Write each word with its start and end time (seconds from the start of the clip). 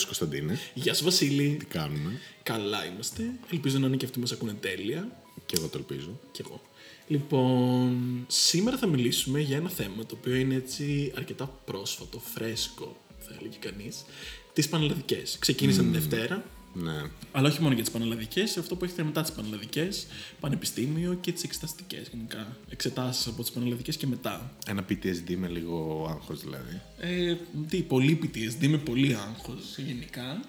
σου 0.00 0.06
Κωνσταντίνε. 0.06 0.58
Γεια 0.74 0.94
σου 0.94 1.04
Βασίλη. 1.04 1.56
Τι 1.58 1.64
κάνουμε; 1.64 2.20
Καλά 2.42 2.86
είμαστε. 2.86 3.22
Ελπίζω 3.52 3.78
να 3.78 3.86
είναι 3.86 3.96
και 3.96 4.04
αυτοί 4.04 4.18
μας 4.18 4.32
ακούνε 4.32 4.52
τέλεια. 4.52 5.22
Και 5.46 5.56
εγώ 5.58 5.68
το 5.68 5.78
ελπίζω. 5.78 6.20
Κι 6.32 6.42
εγώ. 6.44 6.60
Λοιπόν, 7.06 8.24
σήμερα 8.28 8.76
θα 8.76 8.86
μιλήσουμε 8.86 9.40
για 9.40 9.56
ένα 9.56 9.68
θέμα 9.68 10.06
το 10.06 10.16
οποίο 10.18 10.34
είναι 10.34 10.54
έτσι 10.54 11.12
αρκετά 11.16 11.60
πρόσφατο, 11.64 12.18
φρέσκο, 12.18 12.96
θα 13.18 13.36
έλεγε 13.38 13.56
κανείς. 13.60 14.04
Τις 14.52 14.68
πανελλαδικές. 14.68 15.36
Ξεκίνησαν 15.38 15.92
τη 15.92 15.98
Δευτέρα, 15.98 16.44
Ναι. 16.72 17.02
αλλά 17.32 17.48
όχι 17.48 17.62
μόνο 17.62 17.74
για 17.74 17.82
τις 17.82 17.92
πανελλαδικές, 17.92 18.56
αυτό 18.56 18.76
που 18.76 18.84
έχετε 18.84 19.02
μετά 19.02 19.22
τις 19.22 19.32
πανελλαδικές, 19.32 20.06
πανεπιστήμιο 20.40 21.14
και 21.14 21.32
τις 21.32 21.42
εξεταστικές 21.42 22.08
γενικά. 22.12 22.56
Εξετάσεις 22.68 23.26
από 23.26 23.42
τις 23.42 23.50
πανελλαδικές 23.50 23.96
και 23.96 24.06
μετά. 24.06 24.52
Ένα 24.66 24.84
PTSD 24.88 25.36
με 25.36 25.48
λίγο 25.48 26.06
άγχος 26.10 26.40
δηλαδή. 26.40 26.80
Ε, 26.98 27.36
τι, 27.68 27.82
πολύ 27.82 28.18
PTSD, 28.22 28.66
με 28.68 28.78
πολύ 28.78 29.14
άγχος 29.14 29.78
γενικά. 29.78 30.40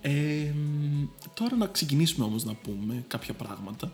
Ε, 0.00 0.52
τώρα 1.34 1.56
να 1.56 1.66
ξεκινήσουμε 1.66 2.24
όμως 2.24 2.44
να 2.44 2.54
πούμε 2.54 3.04
κάποια 3.08 3.34
πράγματα. 3.34 3.92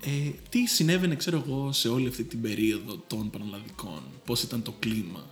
Ε, 0.00 0.30
τι 0.48 0.66
συνέβαινε, 0.66 1.16
ξέρω 1.16 1.44
εγώ, 1.46 1.72
σε 1.72 1.88
όλη 1.88 2.08
αυτή 2.08 2.24
την 2.24 2.40
περίοδο 2.40 3.02
των 3.06 3.30
Πανελλαδικών. 3.30 4.02
Πώς 4.24 4.42
ήταν 4.42 4.62
το 4.62 4.74
κλίμα; 4.78 5.26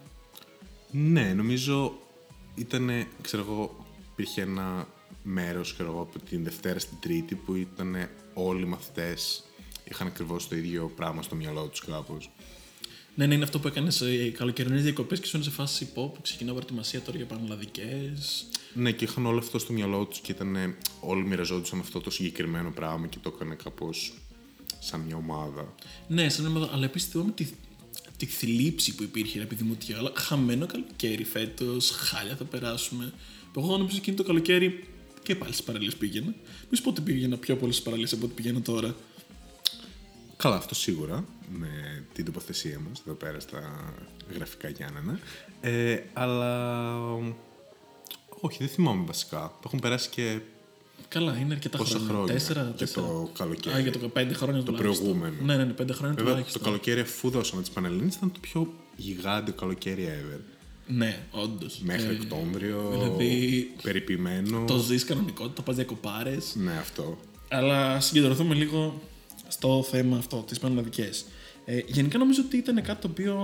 Ναι, 0.91 1.33
νομίζω 1.34 1.98
ήταν, 2.55 3.06
ξέρω 3.20 3.42
εγώ, 3.42 3.87
υπήρχε 4.12 4.41
ένα 4.41 4.87
μέρος, 5.23 5.73
ξέρω 5.73 5.91
εγώ, 5.91 6.01
από 6.01 6.19
την 6.19 6.45
Δευτέρα 6.45 6.79
στην 6.79 6.97
Τρίτη 7.01 7.35
που 7.35 7.55
ήταν 7.55 8.09
όλοι 8.35 8.62
οι 8.62 8.69
μαθητές 8.69 9.45
είχαν 9.84 10.06
ακριβώς 10.06 10.48
το 10.48 10.56
ίδιο 10.56 10.92
πράγμα 10.97 11.23
στο 11.23 11.34
μυαλό 11.34 11.67
τους 11.67 11.81
κάπως. 11.81 12.31
Ναι, 13.14 13.27
ναι, 13.27 13.34
είναι 13.34 13.45
αυτό 13.45 13.59
που 13.59 13.69
έκανες 13.69 13.95
σε 13.95 14.29
καλοκαιρινές 14.29 14.83
διακοπές 14.83 15.20
και 15.20 15.27
σου 15.27 15.37
είναι 15.37 15.45
σε 15.45 15.51
φάση 15.51 15.92
πω 15.92 16.09
που 16.14 16.20
ξεκινάω 16.20 16.55
προετοιμασία 16.55 17.01
τώρα 17.01 17.17
για 17.17 17.27
Πανελλαδικές. 17.27 18.47
Ναι, 18.75 18.92
και 18.92 19.05
είχαν 19.05 19.27
όλο 19.27 19.39
αυτό 19.39 19.59
στο 19.59 19.73
μυαλό 19.73 20.05
τους 20.05 20.20
και 20.20 20.33
ήταν, 20.33 20.77
όλοι 21.01 21.25
μοιραζόντουσαν 21.25 21.81
αυτό 21.81 22.01
το 22.01 22.11
συγκεκριμένο 22.11 22.70
πράγμα 22.70 23.07
και 23.07 23.17
το 23.23 23.33
έκανε 23.34 23.55
κάπως 23.55 24.12
σαν 24.79 25.01
μια 25.01 25.17
ομάδα. 25.17 25.75
Ναι, 26.09 26.29
σαν 26.29 26.47
ομάδα, 26.47 26.70
αλλά 26.73 26.84
επίσης 26.84 27.09
θυμάμαι 27.09 27.33
τη, 27.33 27.47
τη 28.17 28.27
θλίψη 28.27 28.95
που 28.95 29.03
υπήρχε 29.03 29.39
ρε 29.39 29.45
παιδί 29.45 29.62
μου 29.62 29.77
ότι 29.81 29.92
αλλά 29.92 30.12
χαμένο 30.14 30.67
καλοκαίρι 30.67 31.25
φέτος, 31.25 31.91
χάλια 31.91 32.36
θα 32.36 32.45
περάσουμε. 32.45 33.12
Που 33.53 33.61
Εγώ 33.61 33.77
νομίζω 33.77 33.97
εκείνο 33.97 34.17
το 34.17 34.23
καλοκαίρι 34.23 34.84
και 35.23 35.37
πάλι 35.37 35.53
στις 35.53 35.65
παραλίες 35.65 35.97
πήγαινα. 35.97 36.34
Μη 36.70 36.77
σου 36.77 36.83
πω 36.83 36.89
ότι 36.91 37.01
πήγαινα 37.01 37.37
πιο 37.37 37.56
πολλέ 37.56 37.73
στις 37.73 37.84
παραλίες 37.84 38.12
από 38.12 38.25
ό,τι 38.25 38.34
πηγαίνω 38.34 38.61
τώρα. 38.61 38.95
Καλά, 40.37 40.56
αυτό 40.56 40.75
σίγουρα, 40.75 41.25
με 41.59 42.05
την 42.12 42.25
τοποθεσία 42.25 42.79
μας 42.89 43.01
εδώ 43.06 43.14
πέρα 43.14 43.41
στα 43.41 43.92
γραφικά 44.34 44.69
Γιάννενα. 44.69 45.19
Ε, 45.61 45.98
αλλά, 46.12 46.95
όχι, 48.41 48.56
δεν 48.59 48.69
θυμάμαι 48.69 49.05
βασικά. 49.06 49.39
Το 49.39 49.61
έχουν 49.64 49.79
περάσει 49.81 50.09
και 50.09 50.39
Καλά, 51.09 51.36
είναι 51.39 51.55
αρκετά 51.55 51.79
πόσα 51.79 51.91
χρόνια. 51.98 52.09
χρόνια. 52.14 52.33
Τέσσερα, 52.33 52.73
και 52.77 52.84
τέσσερα. 52.84 53.07
το 53.07 53.31
καλοκαίρι. 53.39 53.77
Α, 53.77 53.79
για 53.79 53.92
το 53.92 54.09
πέντε 54.09 54.34
χρόνια 54.34 54.62
Το 54.62 54.73
τουλάχιστον. 54.73 55.07
προηγούμενο. 55.07 55.34
Ναι, 55.45 55.57
ναι, 55.57 55.64
ναι, 55.64 55.73
πέντε 55.73 55.92
χρόνια 55.92 56.14
Βέβαια, 56.14 56.25
το 56.31 56.36
τουλάχιστον. 56.39 56.62
καλοκαίρι 56.62 57.01
αφού 57.01 57.31
δώσαμε 57.31 57.62
τις 57.62 57.70
Πανελλήνες 57.70 58.14
ήταν 58.14 58.33
το 58.33 58.39
πιο 58.41 58.73
γιγάντιο 58.97 59.55
καλοκαίρι 59.55 60.09
ever. 60.09 60.41
Ναι, 60.86 61.19
όντως. 61.30 61.80
Μέχρι 61.84 62.19
Οκτώβριο, 62.22 62.88
δηλαδή, 62.92 63.70
περιποιημένο. 63.83 64.64
Το 64.66 64.78
ζεις 64.78 65.05
κανονικότητα, 65.05 65.62
πας 65.62 65.74
διακοπάρες. 65.77 66.55
Ναι, 66.55 66.72
αυτό. 66.72 67.19
Αλλά 67.48 68.00
συγκεντρωθούμε 68.00 68.55
λίγο 68.55 69.02
στο 69.48 69.86
θέμα 69.91 70.16
αυτό, 70.16 70.36
τις 70.36 70.58
πανελλαδικές. 70.58 71.24
Ε, 71.64 71.80
γενικά 71.86 72.19
νομίζω 72.19 72.42
ότι 72.47 72.56
ήταν 72.56 72.83
κάτι 72.83 73.00
το 73.00 73.08
οποίο 73.11 73.36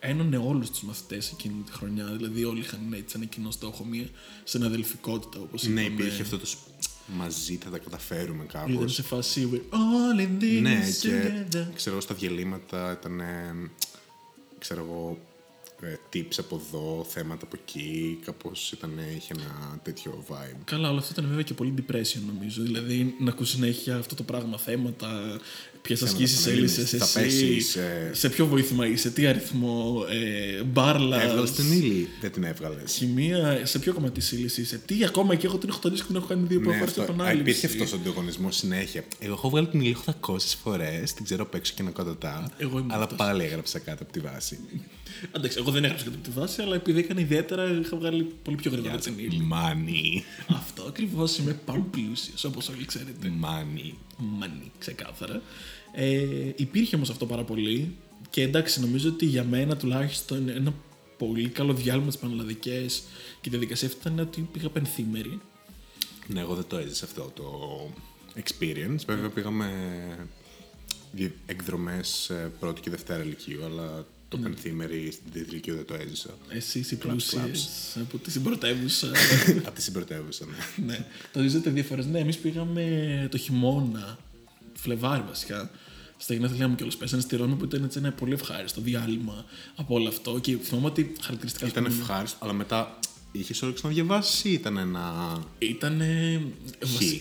ένωνε 0.00 0.36
όλους 0.36 0.70
τους 0.70 0.82
μαθητές 0.82 1.30
εκείνη 1.30 1.62
τη 1.66 1.72
χρονιά. 1.72 2.04
Δηλαδή 2.04 2.44
όλοι 2.44 2.60
είχαν 2.60 2.92
έτσι 2.92 3.14
ένα 3.16 3.24
κοινό 3.24 3.50
στόχο, 3.50 3.84
μια 3.84 4.04
συναδελφικότητα 4.44 5.40
όπως 5.42 5.62
Ναι, 5.62 5.80
είπαμε. 5.80 6.00
υπήρχε 6.02 6.22
αυτό 6.22 6.38
το 6.38 6.46
σ- 6.46 6.58
μαζί 7.16 7.58
θα 7.64 7.70
τα 7.70 7.78
καταφέρουμε 7.78 8.44
Ήταν 8.48 8.74
κάπως. 8.74 8.94
σε 8.94 9.02
φάση 9.02 9.48
we're 9.52 9.74
all 9.74 10.20
in 10.20 10.42
this 10.42 10.60
Ναι, 10.62 10.80
και 11.00 11.08
together. 11.08 11.66
ξέρω 11.74 11.90
εγώ 11.94 12.00
στα 12.00 12.14
διαλύματα 12.14 12.96
ήταν, 13.00 13.20
ε, 13.20 13.54
ξέρω 14.58 14.80
εγώ, 14.80 15.18
ε, 15.18 15.31
tips 16.12 16.36
από 16.38 16.60
εδώ, 16.66 17.06
θέματα 17.08 17.44
από 17.46 17.56
εκεί, 17.62 18.18
κάπως 18.24 18.72
ήταν, 18.72 18.98
είχε 19.16 19.34
ένα 19.36 19.78
τέτοιο 19.82 20.24
vibe. 20.28 20.56
Καλά, 20.64 20.88
όλο 20.90 20.98
αυτό 20.98 21.10
ήταν 21.12 21.26
βέβαια 21.26 21.42
και 21.42 21.54
πολύ 21.54 21.74
depression 21.78 22.20
νομίζω. 22.34 22.62
Δηλαδή 22.62 23.14
να 23.20 23.30
ακούς 23.30 23.48
συνέχεια 23.48 23.96
αυτό 23.96 24.14
το 24.14 24.22
πράγμα, 24.22 24.58
θέματα, 24.58 25.40
ποιες 25.82 26.02
ασκήσεις 26.02 26.40
πανελλήνιες, 26.40 26.78
έλυσες 26.78 27.08
θα 27.12 27.20
εσύ, 27.20 27.46
πέσεις, 27.46 27.76
ε. 27.76 28.10
σε 28.12 28.28
ποιο 28.30 28.46
βοήθημα 28.46 28.86
είσαι, 28.86 29.10
τι 29.10 29.26
αριθμό, 29.26 30.04
ε, 30.10 30.62
μπάρλας. 30.62 31.22
Έβγαλες 31.24 31.50
την 31.52 31.72
ύλη, 31.72 32.08
δεν 32.20 32.32
την 32.32 32.44
έβγαλες. 32.44 32.92
Χημεία, 32.92 33.60
σε 33.66 33.78
ποιο 33.78 33.92
κομμάτι 33.94 34.12
της 34.20 34.32
ύλης 34.32 34.58
είσαι. 34.58 34.78
Τι 34.86 35.04
ακόμα 35.04 35.34
και 35.34 35.46
εγώ 35.46 35.58
την 35.58 35.68
έχω 35.68 35.78
τονίσει 35.78 36.00
και 36.02 36.06
την 36.06 36.16
έχω 36.16 36.26
κάνει 36.26 36.46
δύο 36.46 36.58
Ναι, 36.60 36.64
φορέ 36.72 36.84
αυτό, 36.84 37.00
α, 37.00 37.04
επανάληψη. 37.04 37.40
υπήρχε 37.40 37.66
αυτός 37.66 37.92
ο 37.92 37.96
ανταγωνισμός 38.00 38.56
συνέχεια. 38.56 39.04
Εγώ 39.18 39.32
έχω 39.32 39.50
βγάλει 39.50 39.66
την 39.68 39.80
ύλη 39.80 39.96
800 40.20 40.36
φορές, 40.62 41.12
την 41.12 41.24
ξέρω 41.24 41.42
απ' 41.42 41.54
έξω 41.54 41.72
και 41.76 41.82
ανακατοτά. 41.82 42.50
Εγώ 42.58 42.78
ήμουν 42.78 42.90
Αλλά 42.92 43.02
αυτός. 43.02 43.18
πάλι 43.18 43.44
έγραψα 43.44 43.78
κάτω 43.78 44.02
από 44.02 44.12
τη 44.12 44.20
βάση. 44.20 44.58
Εντάξει, 45.36 45.58
εγώ 45.60 45.71
δεν 45.72 45.84
έγραψα 45.84 46.04
κατά 46.04 46.16
τη 46.16 46.30
βάση, 46.30 46.62
αλλά 46.62 46.74
επειδή 46.74 46.98
έκανε 46.98 47.20
ιδιαίτερα, 47.20 47.80
είχα 47.80 47.96
βγάλει 47.96 48.22
πολύ 48.42 48.56
πιο 48.56 48.70
γρήγορα 48.70 48.96
την 48.96 49.18
ύλη. 49.18 49.40
Μάνι. 49.40 50.24
Αυτό 50.48 50.82
ακριβώς 50.82 51.38
είμαι 51.38 51.52
πανπλούσιο, 51.64 52.34
όπως 52.46 52.68
όλοι 52.68 52.84
ξέρετε. 52.84 53.28
Μάνι. 53.28 53.98
Μανί, 54.16 54.72
ξεκάθαρα. 54.78 55.42
Ε, 55.94 56.52
υπήρχε 56.56 56.96
όμως 56.96 57.10
αυτό 57.10 57.26
πάρα 57.26 57.42
πολύ 57.44 57.94
και 58.30 58.42
εντάξει, 58.42 58.80
νομίζω 58.80 59.08
ότι 59.08 59.26
για 59.26 59.44
μένα 59.44 59.76
τουλάχιστον 59.76 60.48
ένα 60.48 60.74
πολύ 61.16 61.48
καλό 61.48 61.72
διάλειμμα 61.72 62.10
στι 62.10 62.20
πανελλαδικές 62.20 63.02
και 63.40 63.48
η 63.48 63.50
διαδικασία 63.50 63.88
αυτή 63.88 64.00
ήταν 64.00 64.18
ότι 64.18 64.48
πήγα 64.52 64.68
πενθήμερη. 64.68 65.40
Ναι, 66.26 66.40
εγώ 66.40 66.54
δεν 66.54 66.64
το 66.68 66.76
έζησα 66.76 67.04
αυτό 67.04 67.32
το 67.34 67.44
experience. 68.42 69.04
Βέβαια 69.06 69.28
πήγαμε 69.28 69.68
εκδρομές 71.46 72.32
πρώτη 72.60 72.80
και 72.80 72.90
δευτέρα 72.90 73.22
ηλικίου, 73.22 73.64
αλλά 73.64 74.06
το 74.36 74.38
Ναι. 74.38 74.48
πενθήμερη 74.48 75.10
στην 75.12 75.32
τρίτη 75.32 75.50
ηλικίου 75.50 75.74
δεν 75.74 75.84
το 75.84 75.94
έζησα. 75.94 76.30
Εσεί 76.48 76.78
οι 76.78 76.84
Clubs, 76.90 76.98
πλούσιες 76.98 77.68
clubs. 77.94 78.00
από 78.00 78.18
τη 78.18 78.30
συμπρωτεύουσα. 78.30 79.06
από 79.66 79.70
τη 79.74 79.82
συμπρωτεύουσα, 79.82 80.44
ναι. 80.46 80.84
ναι, 80.86 81.06
το 81.32 81.40
ζήσατε 81.42 81.70
δύο 81.70 81.82
φορές. 81.84 82.06
Ναι, 82.06 82.18
εμείς 82.18 82.36
πήγαμε 82.38 82.84
το 83.30 83.38
χειμώνα, 83.38 84.18
Φλεβάρι 84.74 85.24
βασικά. 85.28 85.70
Στα 86.16 86.34
γενέθλιά 86.34 86.68
μου 86.68 86.74
κιόλας 86.74 86.96
πέσανε 86.96 87.22
στη 87.22 87.36
Ρώμη 87.36 87.54
που 87.54 87.64
ήταν 87.64 87.84
έτσι 87.84 87.98
ένα 87.98 88.12
πολύ 88.12 88.32
ευχάριστο 88.32 88.80
διάλειμμα 88.80 89.44
από 89.76 89.94
όλο 89.94 90.08
αυτό. 90.08 90.38
Και 90.38 90.56
θυμάμαι 90.56 90.86
ότι 90.86 91.12
χαρακτηριστικά. 91.20 91.66
Ήταν 91.66 91.86
ας 91.86 91.92
πούμε, 91.92 92.02
ευχάριστο, 92.04 92.36
αλλά 92.40 92.52
μετά 92.52 92.98
είχες 93.32 93.62
όρεξη 93.62 93.86
να 93.86 93.92
διαβάσει 93.92 94.48
ή 94.48 94.52
ήταν 94.52 94.76
ένα. 94.76 95.36
Ήταν. 95.58 96.00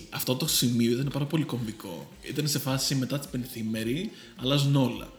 Αυτό 0.10 0.36
το 0.36 0.48
σημείο 0.48 0.92
ήταν 0.92 1.10
πάρα 1.14 1.26
πολύ 1.26 1.44
κομβικό. 1.44 2.12
Ήταν 2.22 2.48
σε 2.48 2.60
φάση 2.60 2.96
μετά 2.96 3.20
τις 3.20 3.28
πενθήμερη, 3.28 4.12
αλλάζουν 4.36 4.76
όλα. 4.76 5.12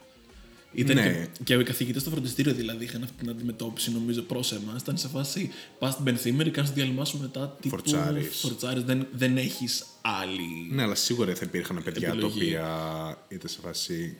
Ήταν 0.74 0.96
Ναι. 0.96 1.28
και, 1.32 1.42
και 1.44 1.54
οι 1.54 1.62
καθηγητέ 1.62 1.98
στο 1.98 2.10
φροντιστήριο 2.10 2.52
δηλαδή 2.54 2.84
είχαν 2.84 3.02
αυτή 3.02 3.16
την 3.16 3.28
αντιμετώπιση 3.30 3.92
νομίζω 3.92 4.22
προς 4.22 4.52
εμάς. 4.52 4.82
Ήταν 4.82 4.96
σε 4.98 5.08
φάση 5.08 5.50
πας 5.78 5.92
στην 5.92 6.04
πενθήμερη, 6.04 6.50
κάνεις 6.50 6.70
το 6.70 6.76
διάλειμμα 6.76 7.04
σου 7.04 7.18
μετά. 7.20 7.56
Τύπου, 7.60 7.68
Φορτσάρεις. 7.76 8.36
φορτσάρεις, 8.40 8.82
δεν, 8.82 9.06
δεν 9.12 9.36
έχεις 9.36 9.84
άλλη. 10.00 10.68
Ναι, 10.70 10.82
αλλά 10.82 10.94
σίγουρα 10.94 11.34
θα 11.34 11.44
υπήρχαν 11.44 11.80
παιδιά 11.84 12.08
τα 12.08 12.12
Επιλογή. 12.14 12.36
οποία 12.44 13.24
ήταν 13.28 13.48
σε 13.50 13.58
φάση. 13.62 14.16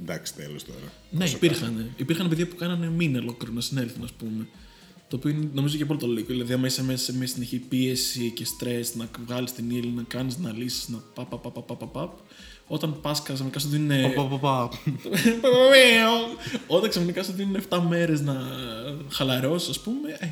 Εντάξει, 0.00 0.34
τέλος 0.34 0.64
τώρα. 0.64 0.92
Ναι, 1.10 1.24
Όσο 1.24 1.36
υπήρχαν. 1.36 1.90
Υπήρχαν 1.96 2.28
παιδιά 2.28 2.46
που 2.48 2.54
κάνανε 2.56 2.86
μήνα 2.90 3.18
ολόκληρο 3.20 3.54
να 3.54 3.60
συνέλθουν, 3.60 4.04
ας 4.04 4.12
πούμε. 4.12 4.46
Το 5.08 5.16
οποίο 5.16 5.30
είναι, 5.30 5.48
νομίζω 5.52 5.76
και 5.76 5.84
πολύ 5.84 5.98
το 5.98 6.06
λογικό. 6.06 6.32
Δηλαδή, 6.32 6.52
άμα 6.52 6.66
είσαι 6.66 6.82
μέσα 6.84 7.04
σε 7.04 7.16
μια 7.16 7.26
συνεχή 7.26 7.58
πίεση 7.58 8.30
και 8.30 8.44
στρες, 8.44 8.94
να 8.94 9.08
βγάλεις 9.26 9.52
την 9.52 9.70
ύλη, 9.70 9.88
να 9.96 10.02
κάνεις, 10.02 10.38
να 10.38 10.52
λύσεις, 10.52 10.88
να 10.88 10.98
πα, 11.14 11.24
πα, 11.24 11.38
πα, 11.38 11.50
πα, 11.50 11.62
πα, 11.62 11.74
πα, 11.76 11.86
πα. 11.86 12.14
Όταν 12.72 13.00
πας 13.00 13.22
ξαφνικά 13.22 13.58
σου 13.58 13.68
δίνουν. 13.68 14.14
Πα, 14.14 14.22
πα, 14.22 14.28
πα, 14.28 14.38
πα. 14.38 14.70
Όταν 16.66 16.90
ξαφνικά 16.90 17.22
σου 17.22 17.32
δίνουν 17.32 17.62
7 17.68 17.80
μέρες 17.88 18.20
να 18.20 18.42
χαλαρώσεις, 19.08 19.68
ας 19.68 19.80
πούμε, 19.80 20.16
ε, 20.18 20.28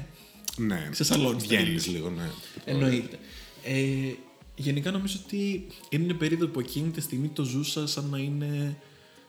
Ναι, 0.57 0.89
Ξεσαλώνεις 0.91 1.43
τα 1.43 1.57
βγαίνεις 1.57 1.87
ύλη. 1.87 1.97
λίγο, 1.97 2.11
ναι. 2.11 2.31
εννοείται. 2.65 3.19
Ε, 3.65 4.13
γενικά 4.57 4.91
νομίζω 4.91 5.17
ότι 5.27 5.67
είναι 5.89 6.05
μια 6.05 6.15
περίοδο 6.17 6.47
που 6.47 6.61
εκείνη 6.61 6.91
τη 6.91 7.01
στιγμή 7.01 7.29
το 7.29 7.43
ζούσα 7.43 7.87
σαν 7.87 8.09
να 8.11 8.19
είναι 8.19 8.77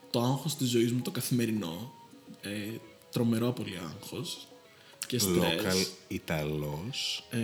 το 0.09 0.19
άγχος 0.21 0.56
της 0.56 0.69
ζωής 0.69 0.91
μου 0.91 1.01
το 1.01 1.11
καθημερινό. 1.11 1.94
Ε, 2.41 2.50
τρομερό 3.11 3.51
πολύ 3.51 3.79
άγχος 3.95 4.47
και 5.09 5.17
στρες. 5.19 5.35
Local 5.38 5.88
Ιταλός 6.07 7.23
Ε, 7.29 7.38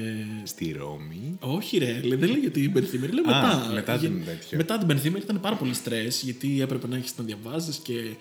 στη 0.43 0.71
Ρώμη. 0.71 1.37
όχι 1.39 1.77
ρε, 1.77 1.99
λέει, 2.03 2.17
δεν 2.17 2.29
λέγεται 2.29 2.49
την 2.59 2.71
πενθήμερη, 2.73 3.11
λέει 3.13 3.23
Α, 3.23 3.27
μετά. 3.27 3.69
μετά 3.73 3.97
την 3.97 4.15
Για- 4.15 4.25
τέτοια. 4.25 4.57
μετά 4.57 4.77
την 4.77 4.87
πενθήμερη 4.87 5.23
ήταν 5.23 5.39
πάρα 5.39 5.55
πολύ 5.55 5.73
στρες, 5.73 6.21
γιατί 6.21 6.61
έπρεπε 6.61 6.87
να 6.87 6.95
έχεις 6.97 7.17
να 7.17 7.23
διαβάζεις 7.23 7.77
και 7.77 8.13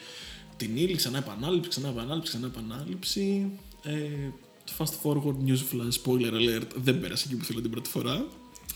την 0.56 0.76
ύλη, 0.76 0.94
ξανά 0.94 1.18
επανάληψη, 1.18 1.68
ξανά 1.68 1.88
επανάληψη, 1.88 2.30
ξανά 2.30 2.46
επανάληψη. 2.46 3.46
Ε, 3.82 3.92
fast 4.78 4.92
forward 5.02 5.36
news 5.46 5.62
flash, 5.72 6.02
spoiler 6.04 6.32
alert, 6.32 6.68
δεν 6.74 7.00
πέρασε 7.00 7.24
εκεί 7.28 7.36
που 7.36 7.44
θέλω 7.44 7.60
την 7.60 7.70
πρώτη 7.70 7.90
φορά. 7.90 8.26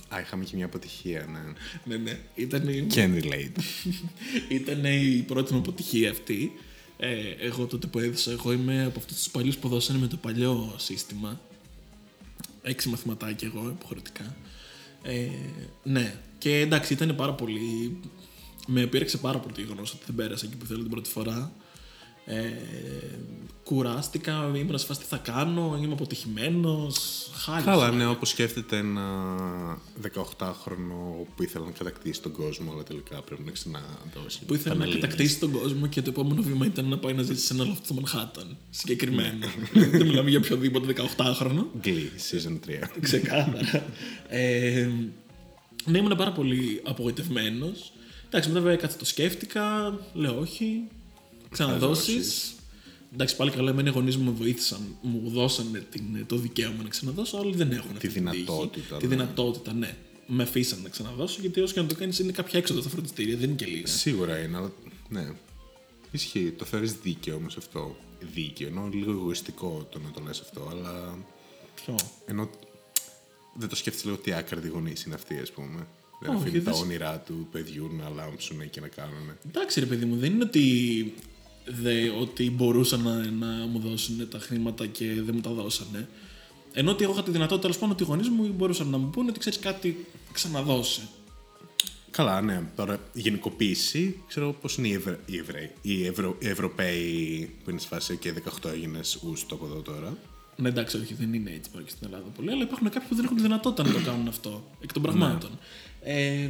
Α, 0.09 0.21
είχαμε 0.21 0.45
και 0.45 0.57
μια 0.57 0.65
αποτυχία, 0.65 1.27
ναι. 1.33 1.53
Ναι, 1.97 2.03
ναι. 2.03 2.19
Ήταν, 2.35 2.69
η- 2.69 2.87
Can 2.95 3.23
relate. 3.23 3.61
ήταν 4.59 4.85
η 4.85 5.25
πρώτη 5.27 5.53
μου 5.53 5.59
αποτυχία 5.59 6.11
αυτή. 6.11 6.53
Ε, 7.01 7.31
εγώ 7.39 7.67
τότε 7.67 7.87
που 7.87 7.99
έδωσα, 7.99 8.31
εγώ 8.31 8.53
είμαι 8.53 8.85
από 8.85 8.99
αυτούς 8.99 9.17
τους 9.17 9.31
παλιούς 9.31 9.57
που 9.57 9.69
δώσανε 9.69 9.99
με 9.99 10.07
το 10.07 10.17
παλιό 10.17 10.75
σύστημα. 10.77 11.41
Ε, 12.63 12.71
έξι 12.71 12.89
μαθηματάκια 12.89 13.51
εγώ, 13.55 13.69
υποχρεωτικά. 13.69 14.37
Ε, 15.03 15.29
ναι, 15.83 16.19
και 16.39 16.59
εντάξει, 16.59 16.93
ήταν 16.93 17.17
πάρα 17.17 17.35
πολύ. 17.35 17.97
Με 18.67 18.87
πήρεξε 18.87 19.19
πάρα 19.19 19.39
πολύ 19.39 19.55
το 19.55 19.61
γεγονός 19.61 19.93
ότι 19.93 20.03
δεν 20.07 20.15
πέρασα 20.15 20.47
εκεί 20.47 20.57
που 20.57 20.67
θέλω 20.67 20.81
την 20.81 20.91
πρώτη 20.91 21.11
φορά. 21.11 21.53
Ε, 22.31 22.53
κουράστηκα, 23.65 24.51
ήμουν 24.57 24.79
σε 24.79 24.87
φάση 24.87 25.01
τι 25.01 25.07
θα 25.07 25.17
κάνω, 25.17 25.79
είμαι 25.83 25.93
αποτυχημένος. 25.93 27.27
Χάλια. 27.35 27.65
Καλά, 27.65 27.91
ναι, 27.91 28.07
όπως 28.07 28.29
σκέφτεται 28.29 28.77
ένα 28.77 29.03
18χρονο 30.03 31.27
που 31.37 31.43
ήθελε 31.43 31.65
να 31.65 31.71
κατακτήσει 31.71 32.21
τον 32.23 32.33
κόσμο, 32.33 32.73
αλλά 32.73 32.83
τελικά 32.83 33.23
πρέπει 33.23 33.43
να 33.43 33.51
ξαναδώσει. 33.51 34.45
Που 34.47 34.55
ήθελε 34.55 34.75
να 34.75 34.81
Πανελλήνιες. 34.81 35.01
κατακτήσει 35.11 35.39
τον 35.39 35.51
κόσμο 35.51 35.87
και 35.87 36.03
το 36.03 36.11
επόμενο 36.11 36.43
βήμα 36.43 36.67
ήταν 36.67 36.89
να 36.89 36.99
πάει 36.99 37.13
να 37.13 37.23
ζήσει 37.23 37.47
σε 37.47 37.55
ένα 37.55 37.65
λόφο 37.65 37.81
στο 37.85 37.95
Μανχάταν. 37.95 38.57
Συγκεκριμένα. 38.71 39.47
Δεν 39.73 40.07
μιλάμε 40.07 40.31
για 40.31 40.39
οποιοδήποτε 40.39 40.95
18χρονο. 41.17 41.65
Glee, 41.85 42.09
season 42.31 42.59
3. 42.69 42.89
Ξεκάθαρα. 43.01 43.85
ε, 44.29 44.89
ναι, 45.85 45.99
ήμουν 45.99 46.17
πάρα 46.17 46.33
πολύ 46.33 46.81
απογοητευμένος. 46.85 47.93
Εντάξει, 48.27 48.49
μετά 48.49 48.61
βέβαια 48.61 48.77
κάτσε 48.77 48.97
το 48.99 49.05
σκέφτηκα. 49.05 49.95
Λέω 50.13 50.39
όχι. 50.39 50.83
Ξαναδώσεις. 51.51 52.15
δώσεις. 52.15 52.53
Εντάξει, 53.13 53.37
πάλι 53.37 53.51
καλά, 53.51 53.71
εμένα 53.71 53.89
οι 53.89 53.93
γονείς 53.93 54.17
μου 54.17 54.25
με 54.25 54.31
βοήθησαν, 54.31 54.81
μου 55.03 55.23
δώσανε 55.31 55.79
την, 55.91 56.27
το 56.27 56.37
δικαίωμα 56.37 56.83
να 56.83 56.89
ξαναδώσω, 56.89 57.37
αλλά 57.37 57.51
δεν 57.51 57.71
έχουν 57.71 57.91
αυτή 57.97 58.09
την 58.09 58.25
τύχη. 58.31 58.43
δυνατότητα, 58.43 58.97
Τη 58.97 59.07
ναι. 59.07 59.15
δυνατότητα, 59.15 59.73
ναι. 59.73 59.97
Με 60.27 60.43
αφήσαν 60.43 60.83
να 60.83 60.89
ξαναδώσω, 60.89 61.41
γιατί 61.41 61.61
όσο 61.61 61.75
και 61.75 61.81
να 61.81 61.87
το 61.87 61.95
κάνεις 61.95 62.19
είναι 62.19 62.33
κάποια 62.33 62.59
έξοδα 62.59 62.81
στα 62.81 62.91
φροντιστήρια, 62.91 63.37
δεν 63.37 63.45
είναι 63.49 63.57
και 63.57 63.67
λίγα. 63.67 63.87
Σίγουρα 63.87 64.39
είναι, 64.39 64.57
αλλά 64.57 64.73
ναι. 65.09 65.33
Ισχύει, 66.11 66.51
το 66.59 66.65
θεωρείς 66.65 66.93
δίκαιο 66.93 67.37
όμως 67.37 67.57
αυτό. 67.57 67.97
Δίκαιο, 68.35 68.67
ενώ 68.69 68.89
λίγο 68.93 69.11
εγωιστικό 69.11 69.89
το 69.91 69.99
να 69.99 70.11
το 70.11 70.21
λες 70.27 70.41
αυτό, 70.41 70.69
αλλά 70.71 71.19
Ποιο; 71.85 71.97
ενώ 72.27 72.51
δεν 73.55 73.69
το 73.69 73.77
σκέφτεσαι 73.77 74.07
λίγο 74.07 74.19
τι 74.19 74.33
άκρη 74.33 74.69
γονείς 74.69 75.03
είναι 75.05 75.15
αυτοί, 75.15 75.39
ας 75.39 75.51
πούμε. 75.51 75.87
Δεν 76.21 76.31
Όχι, 76.31 76.41
αφήνει 76.43 76.59
τα 76.59 76.65
δεν 76.65 76.75
σ- 76.75 76.83
όνειρά 76.83 77.19
του 77.19 77.49
παιδιού 77.53 77.91
να 77.99 78.09
λάμψουν 78.09 78.71
και 78.71 78.81
να 78.81 78.89
κάνουν. 78.89 79.33
Εντάξει, 79.49 79.81
ρε 79.81 79.87
παιδί 79.87 80.05
μου, 80.05 80.17
δεν 80.17 80.33
είναι 80.33 80.45
ότι, 80.45 81.15
δε, 81.69 82.09
ότι 82.09 82.51
μπορούσαν 82.51 83.03
να, 83.03 83.31
να 83.31 83.67
μου 83.67 83.79
δώσουν 83.79 84.29
τα 84.29 84.39
χρήματα 84.39 84.87
και 84.87 85.05
δεν 85.05 85.35
μου 85.35 85.41
τα 85.41 85.51
δώσανε. 85.51 86.09
Ενώ 86.73 86.91
ότι 86.91 87.05
εγώ 87.05 87.13
είχα 87.13 87.23
τη 87.23 87.31
δυνατότητα, 87.31 87.61
τέλος 87.61 87.79
πάντων, 87.79 87.95
ότι 87.95 88.03
οι 88.03 88.07
γονείς 88.07 88.29
μου 88.29 88.53
μπορούσαν 88.57 88.89
να 88.89 88.99
μου 88.99 89.11
πούνε 89.11 89.31
ότι 89.31 89.39
ξέρεις 89.39 89.59
κάτι, 89.59 90.07
ξαναδώσε. 90.33 91.09
Καλά, 92.11 92.41
ναι. 92.41 92.63
Τώρα, 92.77 92.95
η 93.13 93.21
γενικοποίηση, 93.21 94.23
ξέρω 94.29 94.53
πώς 94.61 94.77
είναι 94.77 94.89
οι, 94.89 94.93
Ευρω... 94.93 95.17
οι 95.27 95.37
Εβραίοι. 95.37 95.71
Οι, 95.83 96.07
Ευρω... 96.07 96.37
οι 96.39 96.49
Ευρωπαίοι 96.49 97.51
που 97.65 97.71
είναι 97.71 97.79
σε 97.79 97.87
φάση 97.87 98.17
και 98.17 98.35
18 98.63 98.71
έγινες 98.71 99.19
ούστο 99.23 99.55
από 99.55 99.65
εδώ 99.65 99.81
τώρα. 99.81 100.17
Ναι, 100.57 100.69
εντάξει, 100.69 100.97
όχι, 100.97 101.15
δεν 101.15 101.35
είναι 101.35 101.51
έτσι 101.51 101.71
πάλι 101.71 101.85
και 101.85 101.91
στην 101.91 102.07
Ελλάδα 102.07 102.29
πολύ, 102.37 102.51
αλλά 102.51 102.63
υπάρχουν 102.63 102.91
κάποιοι 102.91 103.09
που 103.09 103.15
δεν 103.15 103.25
έχουν 103.25 103.37
τη 103.37 103.43
δυνατότητα 103.43 103.89
να 103.89 103.93
το 103.93 104.01
κάνουν 104.05 104.29
αυτό 104.29 104.65
εκ 104.81 104.93
των 104.93 105.03
πραγμάτων. 105.03 105.51
Ε, 106.03 106.49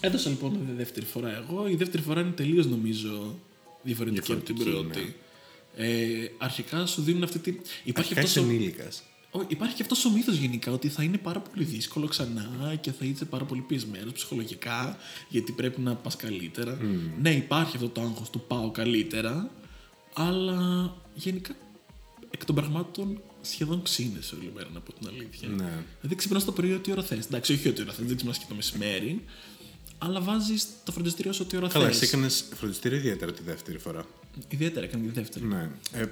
έδωσα 0.00 0.30
λοιπόν 0.30 0.66
τη 0.66 0.72
δεύτερη 0.72 1.06
φορά 1.06 1.36
εγώ. 1.36 1.68
Η 1.68 1.76
δεύτερη 1.76 2.02
φορά 2.02 2.20
είναι 2.20 2.30
τελείως 2.30 2.66
νομίζω 2.66 3.34
διαφορετική, 3.86 4.32
από 4.32 4.42
την 4.42 4.54
Διαφορετική, 4.56 4.94
πρώτη. 4.94 5.16
Ε, 5.76 6.28
αρχικά 6.38 6.86
σου 6.86 7.02
δίνουν 7.02 7.22
αυτή 7.22 7.38
τη. 7.38 7.50
Υπάρχει 7.50 7.98
Αρχικά 7.98 8.20
είσαι 8.20 8.38
αυτός 8.38 8.44
ο- 8.44 8.54
ενήλικας. 8.54 9.02
Ω, 9.30 9.40
Υπάρχει 9.48 9.74
και 9.74 9.82
αυτός 9.82 10.04
ο 10.04 10.10
μύθος 10.10 10.36
γενικά 10.36 10.72
ότι 10.72 10.88
θα 10.88 11.02
είναι 11.02 11.18
πάρα 11.18 11.40
πολύ 11.40 11.64
δύσκολο 11.64 12.06
ξανά 12.06 12.74
και 12.80 12.92
θα 12.92 13.04
είσαι 13.04 13.24
πάρα 13.24 13.44
πολύ 13.44 13.60
πιεσμένο 13.60 14.12
ψυχολογικά 14.12 14.96
γιατί 15.28 15.52
πρέπει 15.52 15.80
να 15.80 15.94
πας 15.94 16.16
καλύτερα. 16.16 16.78
Ναι, 17.20 17.30
υπάρχει 17.34 17.76
αυτό 17.76 17.88
το 17.88 18.00
άγχος 18.00 18.30
του 18.30 18.40
πάω 18.46 18.70
καλύτερα, 18.70 19.50
αλλά 20.12 20.94
γενικά 21.14 21.56
εκ 22.30 22.44
των 22.44 22.54
πραγμάτων 22.54 23.20
σχεδόν 23.42 23.82
ξύνεσαι 23.82 24.34
όλη 24.34 24.52
μέρα 24.54 24.68
να 24.74 24.80
πω 24.80 24.92
την 24.92 25.08
αλήθεια. 25.08 25.48
Ναι. 25.48 25.84
Δηλαδή 26.00 26.14
ξυπνάς 26.16 26.44
το 26.44 26.52
πρωί 26.52 26.72
ό,τι 26.72 26.90
ώρα 26.92 27.02
θες; 27.02 27.24
Εντάξει, 27.26 27.52
όχι 27.52 27.68
ό,τι 27.68 27.82
ώρα 27.82 27.92
θες, 27.92 28.06
δεν 28.06 28.16
ξυπνάς 28.16 28.38
και 28.38 28.44
το 28.48 28.54
μεσημέρι, 28.54 29.24
αλλά 29.98 30.20
βάζεις 30.20 30.66
το 30.84 30.92
φροντιστήριο 30.92 31.32
σου 31.32 31.42
ό,τι 31.46 31.56
ώρα 31.56 31.68
Καλά, 31.68 31.84
θε. 31.84 31.90
εσύ 31.90 32.04
έκανες 32.04 32.44
φροντιστήριο 32.54 32.98
ιδιαίτερα 32.98 33.32
τη 33.32 33.42
δεύτερη 33.42 33.78
φορά. 33.78 34.04
Ιδιαίτερα 34.48 34.86
έκανε 34.86 35.06
τη 35.06 35.12
δεύτερη. 35.12 35.44
Ναι. 35.44 35.70
Ε, 35.92 36.04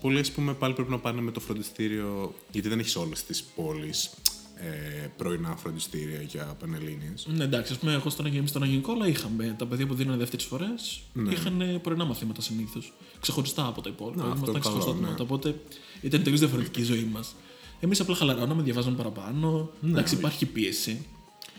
πολλοί, 0.00 0.18
ας 0.18 0.30
πούμε, 0.30 0.54
πάλι 0.54 0.74
πρέπει 0.74 0.90
να 0.90 0.98
πάνε 0.98 1.20
με 1.20 1.30
το 1.30 1.40
φροντιστήριο, 1.40 2.34
γιατί 2.52 2.68
δεν 2.68 2.78
έχεις 2.78 2.96
όλες 2.96 3.24
τις 3.24 3.42
πόλεις 3.42 4.10
ε, 4.54 5.06
πρωινά 5.16 5.56
φροντιστήρια 5.56 6.22
για 6.22 6.56
πανελλήνιες. 6.60 7.26
Ναι, 7.36 7.44
εντάξει, 7.44 7.72
ας 7.72 7.78
πούμε, 7.78 7.92
εγώ 7.92 8.10
στον, 8.10 8.26
Αγιο- 8.26 8.46
στον 8.46 8.62
Αγιο 8.62 8.82
είχαμε 9.08 9.54
τα 9.58 9.66
παιδιά 9.66 9.86
που 9.86 9.94
δίνανε 9.94 10.16
δεύτερες 10.16 10.44
φορές. 10.44 11.00
Ναι. 11.12 11.32
Είχαν 11.32 11.80
πρωινά 11.82 12.04
μαθήματα 12.04 12.40
συνήθως. 12.40 12.92
Ξεχωριστά 13.20 13.66
από 13.66 13.80
τα 13.82 13.88
υπόλοιπα. 13.90 14.22
Να, 14.24 14.30
αυτό 14.32 14.36
Ήμασταν 14.50 14.60
καλό, 14.62 14.74
ξεχωριστά 14.74 14.92
ναι. 14.92 14.98
τμήματα. 14.98 15.22
Οπότε 15.22 15.54
ήταν 16.00 16.22
τελείως 16.22 16.40
διαφορετική 16.40 16.80
η 16.80 16.84
ζωή 16.84 17.08
μας. 17.12 17.34
Εμείς 17.80 18.00
απλά 18.00 18.14
χαλαρώναμε, 18.14 18.62
διαβάζαμε 18.62 18.96
παραπάνω. 18.96 19.70
εντάξει, 19.84 20.14
υπάρχει 20.14 20.46
πίεση. 20.46 21.06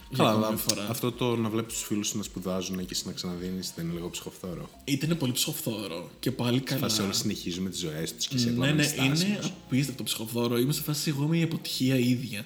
Για 0.09 0.23
Ναι. 0.23 0.29
Καλά, 0.29 0.29
ακόμη 0.29 0.45
αλλά 0.45 0.50
μια 0.53 0.57
φορά. 0.57 0.88
αυτό 0.89 1.11
το 1.11 1.35
να 1.35 1.50
βλέπεις 1.50 1.73
τους 1.73 1.83
φίλους 1.83 2.07
σου 2.07 2.17
να 2.17 2.23
σπουδάζουν 2.23 2.77
και 2.77 2.85
εσύ 2.91 3.03
να 3.06 3.11
ξαναδίνεις 3.11 3.73
δεν 3.75 3.85
είναι 3.85 3.94
λίγο 3.94 4.09
ψυχοφθόρο. 4.09 4.69
Ήταν 4.83 5.17
πολύ 5.17 5.31
ψοφθόρο 5.31 6.09
και 6.19 6.31
πάλι 6.31 6.59
καλά. 6.59 6.79
Φάση 6.81 7.01
όλοι 7.01 7.13
συνεχίζουν 7.13 7.63
με 7.63 7.69
τις 7.69 7.79
ζωές 7.79 8.15
τους 8.15 8.27
και 8.27 8.35
εσύ 8.35 8.45
Ναι, 8.45 8.51
απλά 8.51 8.65
ναι, 8.65 8.71
μένεις 8.73 8.88
στάσιμος. 8.89 9.21
είναι 9.21 9.39
απίστευτο 9.44 10.03
ψυχοφθόρο. 10.03 10.57
Είμαι 10.57 10.73
σε 10.73 10.81
φάση 10.81 11.09
εγώ 11.09 11.23
είμαι 11.23 11.38
η 11.38 11.41
αποτυχία 11.44 11.95
ίδια. 11.97 12.45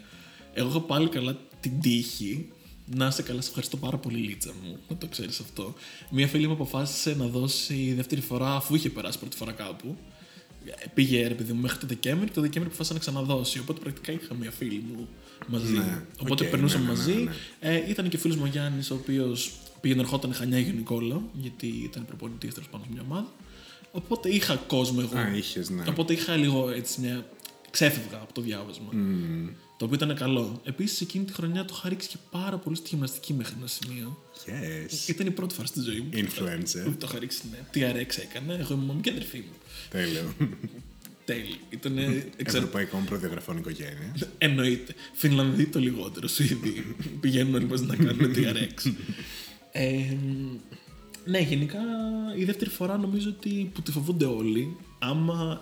Εγώ 0.54 0.68
έχω 0.68 0.80
πάλι 0.80 1.10
καλά 1.10 1.38
την 1.60 1.80
τύχη. 1.82 2.50
Να 2.96 3.08
είσαι 3.08 3.22
καλά, 3.22 3.42
σε 3.42 3.48
ευχαριστώ 3.48 3.78
πάρα 3.78 3.98
πολύ, 3.98 4.18
Λίτσα 4.18 4.52
μου. 4.64 4.78
Να 4.90 4.96
το 4.98 5.08
ξέρεις 5.08 5.40
αυτό. 5.40 5.74
Μία 6.12 6.28
φίλη 6.28 6.48
μου 6.48 6.54
αποφάσισε 6.54 7.16
να 7.16 7.26
δώσει 7.28 7.94
δεύτερη 7.96 8.22
φορά 8.22 8.56
αφού 8.56 8.76
είχε 8.76 8.90
περάσει 8.90 9.20
πρώτη 9.20 9.38
φορά 9.38 9.52
κάπου. 9.52 9.96
Ε, 10.66 10.72
Πήγε 10.94 11.28
ρε 11.28 11.34
παιδί 11.34 11.54
μου 11.54 11.62
μέχρι 11.62 11.78
το 11.80 11.88
Δεκέμβρη 11.88 12.28
και 12.28 12.34
το 12.34 12.42
Δεκέμβρη 12.42 12.68
αποφάσισε 12.70 12.94
να 12.94 13.00
ξαναδώσει. 13.00 13.60
Οπότε 13.60 13.80
πρακτικά 13.80 14.12
είχα 14.12 14.34
μία 14.36 14.52
φίλη 14.52 14.84
μου 14.94 15.08
μαζί. 15.48 15.74
Ναι, 15.74 16.02
Οπότε 16.20 16.44
οκ, 16.44 16.50
περνούσαμε 16.50 16.86
ναι, 16.86 16.92
ναι, 16.92 16.98
μαζί. 16.98 17.14
ναι, 17.14 17.32
ναι. 17.62 17.76
Ε, 17.76 17.90
ήταν 17.90 18.10
και 18.10 18.18
φίλος 18.18 18.36
μου 18.38 18.44
ο 18.46 18.48
Γιάννης, 18.48 18.92
ο 18.92 18.94
οποίος 18.96 19.52
πήγαινε 19.82 20.02
ερχόταν 20.02 20.34
Χανιά 20.34 20.60
Γενικόλα, 20.60 21.22
γιατί 21.34 21.68
ήταν 21.68 22.06
προπονητής 22.06 22.54
τέλος 22.54 22.66
πάντων 22.72 22.84
σε 22.84 22.90
μια 22.94 23.02
ομάδα. 23.10 23.28
Οπότε 23.92 24.30
είχα 24.30 24.56
κόσμο 24.56 25.00
εγώ. 25.12 25.18
Α, 25.18 25.36
είχες, 25.36 25.70
ναι. 25.70 25.84
Οπότε 25.90 26.14
είχα 26.14 26.36
λίγο 26.36 26.70
έτσι 26.70 27.02
μια. 27.02 27.26
ξέφευγα 27.72 28.18
από 28.18 28.34
το 28.34 28.42
διάβασμα. 28.42 28.90
Το 29.78 29.86
οποίο 29.86 30.06
ήταν 30.06 30.16
καλό. 30.18 30.62
Επίσης 30.64 31.02
εκείνη 31.02 31.26
τη 31.26 31.34
χρονιά 31.34 31.66
το 31.66 31.74
είχα 31.78 31.90
ρίξει 31.90 32.08
και 32.08 32.18
πάρα 32.32 32.58
πολύ 32.58 32.76
στη 32.76 32.88
γυμναστική 32.90 33.34
μέχρι 33.34 33.54
ένα 33.58 33.68
σημείο. 33.68 34.18
Yes. 34.46 35.10
Ήταν 35.10 35.28
η 35.28 35.32
πρώτη 35.32 35.54
φορά 35.54 35.68
στη 35.68 35.82
ζωή 35.82 36.00
μου. 36.00 36.10
Influencer. 36.14 36.84
Που 36.84 36.96
το 36.98 37.08
είχα 37.10 37.20
ρίξει, 37.20 37.42
ναι. 37.52 37.58
Τι 37.72 37.82
RX 37.84 38.22
έκανα. 38.22 38.54
Εγώ 38.60 38.74
ήμουν 38.74 39.02
και 39.02 39.10
αδερφή 39.10 39.38
μου. 39.38 39.54
Τέλειο. 39.90 40.34
Τέλειο. 41.26 41.56
Ήταν 41.70 41.98
εξα... 42.38 42.58
Ευρωπαϊκών 42.58 43.06
προδιαγραφών 43.06 43.58
οικογένεια. 43.58 44.16
Εννοείται. 44.38 44.94
Φινλανδοί 45.14 45.66
το 45.66 45.80
λιγότερο, 45.80 46.28
Σουηδοί. 46.28 46.96
Πηγαίνουν 47.20 47.54
όλοι 47.56 47.66
μαζί 47.66 47.84
να 47.86 47.96
κάνουν 47.96 48.34
TRX. 48.36 48.92
ε, 49.72 50.16
ναι, 51.26 51.40
γενικά 51.40 51.80
η 52.38 52.44
δεύτερη 52.44 52.70
φορά 52.70 52.98
νομίζω 52.98 53.30
ότι 53.30 53.72
που 53.74 53.82
τη 53.82 53.92
φοβούνται 53.92 54.26
όλοι, 54.26 54.78
άμα 55.00 55.62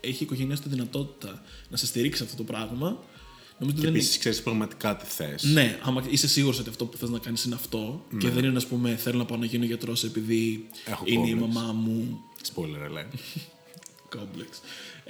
έχει 0.00 0.22
η 0.22 0.24
οικογένειά 0.24 0.56
σου 0.56 0.62
τη 0.62 0.68
δυνατότητα 0.68 1.42
να 1.70 1.76
σε 1.76 1.86
στηρίξει 1.86 2.22
αυτό 2.22 2.36
το 2.36 2.44
πράγμα, 2.44 2.86
νομίζω 2.88 3.04
ότι 3.60 3.74
Και 3.74 3.80
δεν 3.80 3.94
επίσης 3.94 4.18
ξέρεις 4.18 4.42
πραγματικά 4.42 4.96
τι 4.96 5.04
θες. 5.06 5.42
Ναι, 5.42 5.78
άμα 5.82 6.04
είσαι 6.10 6.28
σίγουρος 6.28 6.58
ότι 6.58 6.68
αυτό 6.68 6.86
που 6.86 6.96
θες 6.96 7.08
να 7.08 7.18
κάνεις 7.18 7.44
είναι 7.44 7.54
αυτό 7.54 8.04
και 8.18 8.28
δεν 8.28 8.44
είναι, 8.44 8.56
ας 8.56 8.66
πούμε, 8.66 8.96
θέλω 8.96 9.18
να 9.18 9.24
πάω 9.24 9.38
να 9.38 9.44
γίνω 9.46 9.64
γιατρός 9.64 10.04
επειδή 10.04 10.66
Έχω 10.84 11.04
είναι 11.06 11.28
η 11.28 11.34
complex. 11.34 11.40
μαμά 11.52 11.72
μου. 11.72 12.20
Spoiler 12.54 12.90
alert. 12.90 13.18
Κόμπλεξ. 14.16 14.60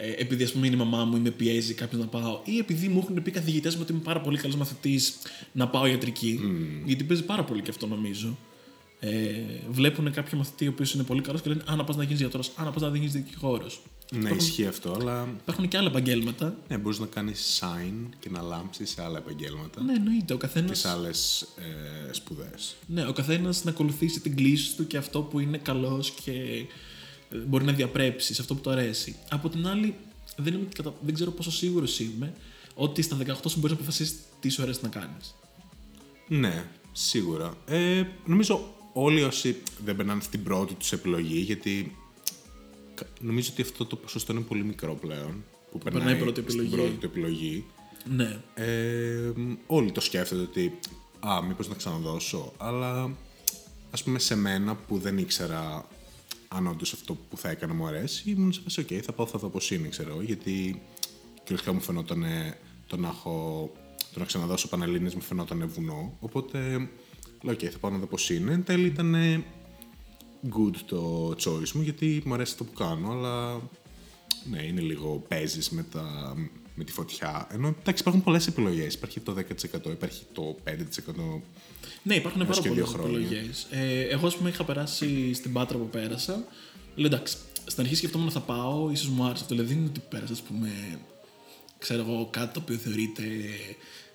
Ε, 0.02 0.10
επειδή 0.16 0.44
ας 0.44 0.52
πούμε 0.52 0.66
είναι 0.66 0.74
η 0.74 0.78
μαμά 0.78 1.04
μου 1.04 1.16
ή 1.16 1.20
με 1.20 1.30
πιέζει 1.30 1.74
κάποιο 1.74 1.98
να 1.98 2.06
πάω, 2.06 2.40
ή 2.44 2.58
επειδή 2.58 2.88
μου 2.88 2.98
έχουν 2.98 3.22
πει 3.22 3.30
καθηγητές 3.30 3.74
μου 3.74 3.80
ότι 3.82 3.92
είμαι 3.92 4.00
πάρα 4.00 4.20
πολύ 4.20 4.38
καλός 4.38 4.56
μαθητής 4.56 5.14
να 5.52 5.68
πάω 5.68 5.86
ιατρική. 5.86 6.40
Γιατί 6.84 7.04
παίζει 7.04 7.24
πάρα 7.24 7.44
πολύ 7.44 7.62
και 7.62 7.70
αυτό 7.70 7.86
νομίζω. 7.86 8.36
Ε, 9.00 9.10
βλέπουν 9.70 10.12
κάποιο 10.12 10.38
μαθητή 10.38 10.66
ο 10.66 10.70
οποίος 10.70 10.94
είναι 10.94 11.02
πολύ 11.02 11.20
καλός 11.20 11.42
και 11.42 11.48
λένε 11.48 11.62
Α, 11.70 11.76
να 11.76 11.84
πας 11.84 11.96
να 11.96 12.02
γίνεις 12.02 12.20
γιατρός, 12.20 12.50
Α, 12.56 12.64
να 12.64 12.70
πας 12.70 12.82
να 12.82 12.88
γίνει 12.96 13.06
δικηγόρος. 13.06 13.80
ναι, 14.12 14.30
ισχύει 14.30 14.66
αυτό, 14.66 14.92
αλλά 15.00 15.28
Υπάρχουν 15.42 15.68
και 15.68 15.76
άλλα 15.76 15.88
επαγγέλματα. 15.88 16.56
ναι, 16.68 16.78
μπορείς 16.78 16.98
να 16.98 17.06
κάνεις 17.06 17.60
sign 17.62 18.08
και 18.18 18.28
να 18.30 18.42
λάμψεις 18.42 18.90
σε 18.90 19.02
άλλα 19.02 19.18
επαγγέλματα 19.18 19.82
Ναι, 19.82 19.92
εννοείται. 19.92 20.34
Ο 20.34 20.36
καθένα 20.36 20.66
και 20.68 20.74
σε 20.74 20.88
άλλες 20.88 21.40
ε, 22.08 22.12
σπουδές. 22.12 22.76
ναι, 22.86 23.06
ο 23.06 23.12
καθένας 23.12 23.64
να 23.64 23.70
ακολουθήσει 23.70 24.20
την 24.20 24.36
κλίση 24.36 24.76
του 24.76 24.86
και 24.86 24.96
αυτό 24.96 25.20
που 25.22 25.38
είναι 25.40 25.58
καλός 25.58 26.10
και 26.24 26.30
ε, 26.32 26.66
μπορεί 27.46 27.64
να 27.64 27.72
διαπρέψει, 27.72 28.34
σε 28.34 28.40
αυτό 28.40 28.54
που 28.54 28.60
του 28.60 28.70
αρέσει. 28.70 29.16
Από 29.30 29.48
την 29.48 29.66
άλλη, 29.66 29.94
δεν, 30.36 30.54
είμαι, 30.54 30.66
κατα- 30.74 30.94
δεν 31.00 31.14
ξέρω 31.14 31.30
πόσο 31.30 31.50
σίγουρος 31.50 32.00
είμαι 32.00 32.34
ότι 32.74 33.02
στα 33.02 33.16
18 33.16 33.24
σου 33.48 33.58
μπορείς 33.58 33.70
να 33.70 33.82
αποφασίσεις 33.82 34.16
τι 34.40 34.48
σου 34.48 34.62
αρέσει 34.62 34.80
να 34.82 34.88
κάνεις. 34.88 35.34
Ναι, 36.28 36.64
σίγουρα. 36.92 37.54
Ε, 37.66 38.02
νομίζω 38.26 38.74
όλοι 38.92 39.22
όσοι 39.22 39.62
δεν 39.84 39.96
περνάνε 39.96 40.20
στην 40.20 40.42
πρώτη 40.42 40.74
τους 40.74 40.92
επιλογή, 40.92 41.38
γιατί 41.38 41.96
κα- 42.94 43.06
νομίζω 43.20 43.48
ότι 43.52 43.62
αυτό 43.62 43.84
το 43.86 43.96
ποσοστό 43.96 44.32
είναι 44.32 44.40
πολύ 44.40 44.64
μικρό 44.64 44.94
πλέον. 44.94 45.44
Που 45.70 45.78
περνάει, 45.78 46.02
περνάει 46.02 46.22
πρώτη 46.22 46.40
στην 46.50 46.60
επιλογή. 46.60 46.74
πρώτη 46.82 46.96
του 46.96 47.06
επιλογή. 47.06 47.64
Ναι. 48.04 48.40
Ε, 48.54 49.32
όλοι 49.66 49.92
το 49.92 50.00
σκέφτονται 50.00 50.42
ότι 50.42 50.78
α, 51.26 51.42
μήπως 51.42 51.68
να 51.68 51.74
ξαναδώσω, 51.74 52.52
αλλά 52.56 53.10
ας 53.90 54.02
πούμε 54.02 54.18
σε 54.18 54.34
μένα 54.36 54.74
που 54.74 54.98
δεν 54.98 55.18
ήξερα 55.18 55.88
αν 56.54 56.66
όντως 56.66 56.92
αυτό 56.92 57.14
που 57.14 57.36
θα 57.36 57.48
έκανα 57.48 57.74
μου 57.74 57.86
αρέσει, 57.86 58.30
ήμουν 58.30 58.52
σε 58.52 58.60
φάση, 58.60 58.80
οκ, 58.80 58.86
θα 59.02 59.12
πάω, 59.12 59.26
θα 59.26 59.38
δω 59.38 59.48
πώς 59.48 59.70
είναι, 59.70 59.88
ξέρω, 59.88 60.22
γιατί 60.22 60.82
κυριολεκτικά 61.34 61.72
μου 61.72 61.80
φαινόταν 61.80 62.24
το 62.86 62.96
να 62.96 63.08
έχω. 63.08 63.72
Το 64.12 64.18
να 64.18 64.24
ξαναδώσω 64.24 64.68
Πανελλήνιες 64.68 65.14
μου 65.14 65.20
φαινόταν 65.20 65.68
βουνό. 65.74 66.16
Οπότε 66.20 66.88
λέω: 67.42 67.54
OK, 67.54 67.64
θα 67.64 67.78
πάω 67.78 67.90
να 67.90 67.98
δω 67.98 68.06
πώς 68.06 68.30
είναι. 68.30 68.52
Εν 68.52 68.64
τέλει 68.64 68.86
ήταν 68.86 69.14
good 70.54 70.74
το 70.86 71.28
choice 71.38 71.70
μου 71.74 71.82
γιατί 71.82 72.22
μου 72.24 72.34
αρέσει 72.34 72.56
το 72.56 72.64
που 72.64 72.72
κάνω, 72.72 73.10
αλλά 73.10 73.60
ναι, 74.50 74.62
είναι 74.62 74.80
λίγο 74.80 75.24
παίζεις 75.28 75.70
με, 75.70 75.82
τα, 75.82 76.34
με 76.80 76.86
τη 76.86 76.92
φωτιά. 76.92 77.46
Ενώ 77.52 77.68
εντάξει, 77.80 78.00
υπάρχουν 78.02 78.22
πολλές 78.22 78.46
επιλογές. 78.46 78.94
Υπάρχει 78.94 79.20
το 79.20 79.32
10%, 79.32 79.90
υπάρχει 79.90 80.22
το 80.32 80.56
5%. 80.64 81.42
Ναι, 82.02 82.14
υπάρχουν 82.14 82.40
Έως 82.40 82.48
πάρα 82.50 82.60
και 82.62 82.68
πολλές 82.68 82.84
δύο 82.84 82.98
χρόνια. 82.98 83.18
επιλογές. 83.26 83.66
Ε, 83.70 84.00
εγώ, 84.02 84.26
ας 84.26 84.36
πούμε, 84.36 84.48
είχα 84.48 84.64
περάσει 84.64 85.34
στην 85.34 85.52
Πάτρα 85.52 85.78
που 85.78 85.88
πέρασα. 85.88 86.44
Λέω 86.94 87.06
εντάξει, 87.06 87.36
στην 87.66 87.82
αρχή 87.82 87.94
σκεφτόμουν 87.94 88.26
να 88.26 88.32
θα 88.32 88.40
πάω, 88.40 88.90
ίσως 88.90 89.08
μου 89.08 89.24
άρεσε 89.24 89.42
αυτό. 89.42 89.54
Δηλαδή 89.54 89.72
δεν 89.72 89.82
είναι 89.82 89.90
ότι 89.90 90.00
πέρασα, 90.08 90.32
ας 90.32 90.40
πούμε, 90.42 90.98
ξέρω 91.78 92.00
εγώ, 92.02 92.28
κάτι 92.30 92.52
το 92.54 92.60
οποίο 92.62 92.76
θεωρείται 92.76 93.22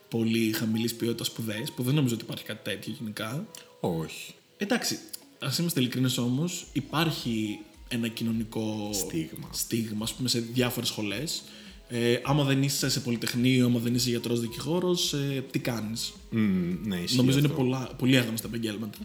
πολύ 0.10 0.52
χαμηλής 0.52 0.96
ποιότητας 0.96 1.28
σπουδές, 1.28 1.72
που 1.72 1.84
δεν 1.84 1.96
νομίζω 1.96 2.14
ότι 2.16 2.24
υπάρχει 2.24 2.44
κάτι 2.44 2.70
τέτοιο 2.70 2.94
γενικά. 3.00 3.46
Όχι. 3.80 4.34
Εντάξει, 4.58 5.00
ας 5.40 5.58
είμαστε 5.58 5.80
ειλικρινείς 5.80 6.18
όμως, 6.18 6.66
υπάρχει 6.74 7.60
ένα 7.88 8.08
κοινωνικό 8.08 8.90
Στίγμα. 8.94 9.50
στίγμα 9.52 10.04
ας 10.04 10.14
πούμε, 10.14 10.30
σε 10.30 10.40
διάφορες 10.40 10.90
σχολές. 10.90 11.44
Ε, 11.88 12.20
άμα 12.24 12.44
δεν 12.44 12.64
είσαι 12.64 12.90
σε 12.90 13.00
πολυτεχνείο, 13.00 13.66
άμα 13.66 13.80
δεν 13.80 13.96
είσαι 13.96 14.10
γιατρός 14.10 14.40
δικηγόρος, 14.40 15.14
ε, 15.14 15.44
τι 15.52 15.60
κάνεις; 15.60 16.14
Μμ, 16.30 16.40
ναι, 16.88 16.96
ισχύει 17.00 17.18
Νομίζω 17.18 17.38
είναι 17.38 17.48
αυτό. 17.48 17.60
πολλά, 17.62 17.90
πολύ 17.98 18.18
άγνωστα 18.18 18.48
επαγγέλματα. 18.48 18.98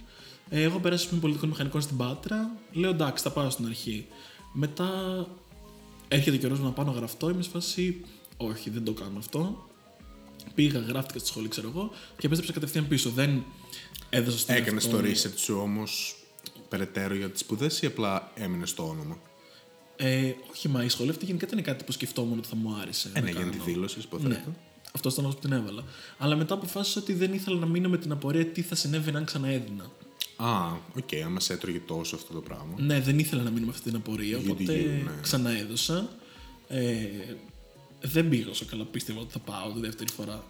Ε, 0.48 0.62
εγώ 0.62 0.78
πέρασα 0.78 1.08
με 1.10 1.18
πολιτικών 1.20 1.48
μηχανικών 1.48 1.80
στην 1.80 1.96
Πάτρα. 1.96 2.56
Λέω 2.72 2.90
εντάξει, 2.90 3.22
θα 3.24 3.30
πάω 3.30 3.50
στην 3.50 3.66
αρχή. 3.66 4.06
Μετά 4.52 4.90
έρχεται 6.08 6.36
καιρό 6.36 6.56
να 6.56 6.70
πάω 6.70 6.84
να 6.84 6.92
γραφτώ. 6.92 7.30
Είμαι 7.30 7.42
σε 7.42 7.50
φάση, 7.50 8.00
όχι, 8.36 8.70
δεν 8.70 8.84
το 8.84 8.92
κάνω 8.92 9.18
αυτό. 9.18 9.68
Πήγα, 10.54 10.78
γράφτηκα 10.80 11.18
στη 11.18 11.28
σχολή, 11.28 11.48
ξέρω 11.48 11.68
εγώ, 11.68 11.90
και 12.18 12.26
επέστρεψα 12.26 12.52
κατευθείαν 12.52 12.88
πίσω. 12.88 13.10
Δεν 13.10 13.44
έδωσα 14.10 14.38
στον 14.38 14.54
Έκανες 14.54 14.84
εαυτό 14.84 15.00
το 15.00 15.06
μου- 15.08 15.14
research 15.14 15.36
σου 15.38 15.58
όμως 15.62 16.16
περαιτέρω 16.68 17.14
για 17.14 17.30
τις 17.30 17.40
σπουδές 17.40 17.82
ή 17.82 17.86
απλά 17.86 18.30
έμεινες 18.34 18.70
στο 18.70 18.88
όνομα; 18.88 19.18
Ε, 20.02 20.34
όχι, 20.50 20.68
μα 20.68 20.84
η 20.84 20.88
σχολή 20.88 21.10
αυτή 21.10 21.24
γενικά 21.24 21.46
ήταν 21.46 21.62
κάτι 21.62 21.84
που 21.84 21.92
σκεφτόμουν 21.92 22.38
ότι 22.38 22.48
θα 22.48 22.56
μου 22.56 22.76
άρεσε. 22.82 23.10
Ε, 23.14 23.18
να 23.18 23.24
ναι, 23.24 23.30
για 23.30 23.40
να 23.40 23.46
κάνω. 23.50 23.64
τη 23.64 23.70
δήλωση, 23.70 23.96
Ναι, 23.98 24.04
υποθέτω. 24.04 24.52
αυτό 24.94 25.08
ήταν 25.08 25.24
ο 25.24 25.28
που 25.28 25.34
την 25.40 25.52
έβαλα. 25.52 25.84
Αλλά 26.18 26.36
μετά 26.36 26.54
αποφάσισα 26.54 27.00
ότι 27.00 27.12
δεν 27.12 27.32
ήθελα 27.32 27.58
να 27.58 27.66
μείνω 27.66 27.88
με 27.88 27.98
την 27.98 28.12
απορία 28.12 28.46
τι 28.46 28.62
θα 28.62 28.74
συνέβαινε 28.74 29.18
αν 29.18 29.24
ξαναέδινα. 29.24 29.90
Α, 30.36 30.72
οκ, 30.96 31.08
άμα 31.24 31.40
σε 31.40 31.52
έτρωγε 31.52 31.78
τόσο 31.78 32.16
αυτό 32.16 32.32
το 32.32 32.40
πράγμα. 32.40 32.74
Ναι, 32.76 33.00
δεν 33.00 33.18
ήθελα 33.18 33.42
να 33.42 33.50
μείνω 33.50 33.64
με 33.66 33.70
αυτή 33.72 33.82
την 33.82 33.96
απορία, 33.96 34.38
You 34.38 34.46
do 34.46 34.50
οπότε 34.50 34.72
you, 34.80 35.04
ναι. 35.04 35.10
ξαναέδωσα. 35.22 36.08
Ε, 36.68 37.06
δεν 38.00 38.28
πήγα 38.28 38.50
όσο 38.50 38.64
καλά 38.64 38.84
πίστευα 38.84 39.20
ότι 39.20 39.32
θα 39.32 39.38
πάω 39.38 39.72
τη 39.72 39.80
δεύτερη 39.80 40.10
φορά 40.10 40.32
Αχ, 40.34 40.40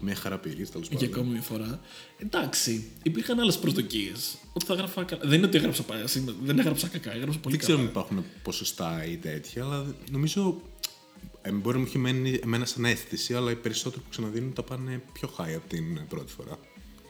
Μια 0.00 0.14
χαρά 0.14 0.38
πήγε, 0.38 0.66
τέλος 0.66 0.88
για 0.88 0.98
πάντων. 0.98 1.14
ακόμη 1.14 1.30
μια 1.30 1.40
φορά. 1.42 1.80
Εντάξει, 2.18 2.90
υπήρχαν 3.02 3.40
άλλες 3.40 3.58
προσδοκίες. 3.58 4.36
Ότι 4.52 4.64
θα 4.64 4.74
γράφα 4.74 5.04
καλά. 5.04 5.22
Δεν 5.24 5.38
είναι 5.38 5.46
ότι 5.46 5.56
έγραψα 5.56 5.82
πάλι, 5.82 6.04
δεν 6.42 6.58
έγραψα 6.58 6.88
κακά, 6.88 7.14
έγραψα 7.14 7.38
πολύ 7.38 7.56
Δεν 7.56 7.64
ξέρω 7.64 7.78
αν 7.78 7.86
καλά. 7.86 8.04
υπάρχουν 8.04 8.24
ποσοστά 8.42 9.04
ή 9.04 9.16
τέτοια, 9.16 9.64
αλλά 9.64 9.94
νομίζω. 10.10 10.60
Ε, 11.42 11.52
μπορεί 11.52 11.74
να 11.76 11.80
μου 11.82 11.86
έχει 11.88 11.98
μένει 11.98 12.40
εμένα 12.42 12.64
σαν 12.64 12.84
αίσθηση, 12.84 13.34
αλλά 13.34 13.50
οι 13.50 13.56
περισσότεροι 13.56 14.02
που 14.02 14.10
ξαναδίνουν 14.10 14.52
τα 14.52 14.62
πάνε 14.62 15.02
πιο 15.12 15.30
high 15.38 15.54
από 15.56 15.68
την 15.68 16.06
πρώτη 16.08 16.32
φορά. 16.32 16.58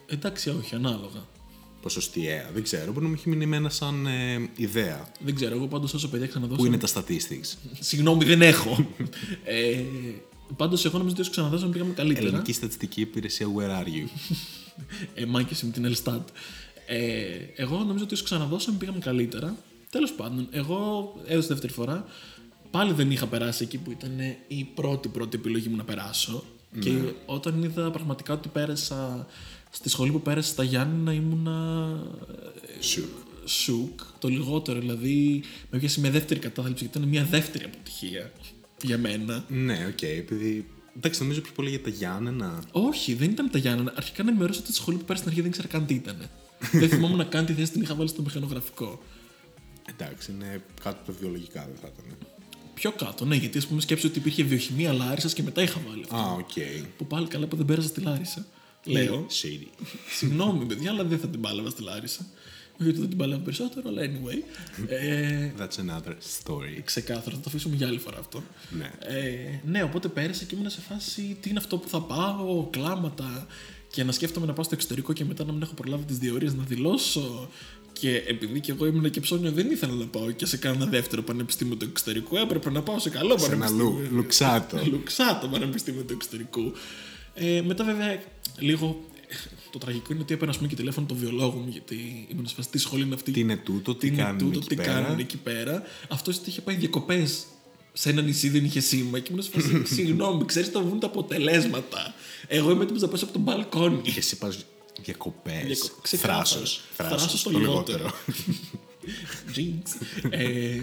Εντάξει, 0.07 0.51
όχι, 0.51 0.75
ανάλογα. 0.75 1.27
Ποσοστιαία, 1.83 2.51
δεν 2.53 2.63
ξέρω. 2.63 2.93
Μπορεί 2.93 3.03
να 3.03 3.09
μου 3.09 3.15
έχει 3.19 3.29
μείνει 3.29 3.45
εμένα 3.45 3.69
σαν 3.69 4.07
ε, 4.07 4.51
ιδέα. 4.57 5.09
Δεν 5.21 5.35
ξέρω, 5.35 5.55
εγώ 5.55 5.67
πάντως 5.67 5.95
όσο 5.95 6.09
παιδιά 6.09 6.27
ξαναδώσω. 6.27 6.61
Πού 6.61 6.67
είναι 6.67 6.79
τα 6.79 6.89
statistics; 6.89 7.57
Συγγνώμη, 7.81 8.25
δεν 8.25 8.43
έχω. 8.43 8.87
ε, 9.45 9.83
Πάντως, 10.57 10.85
εγώ 10.85 10.97
νομίζω 10.99 11.15
ότι 11.15 11.23
όσο 11.23 11.31
ξαναδώσαμε 11.31 11.73
πήγαμε 11.73 11.93
καλύτερα. 11.93 12.27
Ελληνική 12.27 12.53
Στατιστική 12.53 13.01
Υπηρεσία, 13.01 13.47
where 13.57 13.85
are 13.85 13.89
you; 13.89 14.09
ε, 15.15 15.27
μάκες 15.27 15.63
με 15.63 15.71
την 15.71 15.85
Ελστάτ. 15.85 16.29
Ε, 16.87 16.99
εγώ 17.55 17.79
νομίζω 17.79 18.05
ότι 18.05 18.15
όσο 18.15 18.25
ξαναδώσαμε 18.25 18.79
πήγαμε 18.79 18.99
καλύτερα. 18.99 19.57
Τέλος 19.91 20.13
πάντων, 20.13 20.49
εγώ 20.51 21.13
έδωσα 21.27 21.49
δεύτερη 21.49 21.73
φορά. 21.73 22.05
Πάλι 22.71 22.93
δεν 22.93 23.11
είχα 23.11 23.27
περάσει 23.27 23.63
εκεί 23.65 23.79
που 23.79 23.91
ήταν 23.91 24.21
η 24.49 24.69
πρώτη 24.75 25.09
πρώτη 25.09 25.37
επιλογή 25.37 25.69
μου 25.69 25.77
να 25.77 25.85
περάσω. 25.85 26.45
Και 26.79 26.91
όταν 27.27 27.63
είδα 27.63 27.91
πραγματικά 27.91 28.33
ότι 28.33 28.49
πέρασα 28.49 29.27
στη 29.71 29.89
σχολή 29.89 30.11
που 30.11 30.23
πέρασα 30.23 30.51
στα 30.51 30.63
Γιάννενα 30.63 31.13
ήμουνα 31.13 31.99
σε. 32.81 33.09
σοκ. 33.45 34.01
Το 34.19 34.29
λιγότερο 34.29 34.81
δηλαδή 34.81 35.43
με 35.71 35.79
έπιασε 35.79 36.01
με 36.01 36.11
δεύτερη 36.11 36.41
κατάθλιψη 36.41 36.85
γιατί 36.85 36.99
ήταν 36.99 37.11
μια 37.11 37.25
δεύτερη 37.25 37.65
αποτυχία 37.65 38.33
για 38.83 38.99
μένα. 38.99 39.45
Ναι, 39.49 39.87
οκ, 39.93 40.03
επειδή. 40.03 40.67
Εντάξει, 40.97 41.21
νομίζω 41.21 41.41
πιο 41.41 41.53
πολύ 41.53 41.71
για 41.71 41.83
τα 41.83 41.91
Γιάννενα. 41.91 42.63
Όχι, 42.73 43.15
δεν 43.15 43.31
ήταν 43.31 43.51
τα 43.51 43.59
Γιάννενα. 43.59 43.93
Αρχικά 43.97 44.23
να 44.23 44.31
ενημερώσω 44.31 44.61
ότι 44.61 44.69
στη 44.69 44.81
σχολή 44.81 44.97
που 44.97 45.05
πέρασα 45.05 45.23
στην 45.23 45.31
αρχή 45.31 45.41
δεν 45.41 45.51
ήξερα 45.51 45.69
καν 45.69 45.87
τι 45.87 45.95
ήταν. 45.95 46.31
δεν 46.73 46.89
θυμόμουν 46.89 47.29
καν 47.29 47.47
τι 47.47 47.53
θέση 47.53 47.73
την 47.73 47.83
είχα 47.83 47.95
βάλει 47.95 48.09
στο 48.09 48.23
μηχανογραφικό. 48.23 49.03
Εντάξει, 49.95 50.33
είναι 50.33 50.63
κάτω 50.83 50.97
από 51.01 51.13
τα 51.13 51.19
βιολογικά, 51.21 51.61
δεν 51.61 51.77
θα 51.81 51.91
ήταν. 51.93 52.19
Πιο 52.75 52.93
κάτω, 52.93 53.25
ναι, 53.25 53.37
γιατί 53.37 53.59
ας 53.59 53.67
πούμε 53.67 53.81
σκέψω 53.81 54.09
ότι 54.09 54.19
υπήρχε 54.19 54.43
βιοχημία 54.43 54.93
Λάρισας 54.93 55.33
και 55.33 55.43
μετά 55.43 55.63
είχα 55.63 55.81
βάλει 55.89 56.03
αυτό. 56.03 56.17
Α, 56.17 56.33
οκ. 56.33 56.53
Που 56.97 57.07
πάλι 57.07 57.27
καλά 57.27 57.47
που 57.47 57.57
δεν 57.57 57.67
πέρασα 57.67 57.89
στη 57.89 58.01
Λάρισα. 58.01 58.47
Λέω. 58.85 59.27
Shady. 59.43 59.85
Συγγνώμη, 60.17 60.65
παιδιά, 60.65 60.91
αλλά 60.91 61.05
δεν 61.05 61.19
θα 61.19 61.29
την 61.29 61.41
πάλευα 61.41 61.71
στη 61.71 61.83
Λάρισα. 61.83 62.27
Όχι 62.81 62.89
ότι 62.89 62.99
δεν 62.99 63.09
την 63.09 63.19
πάλευα 63.19 63.41
περισσότερο, 63.41 63.89
αλλά 63.89 64.03
anyway. 64.03 64.43
ε, 64.89 65.53
That's 65.59 65.63
another 65.63 66.15
story. 66.39 66.81
ξεκάθαρα, 66.85 67.37
θα 67.37 67.43
το 67.43 67.45
αφήσουμε 67.47 67.77
για 67.77 67.87
άλλη 67.87 67.99
φορά 67.99 68.19
αυτό. 68.19 68.43
Ναι. 68.71 68.91
Ε, 68.99 69.61
ναι, 69.65 69.83
οπότε 69.83 70.09
πέρασα 70.09 70.45
και 70.45 70.55
ήμουν 70.55 70.71
σε 70.71 70.81
φάση 70.81 71.37
τι 71.41 71.51
είναι 71.51 71.59
αυτό 71.59 71.77
που 71.77 71.89
θα 71.89 72.01
πάω, 72.01 72.67
κλάματα. 72.71 73.47
Και 73.93 74.05
να 74.05 74.13
σκέφτομαι 74.13 74.47
να 74.47 74.53
πάω 74.53 74.65
στο 74.65 74.75
εξωτερικό 74.75 75.13
και 75.13 75.25
μετά 75.25 75.45
να 75.45 75.53
μην 75.53 75.63
έχω 75.63 75.75
προλάβει 75.75 76.05
τις 76.05 76.19
διορίε 76.19 76.51
να 76.57 76.65
δηλώσω. 76.65 77.49
Και 77.93 78.17
επειδή 78.27 78.61
και 78.61 78.73
εγώ 78.73 78.87
ήμουν 78.87 79.11
και 79.11 79.21
ψώνιο, 79.21 79.53
δεν 79.53 79.71
ήθελα 79.71 79.93
να 79.93 80.07
πάω 80.07 80.31
και 80.31 80.47
σε 80.47 80.57
κάνα 80.57 80.87
δεύτερο 80.87 81.23
πανεπιστήμιο 81.23 81.77
του 81.77 81.85
εξωτερικού. 81.85 82.37
Έπρεπε 82.37 82.71
να 82.71 82.83
πάω 82.83 82.99
σε 82.99 83.11
καλό 83.11 83.39
Σε 83.39 83.47
ένα 83.47 83.55
πανεπιστήμιο. 83.55 84.01
λου, 84.11 84.17
λουξάτο. 84.17 84.79
Λουξάτο 84.93 85.49
πανεπιστήμιο 85.49 86.03
του 86.03 86.13
εξωτερικού. 86.13 86.73
Ε, 87.35 87.63
μετά, 87.67 87.85
βέβαια, 87.85 88.23
λίγο. 88.59 89.05
Το 89.71 89.79
τραγικό 89.79 90.13
είναι 90.13 90.23
ότι 90.23 90.33
έπαιρνα 90.35 90.51
ας 90.51 90.57
πούμε, 90.57 90.69
και 90.69 90.77
τηλέφωνο 90.77 91.07
το 91.07 91.15
βιολόγο 91.15 91.59
μου, 91.59 91.69
γιατί 91.69 92.27
ήμουν 92.31 92.47
σε 92.47 92.55
φάση 92.55 92.69
τι 92.71 92.79
σχολή 92.79 93.03
είναι 93.03 93.15
αυτή. 93.15 93.33
Τι 93.33 93.41
είναι 93.41 93.57
τούτο, 93.57 93.95
τι 93.95 94.07
είναι 94.07 94.17
κάνουν 94.17 94.39
τούτο, 94.39 94.59
εκεί 94.59 94.69
τι 94.69 94.75
πέρα; 94.75 94.93
κάνουν 94.93 95.19
εκεί 95.19 95.37
πέρα. 95.37 95.83
Αυτός 96.09 96.41
είχε 96.45 96.61
πάει 96.61 96.77
διακοπές 96.77 97.45
σε 97.93 98.11
ένα 98.11 98.23
νησί, 98.23 98.49
δεν 98.49 98.65
είχε 98.65 98.81
σήμα. 98.81 99.19
Και 99.19 99.29
ήμουν 99.31 99.43
σε 99.43 99.51
φάση, 99.51 99.85
συγγνώμη, 99.95 100.45
ξέρεις 100.45 100.69
θα 100.69 100.81
βγουν 100.81 101.01
τα 101.01 101.07
αποτελέσματα. 101.07 102.15
Εγώ 102.47 102.71
είμαι 102.71 102.83
έτοιμος 102.83 103.03
να 103.03 103.09
πέσω 103.09 103.25
από 103.25 103.33
τον 103.33 103.43
μπαλκόνι. 103.43 104.01
Και 104.01 104.13
εσύ 104.17 104.39
πας 104.39 104.65
διακοπές. 105.03 105.63
Διακο- 105.67 105.99
ξεκάθαρα. 106.03 106.45
Θράσος. 106.45 106.81
Θράσος 106.97 107.43
το 107.43 107.51
λιγότερο. 107.51 108.13
Jinx. 109.57 110.07
ε, 110.31 110.81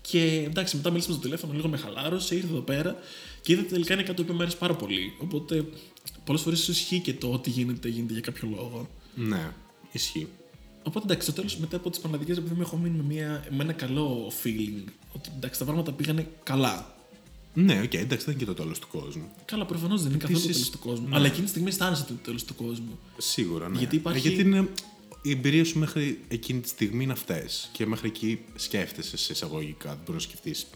και 0.00 0.42
εντάξει, 0.46 0.76
μετά 0.76 0.90
μίλησαμε 0.90 1.14
στο 1.14 1.22
τηλέφωνο, 1.22 1.52
λίγο 1.52 1.68
με 1.68 1.76
χαλάρωσε, 1.76 2.34
ήρθε 2.34 2.48
εδώ 2.50 2.60
πέρα 2.60 2.96
και 3.46 3.52
είδα 3.52 3.60
ότι 3.62 3.70
τελικά 3.70 3.94
είναι 3.94 4.02
κάτι 4.02 4.22
που 4.22 4.32
μου 4.32 4.42
άρεσε 4.42 4.56
πάρα 4.56 4.74
πολύ. 4.74 5.12
Οπότε 5.18 5.64
πολλές 6.24 6.42
φορές 6.42 6.68
ισχύει 6.68 7.00
και 7.00 7.14
το 7.14 7.32
ότι 7.32 7.50
γίνεται, 7.50 7.88
γίνεται 7.88 8.12
για 8.12 8.22
κάποιο 8.22 8.48
λόγο. 8.56 8.88
ναι, 9.14 9.52
ισχύει. 9.92 10.28
Οπότε 10.82 11.04
εντάξει, 11.04 11.26
στο 11.26 11.32
τέλος 11.36 11.56
μετά 11.58 11.76
από 11.76 11.90
τις 11.90 11.98
Παναδικέ, 12.00 12.32
επειδή 12.32 12.54
μου 12.54 12.60
έχω 12.60 12.76
μείνει 12.76 12.96
με, 12.96 13.02
μια, 13.14 13.44
με 13.50 13.62
ένα 13.62 13.72
καλό 13.72 14.32
feeling 14.42 14.84
ότι 15.12 15.30
εντάξει, 15.36 15.58
τα 15.58 15.64
πράγματα 15.64 15.92
πήγανε 15.92 16.28
καλά. 16.42 16.94
Ναι, 17.54 17.80
οκ, 17.84 17.94
εντάξει, 17.94 18.24
δεν 18.24 18.34
είναι 18.34 18.44
και 18.44 18.50
το 18.50 18.54
τέλος 18.62 18.78
του 18.78 18.88
κόσμου. 18.92 19.28
Καλά, 19.44 19.66
προφανώς 19.66 20.02
δεν 20.02 20.10
είναι 20.10 20.18
καθόλου 20.20 20.38
το 20.40 20.44
Επίσης, 20.48 20.62
τέλος 20.70 20.80
του 20.82 20.88
κόσμου. 20.88 21.08
ναι. 21.08 21.16
Αλλά 21.16 21.26
εκείνη 21.26 21.42
τη 21.44 21.48
στιγμή 21.50 21.68
αισθάνεσαι 21.68 22.02
ότι 22.02 22.10
είναι 22.12 22.20
το 22.20 22.26
τέλος 22.26 22.44
του 22.44 22.54
κόσμου. 22.54 22.98
Σίγουρα, 23.18 23.68
ναι. 23.68 23.78
Γιατί 23.78 23.96
υπάρχει- 23.96 24.26
Ε, 24.26 24.30
γιατί 24.30 24.48
είναι, 24.48 24.68
οι 25.22 25.30
εμπειρίες 25.30 25.64
σου 25.64 25.78
μέχρι 25.78 26.20
εκείνη 26.28 26.60
τη 26.60 26.68
στιγμή 26.68 27.02
είναι 27.02 27.12
αυτές. 27.12 27.68
Και 27.72 27.86
μέχρι 27.86 28.08
εκεί 28.08 28.38
σκέφτεσαι 28.56 29.16
σε 29.16 29.32
εισαγωγικά. 29.32 29.88
Δεν 29.88 29.98
μπορείς 30.06 30.24
να 30.24 30.30
σκεφτείς 30.30 30.66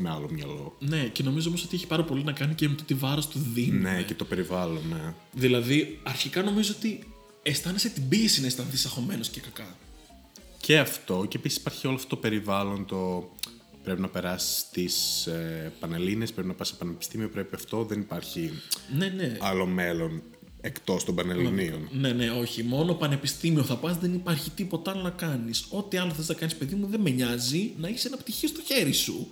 με 0.00 0.10
άλλο 0.10 0.28
μυαλό. 0.30 0.76
Ναι, 0.78 1.04
και 1.04 1.22
νομίζω 1.22 1.48
όμως 1.48 1.64
ότι 1.64 1.76
έχει 1.76 1.86
πάρα 1.86 2.04
πολύ 2.04 2.24
να 2.24 2.32
κάνει 2.32 2.54
και 2.54 2.68
με 2.68 2.74
το 2.74 2.82
τι 2.84 2.94
βάρος 2.94 3.28
του 3.28 3.38
δίνεις. 3.52 3.78
Ναι, 3.78 4.02
και 4.02 4.14
το 4.14 4.24
περιβάλλον, 4.24 4.82
ναι. 4.88 5.14
Δηλαδή, 5.32 6.00
αρχικά 6.02 6.42
νομίζω 6.42 6.74
ότι 6.76 7.04
αισθάνεσαι 7.42 7.88
την 7.88 8.08
πίεση 8.08 8.40
να 8.40 8.46
αισθανθείς 8.46 8.84
αγχωμένο 8.84 9.22
και 9.30 9.40
κακά. 9.40 9.76
Και 10.60 10.78
αυτό, 10.78 11.26
και 11.28 11.36
επίσης 11.36 11.58
υπάρχει 11.58 11.86
όλο 11.86 11.96
αυτό 11.96 12.08
το 12.08 12.16
περιβάλλον, 12.16 12.86
το 12.86 13.30
πρέπει 13.82 14.00
να 14.00 14.08
περάσεις 14.08 14.66
τι 14.70 14.84
ε, 15.30 15.68
Πανελλήνες, 15.80 16.32
πρέπει 16.32 16.48
να 16.48 16.54
πας 16.54 16.68
σε 16.68 16.74
πανεπιστήμιο, 16.74 17.28
πρέπει 17.28 17.54
αυτό. 17.54 17.84
Δεν 17.84 18.00
υπάρχει 18.00 18.50
Ναι, 18.96 19.06
ναι. 19.08 19.36
άλλο 19.40 19.66
μέλλον 19.66 20.22
εκτός 20.60 21.04
των 21.04 21.14
Πανελληνίων. 21.14 21.88
Ναι, 21.92 22.12
ναι, 22.12 22.30
όχι. 22.30 22.62
Μόνο 22.62 22.94
πανεπιστήμιο 22.94 23.62
θα 23.62 23.76
πας, 23.76 23.96
δεν 23.98 24.14
υπάρχει 24.14 24.50
τίποτα 24.50 24.90
άλλο 24.90 25.02
να 25.02 25.10
κάνεις. 25.10 25.64
Ό,τι 25.70 25.96
άλλο 25.96 26.12
θες 26.12 26.28
να 26.28 26.34
κάνεις, 26.34 26.54
παιδί 26.56 26.74
μου, 26.74 26.86
δεν 26.86 27.00
με 27.00 27.10
νοιάζει 27.10 27.72
να 27.76 27.88
έχεις 27.88 28.04
ένα 28.04 28.16
πτυχίο 28.16 28.48
στο 28.48 28.60
χέρι 28.66 28.92
σου. 28.92 29.28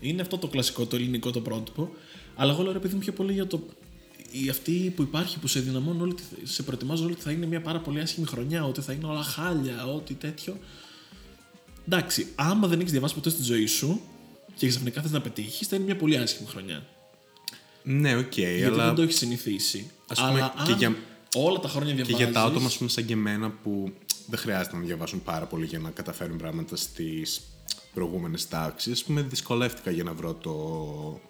Είναι 0.00 0.22
αυτό 0.22 0.38
το 0.38 0.46
κλασικό, 0.46 0.86
το 0.86 0.96
ελληνικό 0.96 1.30
το 1.30 1.40
πρότυπο. 1.40 1.90
Αλλά 2.34 2.52
εγώ 2.52 2.62
λέω 2.62 2.72
ρε 2.72 2.78
παιδί 2.78 2.94
μου 2.94 3.00
πιο 3.00 3.12
πολύ 3.12 3.32
για 3.32 3.46
το. 3.46 3.66
Η 4.44 4.48
αυτή 4.48 4.92
που 4.96 5.02
υπάρχει 5.02 5.38
που 5.38 5.46
σε 5.46 5.60
δυναμώνουν 5.60 6.00
όλη, 6.00 6.14
τη- 6.14 6.22
σε 6.48 6.62
προετοιμάζουν 6.62 7.04
όλη 7.04 7.12
ότι 7.14 7.22
θα 7.22 7.30
είναι 7.30 7.46
μια 7.46 7.60
πάρα 7.60 7.78
πολύ 7.80 8.00
άσχημη 8.00 8.26
χρονιά, 8.26 8.64
ότι 8.64 8.80
θα 8.80 8.92
είναι 8.92 9.06
όλα 9.06 9.22
χάλια, 9.22 9.86
ότι 9.86 10.14
τέτοιο. 10.14 10.56
Εντάξει, 11.86 12.26
άμα 12.34 12.68
δεν 12.68 12.78
έχεις 12.80 12.90
διαβάσει 12.92 13.14
ποτέ 13.14 13.30
στη 13.30 13.42
ζωή 13.42 13.66
σου 13.66 14.00
και 14.56 14.68
ξαφνικά 14.68 15.02
θες 15.02 15.10
να 15.10 15.20
πετύχεις, 15.20 15.66
θα 15.66 15.76
είναι 15.76 15.84
μια 15.84 15.96
πολύ 15.96 16.16
άσχημη 16.16 16.48
χρονιά. 16.48 16.86
Ναι, 17.82 18.16
οκ, 18.16 18.36
Γιατί 18.38 18.64
αλλά 18.64 18.86
δεν 18.86 18.94
το 18.94 19.02
έχεις 19.02 19.16
συνηθίσει. 19.16 19.90
Ας 20.10 20.18
πούμε, 20.20 20.30
αλλά 20.30 20.52
και 20.66 20.72
αν 20.72 20.78
για- 20.78 20.96
όλα 21.34 21.58
τα 21.58 21.68
χρόνια 21.68 21.94
και 21.94 22.02
διαβάζεις... 22.02 22.24
για 22.24 22.32
τα 22.40 22.42
άτομα 22.46 22.66
ας 22.66 22.76
πούμε, 22.76 22.88
σαν 22.90 23.04
και 23.04 23.12
εμένα 23.12 23.50
που 23.50 23.92
δεν 24.26 24.38
χρειάζεται 24.38 24.76
να 24.76 24.82
διαβάσουν 24.82 25.22
πάρα 25.22 25.46
πολύ 25.46 25.66
για 25.66 25.78
να 25.78 25.90
καταφέρουν 25.90 26.36
πράγματα 26.36 26.76
στις 26.76 27.40
προηγούμενες 27.94 28.48
τάξεις, 28.48 28.92
ας 28.92 29.04
πούμε, 29.04 29.22
δυσκολεύτηκα 29.22 29.90
για 29.90 30.04
να 30.04 30.12
βρω 30.12 30.34
το, 30.34 31.20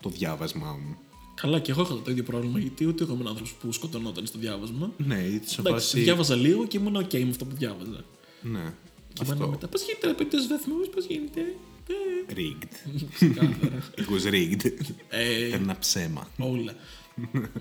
το 0.00 0.08
διάβασμά 0.08 0.72
μου. 0.84 0.96
Καλά, 1.34 1.58
και 1.58 1.70
εγώ 1.70 1.82
είχα 1.82 1.94
το 2.04 2.10
ίδιο 2.10 2.22
πρόβλημα, 2.22 2.58
γιατί 2.58 2.86
ούτε 2.86 3.02
εγώ 3.04 3.12
ήμουν 3.12 3.26
άνθρωπος 3.26 3.52
που 3.52 3.72
σκοτωνόταν 3.72 4.26
στο 4.26 4.38
διάβασμα. 4.38 4.90
Ναι, 4.96 5.14
ή 5.18 5.40
σε 5.44 5.60
Εντάξει, 5.60 5.86
φάση... 5.86 6.00
διάβαζα 6.00 6.34
λίγο 6.36 6.66
και 6.66 6.76
ήμουν 6.78 6.96
OK 6.96 7.18
με 7.22 7.30
αυτό 7.30 7.44
που 7.44 7.56
διάβαζα. 7.56 8.04
Ναι, 8.42 8.72
Και 9.12 9.22
ήμουν 9.24 9.32
αυτό. 9.32 9.48
μετά, 9.48 9.68
πώς 9.68 9.82
γίνεται 9.82 10.06
να 10.06 10.14
πετύχει 10.14 10.46
βαθμού, 10.46 10.74
πώς 10.94 11.04
γίνεται. 11.06 11.40
Ε, 11.88 12.32
Rigged. 12.36 13.00
ξεκάθαρα. 13.14 13.82
It 13.96 14.00
was 14.00 14.30
rigged. 14.32 14.70
Ε, 15.08 15.46
Ήταν 15.46 15.62
ένα 15.62 15.78
ψέμα. 15.78 16.28
όλα. 16.38 16.74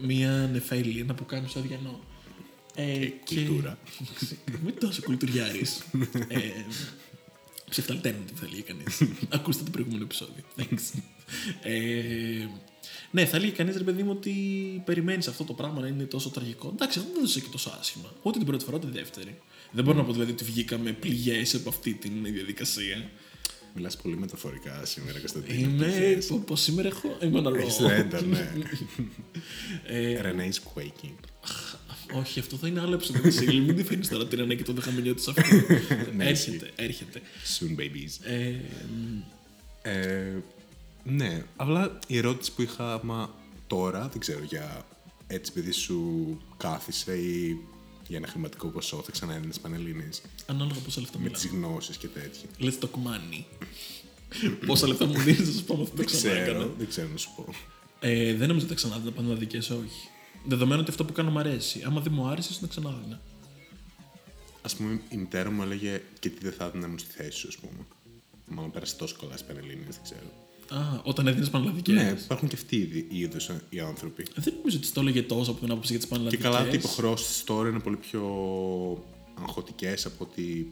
Μία 0.01 0.49
νεφέλη, 0.51 0.99
ένα 0.99 1.13
που 1.13 1.25
κάνει 1.25 1.47
στο 1.47 1.59
αδιανό. 1.59 1.99
Ε, 2.75 3.07
κουλτούρα. 3.25 3.77
Μην 4.63 4.79
τόσο 4.79 5.01
κουλτουριάρης. 5.01 5.83
ε, 6.27 6.39
Ψεφταλτένεται 7.69 8.33
θα 8.35 8.45
έλεγε 8.45 8.61
κανείς. 8.61 9.01
Ακούστε 9.29 9.63
το 9.63 9.71
προηγούμενο 9.71 10.03
επεισόδιο. 10.03 10.43
Thanks. 10.57 10.99
ε, 11.63 12.47
ναι, 13.11 13.25
θα 13.25 13.37
έλεγε 13.37 13.51
κανείς 13.51 13.77
ρε 13.77 13.83
παιδί 13.83 14.03
μου 14.03 14.11
ότι 14.11 14.31
περιμένεις 14.85 15.27
αυτό 15.27 15.43
το 15.43 15.53
πράγμα 15.53 15.81
να 15.81 15.87
είναι 15.87 16.03
τόσο 16.03 16.29
τραγικό. 16.29 16.69
Εντάξει, 16.73 16.99
εγώ 16.99 17.07
δεν 17.11 17.21
το 17.21 17.27
ζήσα 17.27 17.39
και 17.39 17.47
τόσο 17.51 17.77
άσχημα. 17.79 18.13
Ούτε 18.21 18.37
την 18.37 18.47
πρώτη 18.47 18.63
φορά, 18.63 18.77
ούτε 18.77 18.87
τη 18.87 18.93
δεύτερη. 18.97 19.39
Δεν 19.71 19.83
μπορώ 19.83 19.97
να 19.97 20.03
πω 20.03 20.11
δηλαδή 20.11 20.31
ότι 20.31 20.43
βγήκαμε 20.43 20.91
πληγές 20.91 21.55
από 21.55 21.69
αυτή 21.69 21.93
τη 21.93 22.09
διαδικασία. 22.09 23.09
Μιλάς 23.75 23.97
πολύ 23.97 24.17
μεταφορικά 24.17 24.85
σήμερα, 24.85 25.19
Κωνσταντίνο. 25.19 25.69
Είμαι. 25.69 26.17
Πω, 26.27 26.43
πως 26.45 26.61
σήμερα 26.61 26.87
έχω. 26.87 27.17
Είμαι 27.23 27.39
ένα 27.39 27.51
Έχεις 27.59 27.77
ρέντα, 27.77 28.21
ναι. 28.21 28.51
Ε, 29.87 30.21
Renee's 30.23 30.79
quaking. 30.79 31.13
όχι, 32.13 32.39
αυτό 32.39 32.55
θα 32.55 32.67
είναι 32.67 32.79
άλλο 32.79 32.93
επεισόδιο. 32.93 33.21
Βασίλη. 33.23 33.61
Μην 33.61 33.75
τη 33.75 33.83
φέρνεις 33.83 34.07
τώρα 34.07 34.27
την 34.27 34.39
Ρενέ 34.39 34.55
και 34.55 34.63
το 34.63 34.73
δεχαμενιό 34.73 35.13
της 35.13 35.27
αυτό. 35.27 35.41
Ναι, 36.17 36.25
έρχεται, 36.29 36.71
έρχεται. 36.75 37.21
Soon 37.59 37.79
babies. 37.79 38.29
Ε, 38.31 38.53
Ε, 39.81 40.33
ναι, 41.03 41.43
αλλά 41.55 41.99
η 42.07 42.17
ερώτηση 42.17 42.51
που 42.53 42.61
είχα, 42.61 42.99
μα 43.03 43.35
τώρα, 43.67 44.07
δεν 44.07 44.19
ξέρω, 44.19 44.43
για 44.43 44.85
έτσι 45.27 45.51
επειδή 45.55 45.71
σου 45.71 46.37
κάθισε 46.57 47.17
ή 47.17 47.57
για 48.13 48.21
ένα 48.21 48.31
χρηματικό 48.31 48.67
ποσό, 48.67 49.01
θα 49.05 49.11
ξανά 49.11 49.33
έδινες 49.35 49.59
Πανελλήνιες 49.59 50.21
ανάλογα 50.45 50.79
πόσα 50.79 50.99
λεφτά 51.01 51.17
με 51.17 51.23
μιλάμε. 51.23 51.41
τις 51.41 51.51
γνώσεις 51.51 51.97
και 51.97 52.07
τέτοια. 52.07 52.49
Let's 52.59 52.79
talk 52.83 52.95
money. 53.07 53.43
πόσα 54.65 54.87
λεφτά 54.87 55.05
μου 55.05 55.13
δίνεις, 55.19 55.49
θα 55.49 55.57
σου 55.57 55.63
πω 55.63 55.73
αυτό 55.73 55.85
που 55.85 55.95
Δεν 55.95 56.05
ξανά 56.05 56.33
έκανα. 56.33 56.57
ξέρω, 56.57 56.73
δεν 56.77 56.87
ξέρω 56.87 57.07
να 57.07 57.17
σου 57.17 57.29
πω. 57.35 57.45
Ε, 57.99 58.33
δεν 58.35 58.47
νομίζω 58.47 58.65
ότι 58.65 58.67
θα 58.67 58.73
ξανά 58.73 58.97
δίνα 58.99 59.11
πανελλαδικέ, 59.11 59.57
όχι. 59.57 60.09
Δεδομένου 60.45 60.81
ότι 60.81 60.89
αυτό 60.89 61.05
που 61.05 61.13
κάνω 61.13 61.31
μου 61.31 61.39
αρέσει. 61.39 61.81
Άμα 61.85 62.01
δεν 62.01 62.13
μου 62.13 62.27
άρεσε, 62.27 62.53
θα 62.61 62.67
ξανά 62.67 62.89
δίνα. 63.03 63.21
Ας 64.61 64.75
πούμε, 64.75 65.01
η 65.09 65.17
μητέρα 65.17 65.51
μου 65.51 65.61
έλεγε 65.61 66.01
και 66.19 66.29
τι 66.29 66.39
δεν 66.43 66.53
θα 66.53 66.65
έδινα 66.65 66.87
μου 66.87 66.97
στη 66.97 67.11
θέση 67.11 67.37
σου, 67.37 67.47
ας 67.47 67.57
πούμε. 67.57 67.85
Μάλλον 68.47 68.71
πέρασε 68.71 68.95
τόσο 68.95 69.15
καλά 69.19 69.31
στις 69.37 69.47
Πανελλήνιες, 69.47 69.95
δεν 69.95 70.03
ξέρω. 70.03 70.42
Α, 70.73 70.99
όταν 71.03 71.27
έδινες 71.27 71.49
πανελλαδικές. 71.49 71.95
Ναι, 71.95 72.15
υπάρχουν 72.23 72.47
και 72.47 72.55
αυτοί 72.55 72.75
οι 72.75 73.05
οι 73.09 73.19
είδους 73.19 73.49
οι 73.69 73.79
άνθρωποι. 73.79 74.25
Δεν 74.35 74.53
νομίζω 74.57 74.77
ότι 74.77 74.91
το 74.91 75.01
έλεγε 75.01 75.21
τόσο 75.21 75.51
από 75.51 75.59
την 75.59 75.71
άποψη 75.71 75.91
για 75.91 75.99
τις 75.99 76.07
Και 76.07 76.13
πανελλαδικέ. 76.13 76.43
καλά 76.43 76.59
ότι 76.59 76.69
οι 76.75 76.79
υποχρεώσει 76.79 77.45
τώρα 77.45 77.69
είναι 77.69 77.79
πολύ 77.79 77.95
πιο 77.95 78.23
αγχωτικές 79.41 80.05
από 80.05 80.27
ότι 80.31 80.71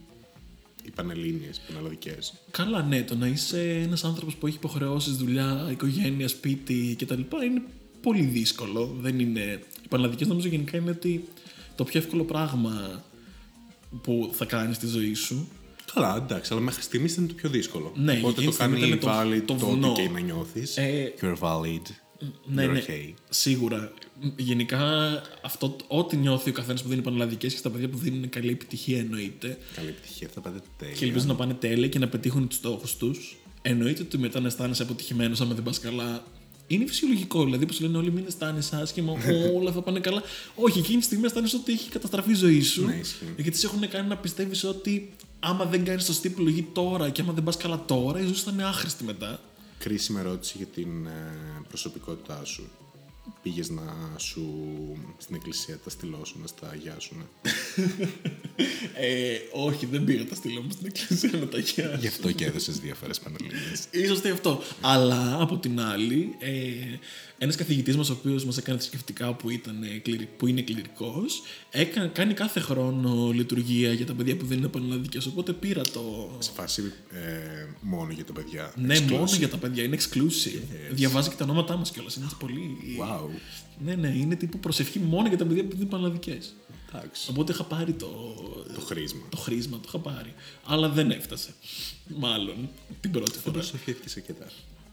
οι 0.84 0.90
πανελλήνιες, 0.96 1.58
οι 1.58 1.62
πανελλαδικές. 1.68 2.34
Καλά, 2.52 2.82
ναι, 2.84 3.04
το 3.04 3.16
να 3.16 3.28
είσαι 3.28 3.70
ένας 3.84 4.04
άνθρωπος 4.04 4.36
που 4.36 4.48
έχει 4.48 4.56
υποχρεώσεις, 4.56 5.14
δουλειά, 5.16 5.68
οικογένεια, 5.72 6.28
σπίτι 6.28 6.96
κτλ. 7.00 7.20
είναι 7.46 7.62
πολύ 8.02 8.22
δύσκολο. 8.24 8.96
Δεν 9.00 9.20
είναι. 9.20 9.60
Οι 9.84 9.88
πανελλαδικές 9.90 10.28
νομίζω 10.28 10.48
γενικά 10.48 10.78
είναι 10.78 10.90
ότι 10.90 11.28
το 11.76 11.84
πιο 11.84 12.00
εύκολο 12.00 12.24
πράγμα 12.24 13.04
που 14.02 14.30
θα 14.34 14.46
κάνεις 14.46 14.76
στη 14.76 14.88
ζωή 14.88 15.14
σου. 15.14 15.48
Καλά, 15.94 16.16
εντάξει, 16.16 16.54
αλλά 16.54 16.62
μέχρι 16.62 16.82
στιγμής 16.82 17.12
ήταν 17.14 17.28
το 17.28 17.34
πιο 17.34 17.50
δύσκολο. 17.50 17.92
Ναι, 17.96 18.12
Οπότε 18.12 18.28
εκείνη 18.30 18.46
το 18.46 18.52
τη 18.52 18.56
στιγμή 18.58 18.80
κάνει 18.80 18.92
ήταν 18.92 19.00
το- 19.00 19.10
valid 19.36 19.42
το 19.46 19.54
το, 19.54 19.66
βουνό. 19.66 19.90
ότι 19.92 20.02
και 20.02 20.10
να 20.10 20.20
νιώθεις. 20.20 20.78
Ε, 20.78 21.14
You're 21.22 21.38
valid. 21.40 21.82
Ναι, 22.46 22.66
You're 22.66 22.70
ναι, 22.72 22.84
okay. 22.88 23.14
σίγουρα. 23.30 23.94
Γενικά, 24.36 24.82
αυτό, 25.42 25.76
ό,τι 25.88 26.18
νιώθει 26.18 26.50
ο 26.50 26.54
καθένας 26.54 26.84
που 26.84 26.90
δίνει 26.90 27.02
πανελλαδικές 27.02 27.52
και 27.54 27.58
στα 27.60 27.70
παιδιά 27.70 27.90
που 27.90 27.98
δίνουν 27.98 28.30
καλή 28.30 28.50
επιτυχία 28.52 29.00
εννοείται. 29.00 29.58
Καλή 29.76 29.88
επιτυχία, 29.88 30.28
θα 30.34 30.42
πάτε 30.42 30.60
τέλεια. 30.78 30.96
Και 30.96 31.06
ελπίζουν 31.06 31.28
να 31.28 31.36
πάνε 31.36 31.54
τέλεια 31.54 31.88
και 31.88 32.00
να 32.00 32.08
πετύχουν 32.08 32.48
τους 32.48 32.58
στόχους 32.58 32.96
τους. 32.98 33.38
Εννοείται 33.62 34.02
ότι 34.02 34.18
μετά 34.18 34.40
να 34.40 34.48
αισθάνεσαι 34.48 34.84
αποτυχημένος 34.84 35.42
άμα 35.42 35.54
δεν 35.54 35.64
πας 35.64 35.80
καλά. 35.80 36.24
Είναι 36.74 36.86
φυσιολογικό. 36.86 37.44
Δηλαδή, 37.44 37.66
που 37.66 37.74
σου 37.74 37.82
λένε 37.82 37.98
όλοι 37.98 38.12
μην 38.12 38.26
αισθάνεσαι 38.28 38.76
άσχημα, 38.76 39.14
όλα 39.58 39.72
θα 39.72 39.82
πάνε 39.82 40.00
καλά. 40.00 40.24
Όχι, 40.56 40.80
εκείνη 40.80 40.98
τη 40.98 41.04
στιγμή 41.04 41.26
αισθάνεσαι 41.26 41.56
ότι 41.56 41.72
έχει 41.72 41.90
καταστραφεί 41.90 42.32
η 42.32 42.36
ζωή 42.36 42.62
σου. 42.62 42.86
Ναι, 42.86 42.96
ισχύει. 42.96 43.34
γιατί 43.38 43.58
σε 43.58 43.66
έχουν 43.66 43.90
κάνει 43.90 44.08
να 44.08 44.18
πιστεύεις 44.18 44.64
ότι 44.64 45.10
άμα 45.40 45.66
δεν 45.66 45.84
κάνεις 45.84 46.04
σωστή 46.04 46.28
επιλογή 46.28 46.68
τώρα 46.74 47.10
και 47.10 47.22
άμα 47.22 47.34
δεν 47.34 47.44
πας 47.44 47.58
καλά 47.58 47.84
τώρα, 47.86 48.20
η 48.20 48.24
ζωή 48.24 48.34
σου 48.34 48.44
θα 48.44 48.52
είναι 48.54 48.64
άχρηστη 48.64 49.04
μετά. 49.04 49.40
Κρίσιμη 49.78 50.20
ερώτηση 50.20 50.54
για 50.58 50.66
την 50.66 51.06
ε, 51.06 51.12
προσωπικότητά 51.68 52.42
σου. 52.46 52.70
Πήγες 53.42 53.70
να 53.70 54.16
σου 54.18 54.44
στην 55.18 55.36
εκκλησία 55.36 55.78
τα 55.84 55.90
στυλώσουν, 55.90 56.42
να 56.42 56.48
στα 56.48 56.70
αγιάσουν. 56.70 57.18
Ε, 58.96 59.38
όχι, 59.54 59.86
δεν 59.86 60.04
πήγα 60.04 60.26
τα 60.26 60.36
στείλω 60.36 60.62
μου 60.62 60.72
στην 60.72 60.86
εκκλησία 60.86 61.40
να 61.40 61.48
τα 61.48 61.58
γιάσω. 61.60 61.98
Γι' 62.00 62.08
αυτό 62.08 62.32
και 62.32 62.46
έδωσες 62.46 62.80
διάφορες 62.80 63.20
πανελλήνιες. 63.20 63.88
Ίσως 63.92 64.22
και 64.22 64.30
αυτό. 64.30 64.62
Αλλά 64.82 65.38
από 65.42 65.58
την 65.58 65.80
άλλη, 65.82 66.36
ε, 66.40 66.50
ένας 67.38 67.56
καθηγητής 67.56 67.98
μας, 67.98 68.10
ο 68.10 68.14
οποίος 68.14 68.46
μας 68.46 68.58
έκανε 68.58 68.78
θρησκευτικά 68.78 69.34
που, 69.34 69.50
ήταν, 69.50 69.84
ε, 69.84 69.88
κληρι- 69.88 70.28
που 70.38 70.48
είναι 70.48 70.62
κληρικός, 70.62 71.42
κάνει 72.14 72.34
κάθε 72.34 72.60
χρόνο 72.60 73.32
λειτουργία 73.34 73.94
για 73.94 74.06
τα 74.06 74.14
παιδιά 74.14 74.38
που 74.38 74.46
δεν 74.46 74.58
είναι 74.58 74.68
πανελλαδικές. 74.68 75.26
Οπότε 75.26 75.54
πήρα 75.54 75.82
το. 75.82 76.36
Σε 76.40 76.52
φάση 76.56 76.94
ε, 77.12 77.66
μόνο 77.82 78.12
για 78.12 78.26
τα 78.26 78.34
παιδιά. 78.34 78.74
Ναι, 78.78 78.98
Exclusive. 78.98 79.10
μόνο 79.10 79.30
για 79.38 79.50
τα 79.50 79.58
παιδιά, 79.58 79.84
είναι 79.84 79.98
exclusive. 80.00 80.62
Διαβάζει 80.92 81.30
και 81.30 81.36
τα 81.36 81.44
ονόματά 81.44 81.78
μας 81.78 81.92
κιόλας. 81.92 82.16
Είναι 82.16 82.28
πολύ. 82.40 82.78
Wow. 83.00 83.31
Ναι, 83.84 83.96
ναι, 83.96 84.08
είναι 84.08 84.36
τύπου 84.36 84.60
προσευχή 84.60 85.00
μόνο 85.00 85.28
για 85.28 85.38
τα 85.38 85.46
παιδιά 85.46 85.64
που 85.64 85.70
δεν 85.70 85.80
είναι 85.80 85.90
πανελλαδικέ. 85.90 86.38
Εντάξει. 86.94 87.30
Οπότε 87.30 87.52
είχα 87.52 87.64
πάρει 87.64 87.94
το, 87.94 88.08
Το 88.74 88.82
χρήσμα. 88.82 89.22
το 89.30 89.38
χρήσμα, 89.38 89.78
το 89.78 89.84
είχα 89.88 90.00
πάρει. 90.00 90.34
Αλλά 90.66 90.90
δεν 90.90 91.12
έφτασε. 91.12 91.54
Μάλλον 92.18 92.70
την 93.02 93.12
πρώτη 93.12 93.38
φορά. 93.38 93.52
Προσευχήθηκες 93.52 94.16
αρκετά. 94.16 94.48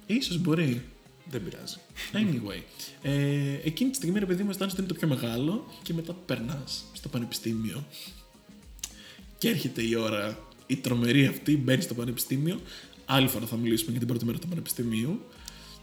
Ίσως 0.07 0.39
μπορεί. 0.39 0.83
Δεν 1.31 1.43
πειράζει. 1.45 1.77
Anyway, 2.13 2.63
ε, 3.03 3.55
εκείνη 3.65 3.91
τη 3.91 3.97
στιγμή 3.97 4.19
ρε 4.19 4.27
παιδί 4.27 4.43
μου 4.43 4.51
αισθάνεσαι 4.51 4.77
ότι 4.81 4.85
είναι 4.85 5.01
το 5.01 5.07
πιο 5.07 5.17
μεγάλο 5.17 5.67
και 5.83 5.95
μετά 5.95 6.13
περνάς 6.13 6.85
στο 6.93 7.09
πανεπιστήμιο. 7.09 7.85
Και 9.39 9.49
έρχεται 9.49 9.83
η 9.83 9.95
ώρα, 9.95 10.39
η 10.67 10.77
τρομερή 10.77 11.27
αυτή, 11.27 11.57
μπαίνεις 11.57 11.85
στο 11.85 11.95
πανεπιστήμιο. 11.95 12.61
Άλλη 13.05 13.29
φορά 13.29 13.47
θα 13.47 13.57
μιλήσουμε 13.57 13.91
για 13.91 13.99
την 13.99 14.09
πρώτη 14.09 14.25
μέρα 14.25 14.39
του 14.39 14.49
πανεπιστημίου. 14.49 15.21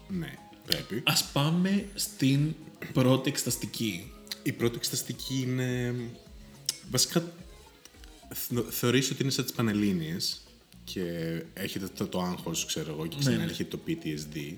Ναι, 0.08 0.32
πρέπει. 0.66 1.02
Α 1.04 1.14
πάμε 1.32 1.88
στην 1.94 2.54
πρώτη 2.92 3.28
εξεταστική. 3.28 4.12
Η 4.42 4.52
πρώτη 4.52 4.76
εξεταστική 4.76 5.40
είναι. 5.46 5.94
Βασικά. 6.90 7.32
θ- 8.34 8.70
Θεωρείς 8.70 9.10
ότι 9.10 9.22
είναι 9.22 9.30
σαν 9.32 9.44
τις 9.44 9.52
Πανελλήνιες 9.54 10.40
και 10.84 11.02
έχετε 11.54 11.88
το, 11.96 12.06
το 12.06 12.20
άγχος, 12.22 12.64
ξέρω 12.66 12.92
εγώ, 12.92 13.06
και 13.06 13.16
Ναι, 13.22 13.30
ναι. 13.30 13.36
ξανάρχεται 13.36 13.76
το 13.76 13.82
PTSD. 13.86 14.54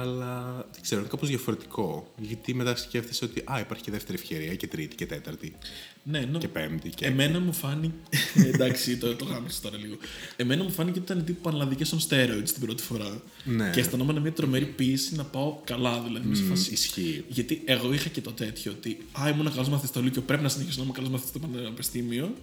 Αλλά 0.00 0.54
δεν 0.72 0.82
ξέρω, 0.82 1.00
είναι 1.00 1.10
κάπως 1.10 1.28
διαφορετικό. 1.28 2.12
Γιατί 2.18 2.54
μετά 2.54 2.76
σκέφτεσαι 2.76 3.24
ότι 3.24 3.42
α, 3.52 3.60
υπάρχει 3.60 3.82
και 3.82 3.90
δεύτερη 3.90 4.18
ευκαιρία 4.18 4.54
και 4.54 4.66
τρίτη 4.66 4.94
και 4.94 5.06
τέταρτη 5.06 5.54
Ναι, 6.02 6.20
νο... 6.20 6.38
και 6.38 6.48
πέμπτη. 6.48 6.88
Και... 6.88 7.06
Εμένα 7.06 7.40
μου 7.40 7.52
φάνηκε. 7.52 7.94
Εντάξει, 8.52 8.96
το, 8.96 9.14
το 9.16 9.24
γάμισα 9.24 9.60
τώρα 9.62 9.76
λίγο. 9.76 9.96
Εμένα 10.36 10.62
μου 10.62 10.70
φάνηκε 10.70 10.98
ότι 11.00 11.12
ήταν 11.12 11.24
τύπου 11.24 11.40
πανελλαδικέ 11.40 11.84
on 11.90 12.08
steroids 12.08 12.48
την 12.52 12.60
πρώτη 12.60 12.82
φορά. 12.82 13.22
Ναι. 13.44 13.70
Και 13.70 13.80
αισθανόμουν 13.80 14.20
μια 14.20 14.32
τρομερή 14.32 14.64
πίεση 14.66 15.14
να 15.14 15.24
πάω 15.24 15.60
καλά, 15.64 16.00
δηλαδή. 16.06 16.28
με 16.28 16.34
σε 16.34 16.42
φάση- 16.42 16.72
Ισχύει. 16.72 17.24
Γιατί 17.28 17.62
εγώ 17.64 17.92
είχα 17.92 18.08
και 18.08 18.20
το 18.20 18.32
τέτοιο 18.32 18.72
ότι 18.72 18.98
Α, 19.22 19.28
ήμουν 19.28 19.50
καλός 19.50 19.68
μαθητής 19.68 19.88
στο 19.90 20.02
Λύκειο, 20.02 20.22
πρέπει 20.22 20.42
να 20.42 20.48
συνεχίσω 20.48 20.78
να 20.78 20.84
είμαι 20.84 20.92
καλός 20.92 21.10
μαθητής 21.10 21.30
στο 21.30 21.38
Πανεπιστήμιο. 21.48 22.34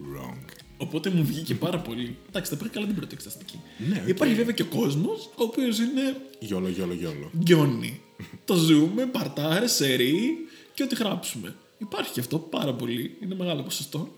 Wrong. 0.00 0.44
Οπότε 0.80 1.10
μου 1.10 1.24
βγήκε 1.24 1.54
πάρα 1.54 1.78
πολύ. 1.78 2.16
Εντάξει, 2.28 2.50
τα 2.50 2.56
πήγα 2.56 2.70
καλά 2.70 2.86
την 2.86 2.94
πρώτη 2.94 3.14
εξεταστική. 3.14 3.60
Ναι, 3.88 4.00
οκ. 4.02 4.08
Υπάρχει 4.08 4.34
βέβαια 4.34 4.52
και 4.52 4.62
ο 4.62 4.66
κόσμος, 4.66 5.26
ο 5.36 5.42
οποίος 5.42 5.78
είναι 5.78 6.16
Γιόλο, 6.38 6.68
γιόλο, 6.68 6.92
γιόλο. 6.94 7.30
γκιόνι. 7.38 8.00
το 8.44 8.54
ζούμε, 8.54 9.06
παρτάρουμε 9.06 9.66
σερί 9.66 10.36
και 10.74 10.82
ό,τι 10.82 10.94
γράψουμε. 10.94 11.54
Υπάρχει 11.78 12.12
και 12.12 12.20
αυτό 12.20 12.38
πάρα 12.38 12.74
πολύ. 12.74 13.16
Είναι 13.22 13.34
μεγάλο 13.34 13.62
ποσοστό. 13.62 14.14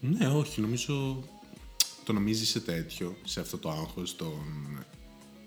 Ναι, 0.00 0.26
όχι, 0.28 0.60
νομίζω 0.60 1.24
το 2.04 2.12
να 2.12 2.20
μην 2.20 2.34
ζεις 2.34 2.48
σε 2.48 2.60
τέτοιο, 2.60 3.16
σε 3.24 3.40
αυτό 3.40 3.58
το 3.58 3.70
άγχος 3.70 4.16
των 4.16 4.38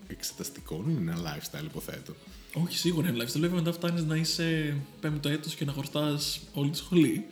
εξεταστικών, 0.07 0.89
είναι 0.89 1.11
ένα 1.11 1.21
lifestyle 1.21 1.63
υποθέτω. 1.65 2.13
Όχι, 2.53 2.77
σίγουρα 2.77 3.09
είναι 3.09 3.23
lifestyle. 3.23 3.39
Βέβαια, 3.39 3.55
μετά 3.55 3.71
φτάνεις 3.71 4.03
να 4.03 4.15
είσαι 4.15 4.77
πέμπτο 4.99 5.29
έτος 5.29 5.55
και 5.55 5.65
να 5.65 5.71
χρωστάς 5.71 6.39
όλη 6.53 6.69
τη 6.69 6.77
σχολή. 6.77 7.25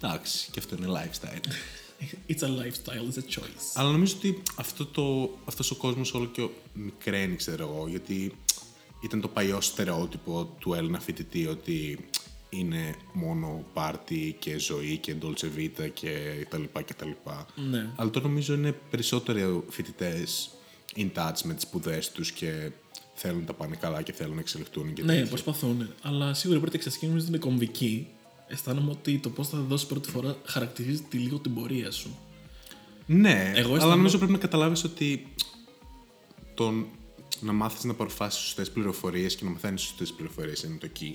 Εντάξει, 0.00 0.48
και 0.50 0.58
αυτό 0.58 0.76
είναι 0.76 0.86
lifestyle. 0.88 1.50
It's 2.28 2.42
a 2.42 2.48
lifestyle, 2.48 3.08
it's 3.10 3.16
a 3.18 3.38
choice. 3.38 3.66
Αλλά 3.74 3.90
νομίζω 3.90 4.14
ότι 4.16 4.42
αυτό 4.56 4.86
το, 4.86 5.30
αυτός 5.44 5.70
ο 5.70 5.74
κόσμος 5.74 6.14
όλο 6.14 6.26
και 6.26 6.40
ο- 6.40 6.50
μικραίνει, 6.72 7.36
ξέρω 7.36 7.68
εγώ, 7.74 7.88
γιατί 7.88 8.32
ήταν 9.00 9.20
το 9.20 9.28
παλιό 9.28 9.60
στερεότυπο 9.60 10.56
του 10.58 10.74
Έλληνα 10.74 11.00
φοιτητή 11.00 11.46
ότι 11.46 11.98
είναι 12.48 12.94
μόνο 13.12 13.64
πάρτι 13.72 14.36
και 14.38 14.58
ζωή 14.58 14.96
και 14.98 15.14
dolce 15.22 15.44
vita 15.58 15.88
και 15.94 16.46
τα 16.50 16.58
λοιπά 16.58 16.82
και 16.82 16.94
τα 16.94 17.06
λοιπά. 17.06 17.46
Ναι. 17.70 17.90
Αλλά 17.96 18.10
τώρα 18.10 18.26
νομίζω 18.26 18.54
είναι 18.54 18.72
περισσότεροι 18.90 19.62
φοιτητές 19.68 20.50
in 20.96 21.08
touch 21.16 21.40
με 21.44 21.54
τις 21.54 21.62
σπουδές 21.62 22.10
τους 22.12 22.32
και 22.32 22.70
θέλουν 23.14 23.40
να 23.40 23.46
τα 23.46 23.52
πάνε 23.52 23.76
καλά 23.76 24.02
και 24.02 24.12
θέλουν 24.12 24.34
να 24.34 24.40
εξελιχθούν 24.40 24.92
και 24.92 25.02
Ναι, 25.02 25.12
τέτοια. 25.14 25.28
προσπαθούν. 25.28 25.88
Αλλά 26.02 26.34
σίγουρα 26.34 26.58
η 26.58 26.60
πρώτη 26.60 26.76
εξασκή 26.76 27.06
νομίζω 27.06 27.24
ότι 27.26 27.34
είναι 27.34 27.44
κομβική. 27.44 28.06
Αισθάνομαι 28.52 28.90
ότι 28.90 29.18
το 29.18 29.30
πώς 29.30 29.48
θα 29.48 29.58
δώσεις 29.58 29.86
πρώτη 29.86 30.10
φορά 30.10 30.36
χαρακτηρίζει 30.44 31.00
τη 31.02 31.16
λίγο 31.18 31.38
την 31.38 31.54
πορεία 31.54 31.90
σου. 31.90 32.18
Ναι, 33.06 33.30
Εγώ 33.30 33.40
αλλά 33.44 33.56
αισθάνομαι- 33.56 33.96
νομίζω 33.96 34.16
πρέπει 34.18 34.32
να 34.32 34.38
καταλάβεις 34.38 34.84
ότι 34.84 35.26
τον, 36.54 36.86
να 37.40 37.52
μάθεις 37.52 37.84
να 37.84 37.94
παρουσιάσεις 37.94 38.40
σωστές 38.42 38.70
πληροφορίες 38.70 39.34
και 39.36 39.44
να 39.44 39.50
μαθαίνεις 39.50 39.80
σωστές 39.82 40.12
πληροφορίες 40.12 40.62
είναι 40.62 40.76
το 40.80 40.88
key. 41.00 41.14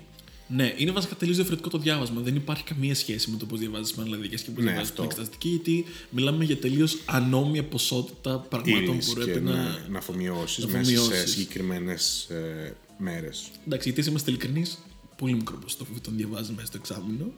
Ναι, 0.50 0.74
είναι 0.78 0.92
βασικά 0.92 1.16
τελείως 1.16 1.36
διαφορετικό 1.38 1.70
το 1.70 1.78
διάβασμα. 1.78 2.22
Δεν 2.22 2.36
υπάρχει 2.36 2.64
καμία 2.64 2.96
σχέση 2.96 3.30
με 3.32 3.38
το 3.38 3.46
πώς 3.46 3.60
διαβάζεις 3.60 3.94
πανελλαδικέ 3.94 4.36
και 4.36 4.44
πώς 4.52 4.56
Ναι, 4.56 4.62
διαβάζεις 4.64 4.90
αυτό. 4.90 5.02
την 5.02 5.12
εξεταστική, 5.12 5.48
γιατί 5.50 5.86
μιλάμε 6.10 6.44
για 6.44 6.58
τελείως 6.58 6.98
ανώμια 7.06 7.64
ποσότητα 7.64 8.40
πραγμάτων 8.50 8.94
Ύλης 8.94 9.08
που 9.08 9.14
και 9.20 9.26
πρέπει 9.26 9.40
να. 9.46 9.52
να, 9.54 9.86
να 9.90 9.98
αφομοιώσεις 9.98 10.66
να 10.66 10.72
μέσα 10.78 10.90
σε 10.90 10.96
αφομοιώσεις. 10.98 11.32
συγκεκριμένες 11.32 12.24
ε, 12.30 12.76
μέρες. 12.98 13.50
Εντάξει, 13.66 13.92
γιατί 13.92 14.10
είμαστε 14.10 14.30
ειλικρινείς, 14.32 14.78
πολύ 15.18 15.34
μικρό 15.34 15.56
ποσοστό 15.58 15.86
φοιτητών 15.86 16.16
διαβάζει 16.18 16.52
μέσα 16.52 16.68
στο 16.68 16.78
εξάμεινο. 16.78 17.32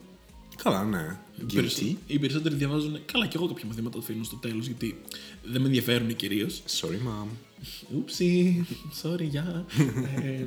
Καλά, 0.62 0.84
ναι. 0.84 1.18
Οι 1.38 1.42
Guilty. 1.42 1.54
περισσο- 1.54 1.96
Οι 2.06 2.18
περισσότεροι 2.18 2.54
διαβάζουν. 2.54 2.98
Καλά, 3.12 3.26
και 3.26 3.36
εγώ 3.36 3.46
κάποια 3.48 3.66
μαθήματα 3.66 3.96
το 3.96 4.02
αφήνω 4.02 4.24
στο 4.24 4.36
τέλος, 4.36 4.66
γιατί 4.66 5.00
δεν 5.44 5.60
με 5.60 5.66
ενδιαφέρουν 5.66 6.16
κυρίως. 6.16 6.62
Sorry, 6.80 6.94
mom. 7.08 7.26
Ούψι, 7.96 8.66
sorry, 9.02 9.22
γεια. 9.22 9.66
Ε, 10.22 10.44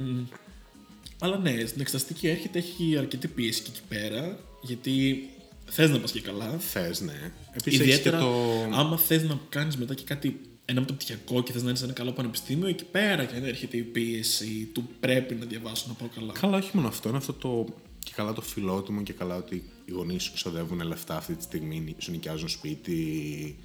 αλλά 1.20 1.38
ναι, 1.38 1.66
στην 1.66 1.82
εξεταστική 1.82 2.28
έρχεται, 2.28 2.60
έχει 2.60 2.98
αρκετή 2.98 3.28
πίεση 3.28 3.62
και 3.62 3.70
εκεί 3.74 3.82
πέρα, 3.88 4.40
γιατί 4.62 5.24
θες 5.66 5.90
να 5.90 6.00
πας 6.00 6.12
και 6.12 6.22
καλά. 6.22 6.58
Θες, 6.60 7.02
ναι. 7.02 7.32
Επίσης 7.54 7.80
έχεις 7.80 7.80
Ιδιαίτερα 7.80 8.18
και 8.18 8.24
το... 8.24 8.64
άμα 8.78 8.98
θες 8.98 9.24
να 9.24 9.40
κάνεις 9.50 9.78
μετά 9.78 9.94
και 9.94 10.04
κάτι 10.04 10.40
ένα 10.66 10.80
μεταπτυχιακό 10.80 11.44
και 11.44 11.52
θες 11.52 11.62
να 11.62 11.70
είναι 11.70 11.78
σε 11.78 11.84
ένα 11.84 11.94
καλό 11.94 12.12
πανεπιστήμιο, 12.12 12.68
εκεί 12.68 12.86
πέρα 12.86 13.26
και 13.26 13.36
έρχεται 13.36 13.78
η 13.78 13.82
πίεση 13.82 14.70
του 14.74 14.90
πρέπει 15.00 15.36
να 15.36 15.46
διαβάσω 15.46 15.86
να 15.88 15.94
πάω 15.94 16.08
καλά. 16.16 16.34
Καλά, 16.34 16.58
όχι 16.58 16.70
μόνο 16.74 16.88
αυτό. 16.88 17.10
Είναι 17.10 17.18
αυτό 17.18 17.34
το... 17.34 17.66
Και 18.00 18.12
καλά 18.16 18.34
το 18.34 18.42
φιλότιμο 18.42 19.04
και 19.04 19.14
καλά 19.14 19.36
ότι 19.36 19.56
οι 19.86 19.92
γονείς 19.92 20.24
σου 20.24 20.34
ξοδεύουν 20.34 20.82
λεφτά 20.82 21.18
αυτή 21.18 21.36
τη 21.36 21.44
στιγμή, 21.44 21.96
σου 21.98 22.12
νοικιάζουν 22.12 22.50
σπίτι, 22.50 23.60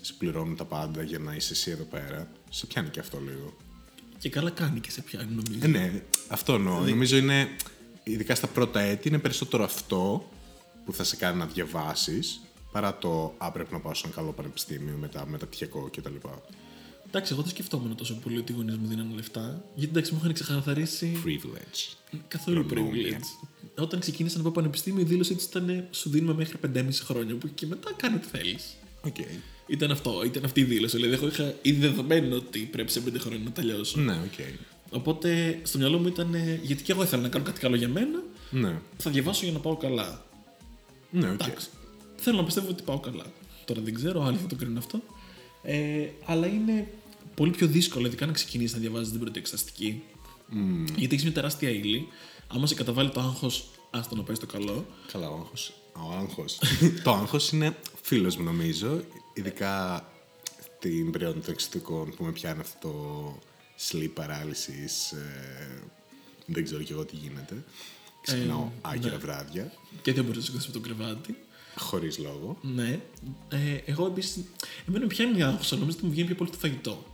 σε 0.00 0.12
πληρώνουν 0.18 0.56
τα 0.56 0.64
πάντα 0.64 1.02
για 1.02 1.18
να 1.18 1.34
είσαι 1.34 1.52
εσύ 1.52 1.70
εδώ 1.70 1.84
πέρα. 1.84 2.30
Σε 2.50 2.66
πιάνει 2.66 2.88
και 2.88 3.00
αυτό 3.00 3.20
λίγο. 3.20 3.56
Και 4.18 4.28
καλά 4.28 4.50
κάνει 4.50 4.80
και 4.80 4.90
σε 4.90 5.02
πιάνει 5.02 5.30
νομίζω. 5.30 5.58
Ε, 5.62 5.66
ναι, 5.66 6.02
αυτό 6.28 6.54
εννοώ. 6.54 6.80
Νομίζω 6.80 7.16
είναι, 7.16 7.48
ειδικά 8.02 8.34
στα 8.34 8.46
πρώτα 8.46 8.80
έτη, 8.80 9.08
είναι 9.08 9.18
περισσότερο 9.18 9.64
αυτό 9.64 10.28
που 10.84 10.92
θα 10.92 11.04
σε 11.04 11.16
κάνει 11.16 11.38
να 11.38 11.46
διαβάσεις 11.46 12.40
παρά 12.72 12.98
το 12.98 13.34
«Α, 13.38 13.52
πρέπει 13.52 13.72
να 13.72 13.80
πάω 13.80 13.94
σε 13.94 14.02
ένα 14.06 14.14
καλό 14.14 14.32
πανεπιστήμιο 14.32 14.96
μετά 15.00 15.26
μεταπτυχιακό 15.26 15.90
κτλ. 15.96 16.14
Εντάξει, 17.06 17.32
εγώ 17.32 17.42
δεν 17.42 17.50
σκεφτόμουν 17.50 17.96
τόσο 17.96 18.14
πολύ 18.14 18.38
ότι 18.38 18.52
οι 18.52 18.54
γονείς 18.54 18.76
μου 18.76 18.86
δίνανε 18.86 19.14
λεφτά. 19.14 19.64
Γιατί 19.74 19.90
εντάξει, 19.92 20.12
μου 20.12 20.18
είχαν 20.22 20.32
ξεκαθαρίσει 20.32 21.22
Privilege. 21.24 21.96
καθόλου 22.28 22.64
Προνόμια. 22.66 23.18
privilege. 23.18 23.82
Όταν 23.82 24.00
ξεκίνησα 24.00 24.36
να 24.36 24.42
πάω 24.42 24.52
πανεπιστήμιο, 24.52 25.00
η 25.00 25.04
δήλωσή 25.04 25.34
τους 25.34 25.44
ήταν 25.44 25.86
σου 25.90 26.10
δίνουμε 26.10 26.34
μέχρι 26.34 26.58
5,5 26.74 26.88
χρόνια. 27.04 27.34
Που 27.34 27.48
και 27.54 27.66
μετά 27.66 27.92
κάνεις 27.96 28.14
ό,τι 28.16 28.26
θέλεις. 28.26 28.76
Οκ. 29.04 29.16
Ήταν 29.66 29.90
αυτό, 29.90 30.22
ήταν 30.24 30.44
αυτή 30.44 30.60
η 30.60 30.64
δήλωση. 30.64 30.96
Δηλαδή, 30.96 31.14
εγώ 31.14 31.26
είχα 31.26 31.54
ήδη 31.62 31.80
δεδομένο 31.86 32.36
ότι 32.36 32.58
πρέπει 32.58 32.90
σε 32.90 33.00
5 33.00 33.18
χρόνια 33.18 33.44
να 33.44 33.50
τελειώσω. 33.52 34.00
Ναι, 34.00 34.12
οκ. 34.12 34.46
Οπότε 34.90 35.60
στο 35.62 35.78
μυαλό 35.78 35.98
μου 35.98 36.06
ήταν. 36.06 36.34
ε, 36.34 36.60
Γιατί 36.62 36.82
και 36.82 36.92
εγώ 36.92 37.02
ήθελα 37.02 37.22
να 37.22 37.28
κάνω 37.28 37.44
κάτι 37.44 37.60
καλό 37.60 37.76
για 37.76 37.88
μένα, 37.88 38.22
Ναι. 38.50 38.80
θα 38.96 39.10
διαβάσω 39.10 39.44
για 39.44 39.52
να 39.52 39.58
πάω 39.58 39.76
καλά. 39.76 40.24
Ναι, 41.10 41.26
οκ. 41.30 41.40
Εντάξει. 41.40 41.68
Θέλω 42.20 42.36
να 42.36 42.44
πιστεύω 42.44 42.68
ότι 42.68 42.82
πάω 42.82 43.00
καλά. 43.00 43.24
Τώρα 43.64 43.80
δεν 43.80 43.94
ξέρω, 43.94 44.22
άλλοι 44.22 44.36
θα 44.36 44.46
το 44.46 44.54
κρίνουν 44.54 44.76
αυτό. 44.76 45.02
Ε, 45.62 46.08
αλλά 46.24 46.46
είναι 46.46 46.92
πολύ 47.34 47.50
πιο 47.50 47.66
δύσκολο, 47.66 48.06
ειδικά 48.06 48.26
να 48.26 48.32
ξεκινήσεις 48.32 48.72
να 48.72 48.80
διαβάζεις 48.80 49.10
την 49.10 49.20
πρώτη 49.20 49.38
εξεταστική. 49.38 50.02
Γιατί 50.96 51.14
έχεις 51.14 51.24
μια 51.24 51.34
τεράστια 51.34 51.70
ύλη. 51.70 52.08
Άμα 52.48 52.66
σε 52.66 52.74
καταβάλει 52.74 53.10
το 53.10 53.20
άγχος, 53.20 53.68
άστο 53.90 54.16
να 54.16 54.22
πάει 54.22 54.36
στο 54.36 54.46
καλό. 54.46 54.86
Καλά, 55.12 55.28
το 55.28 55.34
άγχος. 55.34 55.72
Το 55.92 56.12
άγχος. 56.18 56.58
το 57.04 57.12
άγχος 57.12 57.50
είναι 57.50 57.76
φίλος 58.02 58.36
μου 58.36 58.44
νομίζω, 58.44 59.00
ειδικά 59.34 60.04
την 60.78 61.10
περίοδο 61.10 61.40
των 61.40 61.52
εξεταστικών 61.52 62.14
που 62.16 62.24
με 62.24 62.32
πιάνει 62.32 62.60
αυτό 62.60 62.78
το 62.80 63.38
sleep 63.78 64.22
paralysis, 64.22 65.16
ε, 65.16 65.82
δεν 66.46 66.64
ξέρω 66.64 66.82
κι 66.82 66.92
εγώ 66.92 67.04
τι 67.04 67.16
γίνεται. 67.16 67.64
Ξυπνάω 68.20 68.70
άκυρα 68.80 69.18
βράδια, 69.18 69.72
Και 70.02 70.12
δεν 70.12 70.24
μπορείς 70.24 70.38
να 70.38 70.44
σηκωθεί 70.44 70.64
από 70.68 70.78
το 70.78 70.80
κρεβάτι. 70.80 71.36
Χωρίς 71.78 72.18
λόγο. 72.18 72.58
Ναι. 72.62 73.00
Ε, 73.48 73.56
εγώ 73.84 74.06
επίσης. 74.06 74.44
Εμένα 74.88 75.04
με 75.04 75.08
πιάνει 75.08 75.42
άγχο, 75.42 75.60
αλλά 75.70 75.80
νομίζω 75.80 75.96
ότι 75.96 76.06
μου 76.06 76.10
βγαίνει 76.12 76.26
πιο 76.26 76.36
πολύ 76.36 76.50
το 76.50 76.56
φαγητό. 76.58 77.04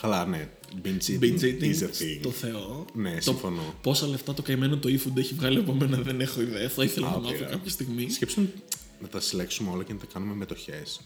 Καλά, 0.00 0.26
ναι. 0.26 0.48
Binge 0.84 0.86
eating, 1.10 1.20
Binge 1.22 1.40
eating 1.42 1.62
is 1.74 1.82
a 1.82 1.86
thing. 1.86 2.18
στο 2.20 2.30
Θεό. 2.30 2.84
Ναι, 2.94 3.14
Το 3.14 3.20
συμφωνώ. 3.20 3.74
Πόσα 3.82 4.06
λεφτά 4.06 4.34
το 4.34 4.42
καημένο 4.42 4.76
το 4.76 4.88
e-food 4.88 5.16
έχει 5.16 5.34
βγάλει 5.34 5.58
από 5.58 5.72
μένα 5.72 5.96
δεν 5.96 6.20
έχω 6.20 6.40
ιδέα. 6.40 6.68
Θα 6.68 6.84
ήθελα 6.84 7.10
να 7.10 7.16
Άπειρα. 7.16 7.32
μάθω 7.32 7.44
κάποια 7.50 7.70
στιγμή. 7.70 8.10
Σκέψου 8.10 8.48
να 9.00 9.08
τα 9.08 9.20
συλλέξουμε 9.20 9.70
όλα 9.70 9.82
και 9.84 9.92
να 9.92 9.98
τα 9.98 10.06
κάνουμε 10.12 10.34
μετοχές. 10.34 11.00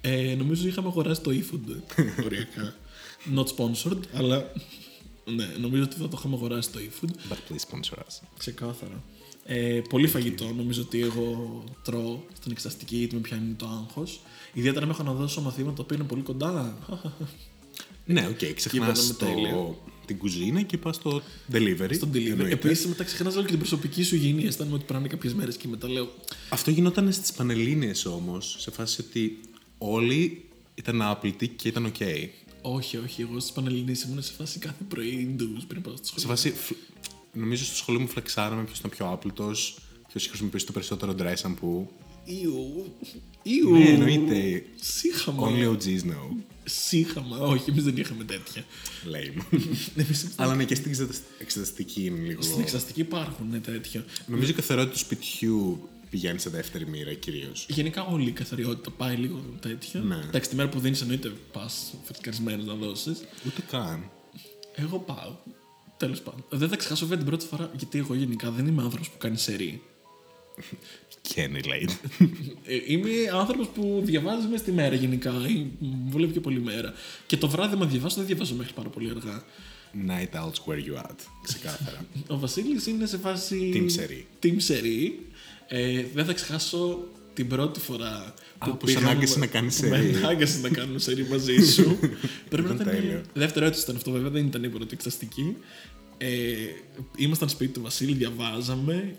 Ε, 0.00 0.34
νομίζω 0.38 0.66
είχαμε 0.68 0.88
αγοράσει 0.88 1.20
το 1.20 1.30
e-food. 1.30 1.76
Οριακά. 2.24 2.74
Not 3.36 3.44
sponsored, 3.56 3.98
αλλά. 4.12 4.52
Ναι, 5.24 5.46
νομίζω 5.60 5.82
ότι 5.82 5.96
θα 5.96 6.08
το 6.08 6.16
είχαμε 6.18 6.34
αγοράσει 6.34 6.70
το 6.70 6.78
e-food. 6.78 7.08
But 7.32 7.36
please 7.52 7.60
sponsor 7.70 7.94
us. 7.98 8.20
Ξεκάθαρα. 8.38 9.02
Ε, 9.46 9.80
πολύ 9.88 10.06
φαγητό 10.08 10.52
νομίζω 10.56 10.82
ότι 10.82 11.00
εγώ 11.00 11.64
τρώω 11.84 12.18
στην 12.36 12.52
εξεταστική 12.52 12.96
γιατί 12.96 13.14
με 13.14 13.20
πιάνει 13.20 13.52
το 13.54 13.66
άγχος. 13.66 14.20
Ιδιαίτερα 14.52 14.86
με 14.86 14.92
έχω 14.92 15.02
να 15.02 15.12
δώσω 15.12 15.40
μαθήματα 15.40 15.82
που 15.84 15.94
είναι 15.94 16.04
πολύ 16.04 16.22
κοντά. 16.22 16.78
Ναι, 18.06 18.26
οκ, 18.26 18.54
ξεχνάς 18.54 19.12
περνάμε 19.16 19.36
τέλεια. 19.38 19.50
το, 19.54 19.78
την 20.06 20.18
κουζίνα 20.18 20.62
και 20.62 20.78
πας 20.78 20.96
στο 20.96 21.22
delivery. 21.52 21.94
Στον 21.94 22.10
delivery. 22.12 22.26
εννοείται. 22.30 22.52
Επίσης, 22.54 22.86
μετά 22.86 23.04
ξεχνάς 23.04 23.34
όλη 23.34 23.44
και 23.44 23.50
την 23.50 23.58
προσωπική 23.58 24.02
σου 24.02 24.14
υγιεινή. 24.14 24.44
Αισθάνομαι 24.46 24.76
ότι 24.76 24.84
περνάνε 24.84 25.08
κάποιες 25.08 25.34
μέρες 25.34 25.56
και 25.56 25.68
μετά 25.68 25.88
λέω. 25.88 26.08
Αυτό 26.48 26.70
γινόταν 26.70 27.12
στις 27.12 27.32
Πανελλήνιες 27.32 28.04
όμως, 28.04 28.56
σε 28.58 28.70
φάση 28.70 29.00
ότι 29.08 29.38
όλοι 29.78 30.44
ήταν 30.74 31.02
άπλυτοι 31.02 31.48
και 31.48 31.68
ήταν 31.68 31.84
οκ. 31.84 31.96
Όχι, 32.62 32.96
όχι, 32.96 33.22
εγώ 33.22 33.40
στις 33.40 33.52
Πανελλήνιες 33.52 34.02
ήμουν 34.02 34.22
σε 34.22 34.32
φάση 34.32 34.58
κάθε 34.58 34.84
πρωί 34.88 35.34
ντουζ 35.36 35.64
πριν 35.68 35.82
πάω 35.82 35.96
στο 35.96 36.04
Σε 36.06 36.10
σχολείο. 36.10 36.28
φάση, 36.28 36.50
φλ- 36.50 36.76
νομίζω 37.34 37.64
στο 37.64 37.74
σχολείο 37.76 38.00
μου 38.00 38.08
φλεξάραμε 38.08 38.64
ποιος 38.64 38.78
ήταν 38.78 38.90
πιο 38.90 39.06
άπλυτος, 39.10 39.78
ποιος 40.08 40.22
είχε 40.22 40.28
χρησιμοποιήσει 40.28 40.66
το 40.66 40.72
περισσότερο 40.72 41.14
dry 41.18 41.34
shampoo. 41.34 41.86
Ιου. 42.24 42.94
Ιου. 43.42 43.70
Ναι, 43.70 43.84
εννοείται. 43.84 44.64
Σύχαμα. 44.80 45.48
Only 45.48 45.68
OGs 45.68 46.00
know. 46.02 46.36
Σύχαμα. 46.64 47.38
Όχι, 47.38 47.70
εμείς 47.70 47.84
δεν 47.84 47.96
είχαμε 47.96 48.24
τέτοια. 48.24 48.64
Lame. 49.04 49.58
Εμείς 50.02 50.28
Αλλά 50.36 50.54
ναι, 50.54 50.64
και 50.64 50.74
στην 50.74 50.90
εξετασ- 50.90 51.22
εξεταστική 51.38 52.04
είναι 52.04 52.26
λίγο... 52.26 52.42
Στην 52.42 52.60
εξεταστική 52.60 53.00
υπάρχουν 53.00 53.48
ναι, 53.50 53.58
τέτοια. 53.58 54.04
Νομίζω 54.26 54.50
η 54.50 54.54
καθαρότητα 54.54 54.92
του 54.92 54.98
σπιτιού 54.98 55.88
πηγαίνει 56.10 56.38
σε 56.38 56.50
δεύτερη 56.50 56.86
μοίρα 56.86 57.14
κυρίως. 57.14 57.66
Γενικά 57.68 58.04
όλη 58.04 58.28
η 58.28 58.32
καθαριότητα 58.32 58.90
πάει 58.90 59.16
λίγο 59.16 59.44
τέτοια. 59.60 60.00
Ναι. 60.00 60.18
Εντάξει, 60.28 60.50
τη 60.50 60.56
μέρα 60.56 60.68
που 60.68 60.80
δίνεις 60.80 61.00
εννοείται 61.00 61.32
πας 61.52 61.94
φετικαρισμένο 62.04 62.62
να 62.62 62.74
δώσεις. 62.74 63.18
Ούτε 63.46 63.60
καν. 63.70 64.10
Εγώ 64.74 64.98
πάω. 64.98 65.36
Τέλος 66.04 66.20
πάντων. 66.20 66.44
Δεν 66.50 66.68
θα 66.68 66.76
ξεχάσω 66.76 67.02
βέβαια 67.02 67.18
την 67.18 67.26
πρώτη 67.26 67.46
φορά, 67.46 67.70
γιατί 67.76 67.98
εγώ 67.98 68.14
γενικά 68.14 68.50
δεν 68.50 68.66
είμαι 68.66 68.82
άνθρωπος 68.82 69.10
που 69.10 69.18
κάνει 69.18 69.38
σερή. 69.38 69.82
Kenny 71.28 71.64
Lane. 71.64 71.90
Ε, 72.64 72.78
Είμαι 72.86 73.10
άνθρωπος 73.32 73.68
που 73.68 74.00
διαβάζεις 74.04 74.44
μέσα 74.44 74.62
στη 74.62 74.72
μέρα 74.72 74.94
γενικά. 74.94 75.30
Ή 75.48 75.66
μου 75.78 76.06
βολεύει 76.10 76.32
και 76.32 76.40
πολύ 76.40 76.60
μέρα. 76.60 76.92
Και 77.26 77.36
το 77.36 77.48
βράδυ, 77.48 77.76
μα 77.76 77.86
διαβάζω, 77.86 78.16
δεν 78.16 78.26
διαβάζω 78.26 78.54
μέχρι 78.54 78.72
πάρα 78.72 78.88
πολύ 78.88 79.10
αργά. 79.10 79.44
Night 80.06 80.40
owls 80.40 80.66
where 80.66 80.78
you 80.88 81.02
at. 81.02 81.16
Ξεκάθαρα. 81.42 82.06
Ο 82.26 82.38
Βασίλης 82.38 82.86
είναι 82.86 83.06
σε 83.06 83.18
φάση. 83.18 83.72
Team 83.74 83.84
σερί. 83.86 84.26
Team 84.42 84.54
σερί. 84.56 85.26
Ε, 85.68 86.04
δεν 86.14 86.24
θα 86.24 86.32
ξεχάσω 86.32 87.08
την 87.34 87.48
πρώτη 87.48 87.80
φορά 87.80 88.34
Α, 88.58 88.70
που 88.70 88.86
σε 88.88 88.94
πήγαμε- 88.94 89.08
ανάγκασε 89.10 89.38
να 89.38 89.46
κάνεις 89.46 89.80
που 89.80 89.86
Με 89.88 89.96
σερί. 89.96 90.14
ανάγκασε 90.16 90.60
να 90.60 90.68
κάνω 90.68 90.98
σερί 90.98 91.26
μαζί 91.30 91.56
σου. 91.72 91.98
Πρέπει 92.50 92.68
να 92.68 92.74
Ήταν 92.74 92.86
ήταν. 92.86 93.00
τέλειο. 93.00 93.20
Δεύτερο 93.34 93.66
έτος 93.66 93.82
ήταν 93.82 93.96
αυτό, 93.96 94.10
βέβαια, 94.10 94.30
δεν 94.30 94.46
ήταν 94.46 94.64
η 94.64 94.68
πρώτη 94.68 94.94
εξαστική. 94.94 95.56
Ε, 96.18 96.28
ήμασταν 97.16 97.48
σπίτι 97.48 97.72
του 97.72 97.82
Βασίλη, 97.82 98.12
διαβάζαμε. 98.14 99.16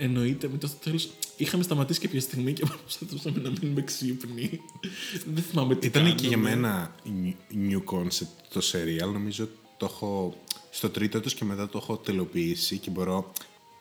Εννοείται, 0.00 0.48
μετά 0.48 0.66
στο 0.66 0.76
τέλος 0.84 1.10
είχαμε 1.36 1.62
σταματήσει 1.62 2.00
κάποια 2.00 2.20
στιγμή 2.20 2.52
και 2.52 2.64
προσπαθούσαμε 2.84 3.40
να 3.40 3.52
μείνουμε 3.60 3.82
ξύπνοι. 3.82 4.60
δεν 5.34 5.42
θυμάμαι 5.42 5.74
τι 5.76 5.86
Ήταν 5.86 6.14
και 6.14 6.28
κάναμε. 6.28 6.48
για 6.48 6.56
μένα 6.56 6.94
new 7.70 7.94
concept 7.94 8.42
το 8.52 8.60
serial. 8.72 9.12
Νομίζω 9.12 9.48
το 9.76 9.86
έχω 9.90 10.36
στο 10.70 10.88
τρίτο 10.90 11.18
έτος 11.18 11.34
και 11.34 11.44
μετά 11.44 11.68
το 11.68 11.78
έχω 11.82 11.96
τελειοποιήσει 11.96 12.78
και 12.78 12.90
μπορώ 12.90 13.32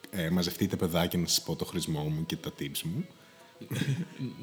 ε, 0.10 0.30
μαζευτείτε 0.30 0.76
παιδάκια 0.76 1.20
να 1.20 1.28
σας 1.28 1.42
πω 1.44 1.56
το 1.56 1.66
χρησμό 1.66 2.02
μου 2.04 2.26
και 2.26 2.36
τα 2.36 2.52
tips 2.60 2.82
μου. 2.84 3.06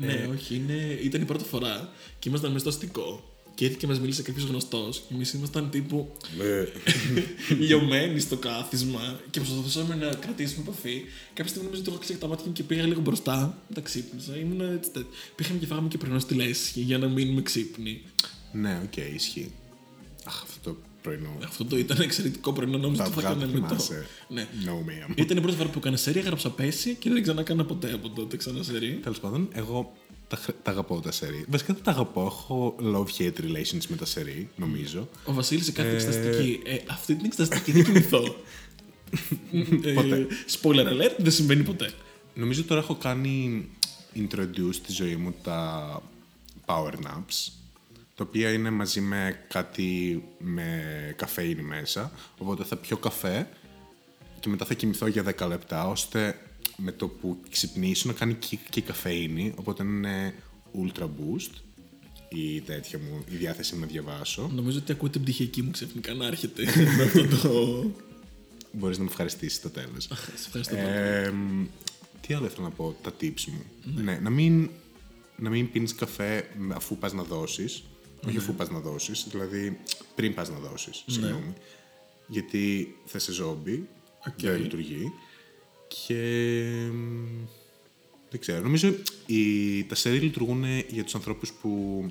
Ναι, 0.01 0.29
όχι, 0.35 0.55
είναι... 0.55 0.99
ήταν 1.03 1.23
η 1.23 1.25
πρώτη 1.25 1.45
φορά 1.45 1.93
και 2.19 2.29
ήμασταν 2.29 2.53
μέσα 2.53 2.71
στο 2.71 2.79
αστικό. 2.79 3.29
και 3.55 3.65
ήρθε 3.65 3.77
και 3.81 3.87
μας 3.87 4.01
μίλησε 4.01 4.23
κάποιος 4.23 4.45
γνωστός. 4.47 5.03
Και 5.09 5.15
εμείς 5.15 5.33
ήμασταν 5.33 5.71
τύπου 5.71 6.13
Ναι. 6.39 6.67
λιωμένοι 7.67 8.21
στο 8.21 8.37
κάθισμα 8.37 9.21
και 9.31 9.41
προσπαθούσαμε 9.41 9.95
να 9.95 10.15
κρατήσουμε 10.15 10.63
επαφή. 10.69 11.03
Κάποια 11.35 11.47
στιγμή 11.51 11.65
νομίζω 11.69 11.83
ότι 11.83 11.91
έχω 11.91 11.99
κλείσει 12.05 12.21
τα 12.21 12.27
μάτια 12.27 12.45
μου 12.47 12.53
και 12.53 12.63
πήγα 12.63 12.83
λίγο 12.87 13.01
μπροστά. 13.01 13.59
Τα 13.75 13.81
ξύπνησα. 13.81 14.37
Ήμουν 14.37 14.61
έτσι. 14.61 14.91
τε- 14.91 15.05
Πήγαμε 15.35 15.59
και 15.59 15.67
φάγαμε 15.67 15.89
και 15.89 15.99
πρωινό 15.99 16.19
στη 16.19 16.35
λέσχη 16.35 16.81
για 16.81 16.99
να 16.99 17.09
μείνουμε 17.09 17.43
ξύπνοι. 17.43 18.03
ναι, 18.53 18.81
οκ, 18.85 18.97
ισχύει. 18.97 19.53
Αχ, 20.25 20.43
αυτό 20.43 20.71
το 20.71 20.77
πρωινό. 21.05 21.39
Αυτό 21.45 21.65
το 21.65 21.77
ήταν 21.79 22.01
εξαιρετικό 22.01 22.53
πρωινό, 22.53 22.79
νόμιζα 22.79 23.03
Τα 23.03 23.09
ότι 23.09 23.21
θα 23.21 23.29
αυγά 23.29 23.41
έκανα 23.43 23.53
το 23.53 23.61
μετά. 23.61 23.67
θυμάσαι. 23.83 24.07
Ναι. 24.29 24.47
No, 24.65 24.69
ma'am. 24.71 25.13
Ήταν 25.19 25.37
η 25.37 25.41
πρώτη 25.41 25.57
φορά 25.57 25.69
που 25.69 25.79
έκανα 25.79 25.97
σερή, 25.97 26.19
έγραψα 26.19 26.51
πέσει 26.51 26.95
και 26.95 27.11
δεν 27.11 27.23
ξανακάνα 27.23 27.65
ποτέ 27.65 27.93
από 27.93 28.09
τότε 28.09 28.37
ξανά 28.37 28.63
σερή. 28.63 28.99
Τέλος 29.03 29.21
πάντων, 29.21 29.49
εγώ 29.53 29.93
τα, 30.29 30.37
χρ- 30.37 30.57
τα 30.63 30.71
αγαπώ 30.71 31.01
τα 31.01 31.13
σερί. 31.13 31.45
Βασικά 31.49 31.73
δεν 31.75 31.83
τα 31.83 31.91
αγαπώ. 31.91 32.23
Έχω 32.27 32.77
love-hate 32.81 33.41
relations 33.41 33.87
με 33.89 33.97
τα 33.97 34.05
σερί, 34.05 34.49
νομίζω. 34.57 35.09
Ο 35.25 35.33
Βασίλης 35.33 35.65
σε 35.65 35.73
κάθε 35.73 35.91
εξεταστική. 35.91 36.61
Ε, 36.65 36.77
αυτή 36.91 37.15
την 37.15 37.25
εξεταστική 37.25 37.73
δεν 37.73 37.85
κοιμηθώ. 37.85 38.23
ε, 39.85 39.93
Ποτέ. 39.93 40.27
spoiler 40.63 40.87
alert, 40.93 41.15
δεν 41.19 41.33
συμβαίνει 41.33 41.63
ποτέ. 41.63 41.91
Νομίζω 42.35 42.65
τώρα 42.65 42.81
έχω 42.81 42.95
κάνει 42.95 43.67
introduce 44.17 44.73
στη 44.73 44.93
ζωή 44.93 45.17
μου 45.17 45.35
τα 45.43 46.03
power 46.67 46.93
naps, 46.93 47.53
τα 48.17 48.25
οποία 48.25 48.53
είναι 48.53 48.71
μαζί 48.71 49.01
με 49.01 49.45
κάτι 49.49 50.23
με 50.39 51.15
καφέινη 51.17 51.63
μέσα, 51.63 52.13
οπότε 52.39 52.65
θα 52.65 52.77
πιω 52.77 52.97
καφέ 52.97 53.49
και 54.41 54.49
μετά 54.49 54.65
θα 54.65 54.75
κοιμηθώ 54.75 55.07
για 55.07 55.25
10 55.39 55.49
λεπτά, 55.49 55.89
ώστε 55.89 56.39
με 56.77 56.93
το 56.93 57.09
που 57.09 57.41
ξυπνήσω 57.51 58.09
να 58.09 58.15
κάνει 58.15 58.35
και, 58.35 58.59
και 58.71 58.79
η 58.79 58.83
καφέινη, 58.83 59.55
οπότε 59.57 59.83
είναι 59.83 60.35
ultra 60.75 61.03
boost 61.03 61.51
η 62.29 62.61
τέτοια 62.61 62.99
μου, 62.99 63.25
η 63.31 63.37
διάθεση 63.37 63.75
μου 63.75 63.81
να 63.81 63.87
διαβάσω. 63.87 64.51
Νομίζω 64.55 64.79
ότι 64.79 64.93
ακούω 64.93 65.09
την 65.09 65.23
πτυχιακή 65.23 65.63
μου 65.63 65.71
ξαφνικά 65.71 66.15
να 66.15 66.27
έρχεται 66.27 66.63
με 66.97 67.03
αυτό 67.03 67.27
το. 67.27 67.91
Μπορείς 68.73 68.99
να 68.99 69.05
με 69.05 69.11
ευχαριστήσεις 69.11 69.57
στο 69.57 69.71
τέλος. 69.71 70.05
Σε 70.35 70.47
ευχαριστώ 70.47 70.75
πολύ. 70.75 70.89
Ε, 70.89 71.31
μ, 71.31 71.65
τι 72.21 72.35
άλλο 72.35 72.47
ήθελα 72.47 72.63
να 72.63 72.71
πω, 72.71 72.97
τα 73.03 73.13
tips 73.21 73.45
μου. 73.47 73.65
Ναι, 74.03 74.19
να 74.23 74.31
μην, 74.31 74.71
να 75.37 75.51
μην 75.51 75.71
πίνεις 75.71 75.95
καφέ 75.95 76.49
αφού 76.75 76.99
πας 76.99 77.13
να 77.13 77.23
δώσεις. 77.23 77.85
Όχι 78.29 78.37
αφού 78.37 78.55
πας 78.55 78.71
να 78.71 78.79
δώσεις, 78.79 79.27
δηλαδή 79.31 79.81
πριν 80.15 80.35
πας 80.35 80.51
να 80.51 80.59
δώσεις, 80.59 81.05
συγγνώμη. 81.07 81.55
Γιατί 82.27 82.95
θα 83.05 83.19
σε 83.19 83.33
ζόμπι, 83.33 83.89
δεν 84.37 84.61
λειτουργεί. 84.61 85.13
Και 86.07 86.15
μ, 86.93 87.45
δεν 88.31 88.41
ξέρω, 88.41 88.63
νομίζω 88.63 88.95
οι, 89.27 89.85
τα 89.85 89.95
σερί 89.95 90.19
λειτουργούν 90.19 90.65
για 90.89 91.05
τους 91.05 91.15
ανθρώπους 91.15 91.53
που 91.53 92.05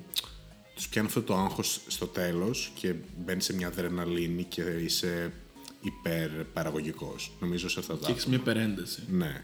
τους 0.76 0.88
πιάνει 0.88 1.08
αυτό 1.08 1.22
το 1.22 1.36
άγχος 1.36 1.80
στο 1.88 2.06
τέλος 2.08 2.72
και 2.76 2.94
μπαίνει 3.26 3.42
σε 3.42 3.54
μια 3.54 3.68
αδρεναλίνη 3.68 4.44
και 4.44 4.62
είσαι 4.62 5.34
υπερπαραγωγικός. 5.82 7.32
Νομίζω 7.40 7.70
σε 7.70 7.80
αυτά 7.80 7.98
τα 7.98 8.06
Και 8.06 8.12
έχεις 8.12 8.26
μια 8.26 8.38
υπερένταση. 8.38 9.04
ναι. 9.10 9.44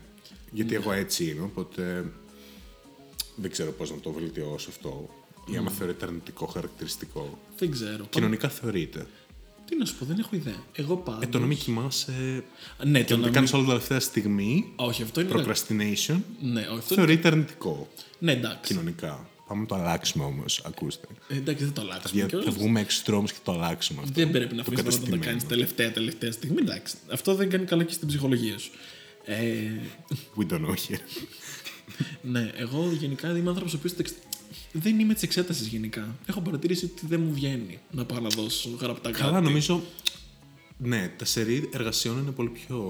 Γιατί 0.52 0.76
εγώ 0.76 0.92
έτσι 0.92 1.26
είμαι, 1.26 1.44
οπότε 1.44 2.12
δεν 3.36 3.52
ξέρω 3.52 3.72
πώς 3.72 3.92
να 3.92 3.98
το 3.98 4.12
βελτιώσω 4.12 4.70
αυτό. 4.70 5.10
Ή 5.54 5.58
άμα 5.58 5.72
θεωρείται 5.72 6.06
αρνητικό 6.06 6.46
χαρακτηριστικό. 6.46 7.40
Δεν 7.58 7.72
ξέρω. 7.72 8.06
Κοινωνικά 8.10 8.50
θεωρείται. 8.50 9.06
Τι 9.66 9.78
να 9.78 9.86
σου 9.86 9.96
πω, 9.96 10.06
δεν 10.06 10.20
έχω 10.20 10.36
ιδέα. 10.36 10.64
Εγώ 10.74 10.98
πάντω. 10.98 11.20
Ε, 11.24 11.28
το 11.28 11.40
να 11.40 11.46
μην 11.46 11.58
κοιμάσαι 11.58 12.44
Ναι, 12.84 13.00
και 13.00 13.06
το 13.06 13.14
να 13.14 13.16
να 13.16 13.18
το 13.18 13.18
μην. 13.24 13.32
κάνεις 13.34 13.54
όλα 13.54 13.62
τα 13.64 13.68
τελευταία 13.70 14.00
στιγμή, 14.00 14.72
Όχι, 14.76 15.04
αυτό 15.04 15.22
είναι. 15.22 15.32
procrastination, 15.36 16.20
Ναι, 16.42 16.60
όχι, 16.60 16.78
αυτό 16.78 16.94
είναι. 16.94 16.96
θεωρείται 16.96 17.28
αρνητικό 17.28 17.88
Ναι, 18.20 18.32
εντάξει. 18.32 18.74
κοινωνικά. 18.74 19.28
Πάμε 19.48 19.62
να 19.62 19.68
το 19.68 19.76
αλλάξουμε 19.76 20.24
όμως, 20.24 20.62
ακούστε. 20.66 21.08
Ε, 21.28 21.36
εντάξει, 21.36 21.64
δεν 21.64 21.74
το 21.74 21.82
αλλάξουμε. 21.82 22.20
Για, 22.20 22.26
κιόλας. 22.30 22.46
θα 22.46 22.52
βγούμε 22.52 22.80
έξω 22.80 22.98
στους 22.98 23.08
δρόμους 23.10 23.32
και 23.32 23.38
το 23.44 23.52
αλλάξουμε 23.52 24.02
αυτό. 24.04 24.14
Δεν 24.14 24.32
πρέπει 24.32 24.56
να 24.56 24.64
Το 24.64 24.72
αφήσει 24.72 24.76
να 24.86 24.92
το 24.92 24.98
καταστημένο. 24.98 25.24
κάνει 25.24 25.42
τελευταία 25.44 25.92
τελευταία 25.92 26.32
στιγμή. 26.32 26.58
Εντάξει. 26.62 26.96
Αυτό 27.12 27.36
δεν 27.36 27.50
κάνει 27.50 27.66
καλά 27.66 27.84
και 27.84 27.94
στην 27.94 28.08
ψυχολογία 28.08 28.58
σου. 28.58 28.72
Ε, 29.26 29.36
We 30.38 30.52
don't 30.52 30.60
know 30.66 30.74
here. 30.90 31.00
ναι, 32.34 32.52
εγώ 32.56 32.90
γενικά 33.00 33.38
είμαι 33.38 33.50
άνθρωπος 33.50 33.74
ο 33.74 33.78
οποίος 33.78 33.94
δεν 34.72 35.00
είμαι 35.00 35.14
της 35.14 35.24
εξέτασης 35.24 35.68
γενικά. 35.68 36.16
Έχω 36.26 36.42
παρατηρήσει 36.42 36.86
ότι 36.86 37.06
δεν 37.08 37.22
μου 37.22 37.34
βγαίνει 37.34 37.80
να 37.92 38.06
πάω 38.06 38.20
να 38.20 38.30
δώσω 38.30 38.70
γραπτά 38.80 39.12
κάτι. 39.12 39.24
Καλά, 39.24 39.42
νομίζω... 39.42 39.82
Ναι, 40.82 41.14
τα 41.18 41.26
σερί 41.26 41.70
εργασιών 41.74 42.18
είναι 42.18 42.32
πολύ 42.32 42.50
πιο 42.50 42.84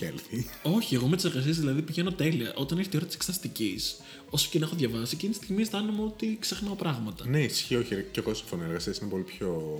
healthy. 0.00 0.44
Όχι, 0.62 0.94
εγώ 0.94 1.06
με 1.06 1.16
τις 1.16 1.24
εργασίες 1.24 1.58
δηλαδή 1.58 1.82
πηγαίνω 1.82 2.12
τέλεια. 2.12 2.52
Όταν 2.56 2.78
έρθει 2.78 2.90
η 2.92 2.96
ώρα 2.96 3.06
της 3.06 3.14
εξεταστικής, 3.14 3.96
όσο 4.30 4.48
και 4.50 4.58
να 4.58 4.66
έχω 4.66 4.74
διαβάσει, 4.74 5.14
εκείνη 5.14 5.32
τη 5.32 5.44
στιγμή 5.44 5.62
αισθάνομαι 5.62 6.02
ότι 6.02 6.36
ξεχνάω 6.40 6.74
πράγματα. 6.74 7.28
Ναι, 7.28 7.42
ισχύει, 7.42 7.76
όχι. 7.76 7.94
Και 8.12 8.20
εγώ 8.20 8.34
συμφωνώ. 8.34 8.62
Οι 8.62 8.66
εργασίες 8.66 8.98
είναι 8.98 9.10
πολύ 9.10 9.22
πιο. 9.22 9.78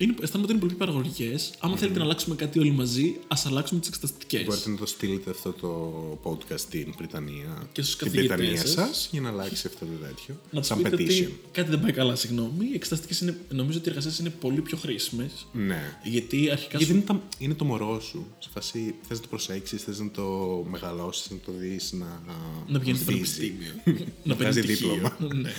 Είναι, 0.00 0.14
αισθάνομαι 0.20 0.44
ότι 0.44 0.52
είναι 0.52 0.60
πολύ 0.60 0.74
παραγωγικές. 0.74 1.50
Άμα 1.58 1.76
θέλετε 1.76 1.98
να 1.98 2.04
αλλάξουμε 2.04 2.34
κάτι 2.34 2.58
όλοι 2.58 2.70
μαζί, 2.70 3.16
ας 3.28 3.46
αλλάξουμε 3.46 3.80
τις 3.80 3.88
εξεταστικές. 3.88 4.44
Μπορείτε 4.44 4.70
να 4.70 4.76
το 4.76 4.86
στείλετε 4.86 5.30
αυτό 5.30 5.52
το 5.52 6.20
podcast 6.22 6.58
στην 6.58 6.94
Βρυτανία 6.98 7.68
Και 7.72 7.82
στους 7.82 7.94
στην 7.94 8.06
καθηγητές 8.06 8.36
Βρυτανία 8.36 8.60
σας. 8.60 8.70
σας 8.70 9.08
για 9.12 9.20
να 9.20 9.28
αλλάξει 9.28 9.66
αυτό 9.66 9.84
το 9.84 9.92
τέτοιο. 10.06 10.40
Να 10.50 10.58
τους 10.58 10.68
Σαν 10.68 10.76
πείτε 10.82 10.96
petition. 10.96 11.00
ότι 11.24 11.34
κάτι 11.52 11.70
δεν 11.70 11.80
πάει 11.80 11.92
καλά, 11.92 12.14
συγγνώμη. 12.14 12.66
Οι 12.70 12.74
εξεταστικές 12.74 13.20
είναι, 13.20 13.36
νομίζω 13.50 13.78
ότι 13.78 13.88
οι 13.88 13.90
εργασίες 13.90 14.18
είναι 14.18 14.30
πολύ 14.30 14.60
πιο 14.60 14.76
χρήσιμες. 14.76 15.46
Ναι. 15.52 15.98
Γιατί 16.04 16.50
αρχικά 16.50 16.78
Γιατί 16.78 16.92
σου. 16.92 16.98
είναι, 16.98 17.06
τα- 17.06 17.22
είναι 17.38 17.54
το 17.54 17.64
μωρό 17.64 18.00
σου. 18.00 18.26
Σε 18.38 18.48
φάση 18.54 18.94
θες 19.08 19.16
να 19.16 19.22
το 19.22 19.28
προσέξεις, 19.28 19.82
θες 19.82 19.98
να 19.98 20.10
το 20.10 20.22
μεγαλώσεις, 20.70 21.30
να 21.30 21.36
το 21.46 21.52
δεις 21.52 21.92
να. 21.92 22.22
Να 22.68 22.78
πηγαίνεις 22.78 23.00
στο 23.00 23.12
ανθίζει. 23.12 23.50
πανεπιστήμιο. 23.50 23.72
να 24.24 24.34
παίρνεις 24.36 24.54
βγάζει 24.56 24.60
πτυχίο. 24.60 24.92
δίπλωμα. 24.94 25.34
ναι. 25.34 25.50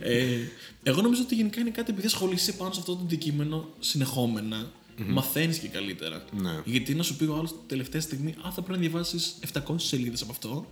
ε, 0.00 0.36
εγώ 0.82 1.00
νομίζω 1.02 1.22
ότι 1.22 1.34
γενικά 1.34 1.60
είναι 1.60 1.70
κάτι 1.70 1.90
επειδή 1.90 2.06
ασχολείσαι 2.06 2.52
πάνω 2.52 2.72
σε 2.72 2.80
αυτό 2.80 2.94
το 2.94 3.00
αντικείμενο 3.04 3.55
συνεχόμενα. 3.80 4.70
Μαθαίνεις 5.06 5.58
και 5.58 5.68
καλύτερα. 5.68 6.24
Ναι. 6.40 6.60
Γιατί 6.64 6.94
να 6.94 7.02
σου 7.02 7.16
πει 7.16 7.24
ο 7.24 7.34
άλλος 7.36 7.54
τελευταία 7.66 8.00
στιγμή, 8.00 8.30
Α, 8.30 8.50
θα 8.54 8.62
πρέπει 8.62 8.72
να 8.72 8.78
διαβάσεις 8.78 9.34
700 9.52 9.74
σελίδες 9.76 10.22
από 10.22 10.32
αυτό. 10.32 10.66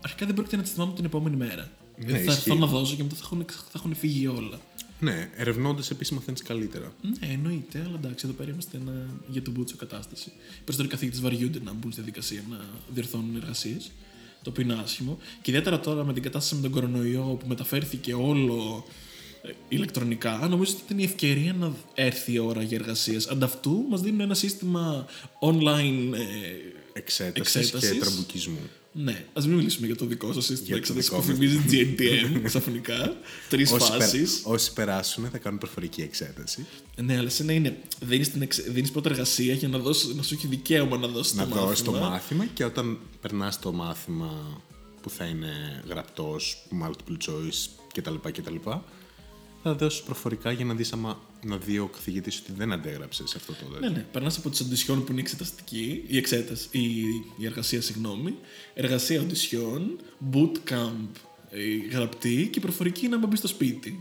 Αρχικά 0.00 0.26
δεν 0.26 0.34
πρόκειται 0.34 0.56
να 0.56 0.62
τις 0.62 0.72
θυμάμαι 0.72 0.92
την 0.94 1.04
επόμενη 1.04 1.36
μέρα. 1.36 1.70
Ναι, 1.96 2.12
Ε, 2.12 2.22
θα 2.22 2.32
ισχύει. 2.32 2.50
έρθω 2.50 2.54
να 2.54 2.66
δώσω 2.66 2.96
και 2.96 3.02
μετά 3.02 3.14
θα 3.14 3.22
έχουν, 3.24 3.44
θα 3.48 3.72
έχουν 3.74 3.94
φύγει 3.94 4.26
όλα. 4.26 4.60
Ναι, 5.00 5.30
ερευνώντας 5.36 5.90
επίσης 5.90 6.12
μαθαίνεις 6.12 6.42
καλύτερα. 6.42 6.92
Ναι, 7.02 7.32
εννοείται, 7.32 7.82
αλλά 7.86 7.94
εντάξει, 8.02 8.26
εδώ 8.26 8.34
πέρα 8.36 8.50
είμαστε 8.50 8.76
ένα, 8.76 9.06
για 9.28 9.42
τον 9.42 9.52
Μπούτσο 9.52 9.76
κατάσταση. 9.76 10.28
Οι 10.28 10.62
περισσότεροι 10.64 10.88
καθηγητές 10.88 11.20
βαριούνται 11.20 11.60
να 11.64 11.72
μπουν 11.72 11.92
στη 11.92 12.00
διαδικασία 12.00 12.42
να 12.50 12.60
διορθώνουν 12.94 13.36
εργασίες. 13.36 13.90
Το 14.42 14.50
οποίο 14.50 14.62
είναι 14.62 14.74
άσχημο. 14.74 15.18
Και 15.42 15.50
ιδιαίτερα 15.50 15.80
τώρα 15.80 16.04
με 16.04 16.12
την 16.12 16.22
κατάσταση 16.22 16.54
με 16.54 16.60
τον 16.60 16.70
κορονοϊό 16.70 17.36
που 17.40 17.46
μεταφέρθηκε 17.48 18.14
όλο 18.14 18.84
ε, 18.88 18.90
ηλεκτρονικά, 19.68 20.46
νομίζω 20.50 20.72
ότι 20.72 20.82
ήταν 20.86 20.98
η 20.98 21.02
ευκαιρία 21.02 21.52
να 21.52 21.72
έρθει 21.94 22.32
η 22.32 22.38
ώρα 22.38 22.62
για 22.62 22.78
εργασίες. 22.78 23.26
Ανταυτού 23.28 23.84
μας 23.90 24.00
δίνουν 24.00 24.20
ένα 24.20 24.34
σύστημα 24.34 25.06
online. 25.40 26.12
Ε, 26.14 26.20
Εξέτασης 26.92 27.54
Εξέτασης. 27.56 27.90
και 27.92 27.98
τραμπουκισμού. 27.98 28.58
ναι, 28.92 29.24
ας 29.32 29.46
μην 29.46 29.56
μιλήσουμε 29.56 29.86
για 29.86 29.96
το 29.96 30.04
δικό 30.06 30.32
σας 30.32 30.44
σύστημα 30.44 30.76
Για 30.76 30.86
το 30.86 30.92
εξέτασης 30.92 31.08
δικό 31.10 31.20
που 31.20 31.26
μας. 31.26 31.36
θυμίζει 31.36 31.94
GNTM 32.36 32.40
ξαφνικά. 32.48 33.16
Τρεις 33.48 33.72
Όσοι, 33.72 33.90
περα- 33.90 34.00
φάσεις. 34.04 34.40
όσοι 34.44 34.72
περάσουν 34.72 35.28
θα 35.30 35.38
κάνουν 35.38 35.58
προφορική 35.58 36.02
εξέταση. 36.02 36.66
Ναι, 36.96 37.16
αλλά 37.18 37.28
σε 37.28 37.44
να 37.44 37.52
είναι. 37.52 37.78
Δίνεις 38.00 38.30
δίνεις 38.68 38.90
πρώτα 38.90 39.10
εργασία 39.10 39.54
για 39.54 39.68
να, 39.68 39.78
δώσεις, 39.78 40.14
να 40.14 40.22
σου 40.22 40.34
έχει 40.34 40.46
δικαίωμα 40.46 40.96
να 40.96 41.06
δώσεις 41.06 41.34
να 41.34 41.46
το 41.48 41.54
δώσεις 41.54 41.84
το 41.84 41.90
μάθημα. 41.90 42.08
μάθημα 42.10 42.46
και 42.46 42.64
όταν 42.64 42.98
περνάς 43.20 43.58
το 43.60 43.72
μάθημα 43.72 44.62
που 45.02 45.10
θα 45.10 45.24
είναι 45.24 45.82
γραπτός, 45.88 46.66
multiple 46.82 47.30
choice 47.30 47.68
κτλ. 47.94 48.14
κτλ 48.32 48.54
θα 49.62 49.74
δώσεις 49.74 50.00
προφορικά 50.02 50.52
για 50.52 50.64
να 50.64 50.74
δεις 50.74 50.92
άμα 50.92 51.20
να 51.44 51.56
δει 51.56 51.78
ο 51.78 51.86
καθηγητής 51.86 52.38
ότι 52.38 52.52
δεν 52.56 52.72
αντέγραψε 52.72 53.26
σε 53.26 53.34
αυτό 53.36 53.52
το 53.52 53.68
Ναι, 53.68 53.74
τέτοιο. 53.78 53.90
ναι. 53.90 54.06
Περνάς 54.12 54.36
από 54.36 54.50
τις 54.50 54.60
οντισιόν 54.60 55.04
που 55.04 55.12
είναι 55.12 55.20
η 55.20 55.22
εξεταστική, 55.24 56.04
η 56.06 56.16
εξέταση, 56.16 56.68
η, 56.70 56.80
η 57.36 57.46
εργασία, 57.46 57.82
συγγνώμη. 57.82 58.34
Εργασία 58.74 59.20
οντισιόν, 59.20 59.98
bootcamp 60.32 61.06
η 61.52 61.88
γραπτή 61.92 62.48
και 62.52 62.58
η 62.58 62.62
προφορική 62.62 63.08
να 63.08 63.26
μπεις 63.26 63.38
στο 63.38 63.48
σπίτι. 63.48 63.98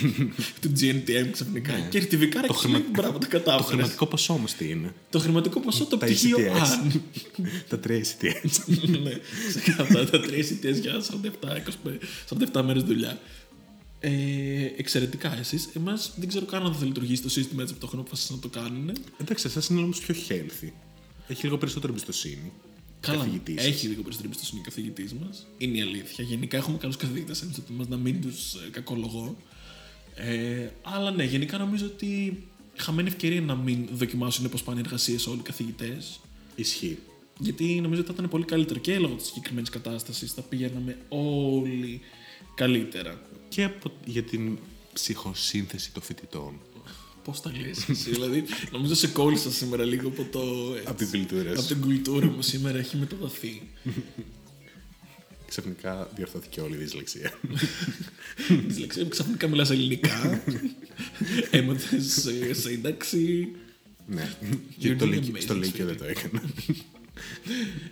του 0.60 0.72
GNTM 0.80 1.28
ξαφνικά. 1.30 1.72
Και 1.90 1.98
ερτιβικά 1.98 2.40
ρε 2.40 2.46
Το 2.46 2.52
χρημα... 2.52 2.76
χρημα- 2.76 2.90
μπράβο, 2.92 3.12
το 3.12 3.18
Το 3.18 3.26
κατάφερες. 3.28 3.66
χρηματικό 3.66 4.06
ποσό 4.06 4.32
όμως 4.34 4.52
τι 4.52 4.68
είναι; 4.68 4.94
Το 5.10 5.18
χρηματικό 5.18 5.60
ποσό, 5.60 5.84
το 5.84 5.96
Τα 5.96 6.06
πτυχίο 6.06 6.36
ECTS. 6.38 6.60
αν. 6.60 7.02
τα 7.68 7.78
τρία 7.78 8.00
ECTS. 8.04 8.76
ναι, 9.02 9.12
ξεκάθαρα 9.48 10.04
τα 10.10 10.20
τρία 10.20 10.38
εισιτές 10.38 10.78
για 10.78 11.00
47, 11.00 11.56
25, 12.50 12.58
47 12.60 12.62
μέρες 12.64 12.82
δουλειά. 12.82 13.18
Ε, 14.08 14.72
εξαιρετικά 14.76 15.38
εσείς. 15.38 15.68
Εμάς 15.74 16.12
δεν 16.16 16.28
ξέρω 16.28 16.44
καν 16.44 16.66
αν 16.66 16.74
θα 16.74 16.84
λειτουργήσει 16.84 17.22
το 17.22 17.28
σύστημα 17.28 17.62
έτσι 17.62 17.74
που 17.74 17.80
το 17.80 17.86
έχουν 17.86 17.98
αποφασίσει 17.98 18.32
να 18.32 18.38
το 18.38 18.48
κάνουν. 18.48 18.92
Εντάξει, 19.20 19.46
εσάς 19.46 19.68
είναι 19.68 19.80
όμως 19.80 19.98
πιο 20.00 20.14
healthy. 20.28 20.70
Έχει 21.28 21.44
λίγο 21.44 21.58
περισσότερη 21.58 21.92
εμπιστοσύνη. 21.92 22.52
Καλά, 23.00 23.18
Καθηγητής. 23.18 23.64
έχει 23.64 23.86
λίγο 23.86 24.02
περισσότερη 24.02 24.28
εμπιστοσύνη 24.28 24.60
ο 24.60 24.64
καθηγητής 24.64 25.14
μας. 25.14 25.46
Είναι 25.58 25.78
η 25.78 25.80
αλήθεια. 25.80 26.24
Γενικά 26.24 26.56
έχουμε 26.56 26.78
καλούς 26.78 26.96
καθηγητές 26.96 27.42
εμεί 27.42 27.52
μας 27.68 27.88
να 27.88 27.96
μην 27.96 28.20
τους 28.20 28.56
κακολογώ. 28.70 29.36
Ε, 30.14 30.68
αλλά 30.82 31.10
ναι, 31.10 31.24
γενικά 31.24 31.58
νομίζω 31.58 31.86
ότι 31.86 32.42
χαμένη 32.76 33.08
ευκαιρία 33.08 33.40
να 33.40 33.54
μην 33.54 33.88
δοκιμάσουν 33.92 34.48
πώ 34.48 34.58
πάνε 34.64 34.78
οι 34.78 34.82
εργασίες 34.84 35.26
όλοι 35.26 35.38
οι 35.38 35.42
καθηγητές. 35.42 36.20
Ισχύει. 36.54 36.98
Γιατί 37.38 37.80
νομίζω 37.80 38.00
ότι 38.00 38.08
θα 38.10 38.14
ήταν 38.16 38.28
πολύ 38.30 38.44
καλύτερο 38.44 38.78
και 38.80 38.98
λόγω 38.98 39.14
της 39.14 39.26
συγκεκριμένης 39.26 39.70
κατάστασης 39.70 40.32
θα 40.32 40.42
πηγαίναμε 40.42 40.96
όλοι 41.08 42.00
καλύτερα. 42.54 43.20
Και 43.48 43.64
από, 43.64 43.92
για 44.04 44.22
την 44.22 44.58
ψυχοσύνθεση 44.92 45.92
των 45.92 46.02
φοιτητών. 46.02 46.54
Πώς 47.24 47.40
τα 47.40 47.52
λες 47.60 47.88
εσύ, 47.88 48.10
δηλαδή. 48.10 48.44
Νομίζω 48.72 48.94
σε 48.94 49.08
κόλλησα 49.08 49.50
σήμερα 49.52 49.84
λίγο 49.84 50.08
από 50.08 50.24
το. 50.32 50.40
έτσι, 50.74 50.88
Από 50.88 50.98
την 50.98 51.08
κουλτούρα 51.10 51.50
Από 51.50 51.60
σου. 51.60 51.66
την 51.66 51.80
κουλτούρα 51.80 52.26
μου 52.26 52.42
σήμερα 52.42 52.78
έχει 52.78 52.96
μεταδοθεί. 52.96 53.62
Ξαφνικά 55.48 56.10
διορθώθηκε 56.16 56.60
όλη 56.60 56.74
η 56.74 56.76
δυσλεξία. 56.78 57.32
Δυσλεξία 58.66 59.02
μου 59.02 59.08
ξαφνικά 59.08 59.48
μιλάς 59.48 59.70
ελληνικά. 59.70 60.42
Έμαθες 61.50 62.28
σύνταξη. 62.52 63.48
ναι. 64.06 64.32
Και 64.78 64.94
το 64.96 65.04
doing 65.04 65.08
Λύκειο- 65.10 65.36
amazing, 65.36 65.40
στο 65.42 65.54
Λύκειο 65.54 65.84
sweetie. 65.84 65.88
δεν 65.88 65.96
το 65.98 66.04
έκανα. 66.04 66.42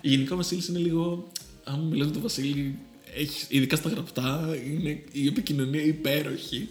Γενικά 0.03 0.35
ο 0.35 0.37
Βασίλης 0.37 0.69
είναι 0.69 0.79
λίγο. 0.79 1.33
Αν 1.65 1.81
μιλάς 1.81 2.07
με 2.07 2.13
τον 2.13 2.23
Βασίλη, 2.23 2.79
έχεις, 3.17 3.47
ειδικά 3.49 3.77
στα 3.77 3.89
γραπτά, 3.89 4.57
είναι 4.67 5.03
η 5.13 5.27
επικοινωνία 5.27 5.83
υπέροχη. 5.83 6.69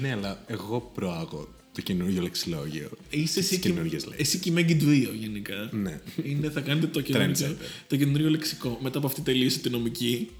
ναι, 0.00 0.12
αλλά 0.12 0.44
εγώ 0.46 0.90
προάγω 0.94 1.54
το 1.72 1.80
καινούργιο 1.82 2.22
λεξιλόγιο. 2.22 2.90
Είσαι 3.10 3.38
εσύ 3.38 3.48
Τις 3.48 3.58
και, 3.58 3.68
καινούργιες 3.68 4.04
λέξεις. 4.06 4.26
εσύ 4.26 4.38
και 4.38 4.48
η 4.48 4.52
Μέγκη 4.52 4.74
Ντουίο 4.74 5.12
γενικά. 5.12 5.68
Ναι. 5.72 6.00
Είναι, 6.24 6.50
θα 6.50 6.60
κάνετε 6.60 6.86
το 6.86 7.00
καινούργιο, 7.00 7.46
Trendsetter. 7.48 7.56
το 7.86 7.96
καινούργιο 7.96 8.30
λεξικό. 8.30 8.78
Μετά 8.82 8.98
από 8.98 9.06
αυτή 9.06 9.20
τελείωσε 9.20 9.58
τη 9.58 9.70
νομική. 9.70 10.30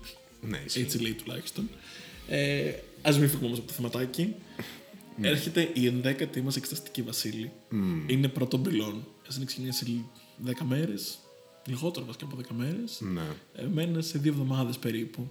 Ναι, 0.48 0.62
ισχύει. 0.66 0.80
Έτσι 0.80 0.98
λέει 0.98 1.12
τουλάχιστον. 1.12 1.68
Ε, 2.28 2.68
Α 3.02 3.12
μην 3.18 3.28
φύγουμε 3.28 3.46
όμως 3.46 3.58
από 3.58 3.66
το 3.66 3.72
θεματάκι. 3.72 4.34
Ναι. 5.18 5.28
Έρχεται 5.28 5.70
η 5.72 5.86
ενδέκατη 5.86 6.40
μας 6.40 6.56
εξεταστική 6.56 7.02
Βασίλη. 7.02 7.50
Είναι 8.06 8.28
πρώτο 8.28 8.56
μπελόν. 8.56 9.06
Έχει 9.30 9.44
ξεκινήσει 9.44 10.04
10 10.46 10.50
μέρες. 10.68 11.18
Λιγότερο 11.66 12.06
βασικά 12.06 12.24
από 12.24 12.36
10 12.36 12.54
μέρε. 12.56 12.84
Ναι. 12.98 13.26
Μένει 13.72 14.02
σε 14.02 14.18
δύο 14.18 14.32
εβδομάδες 14.32 14.78
περίπου. 14.78 15.28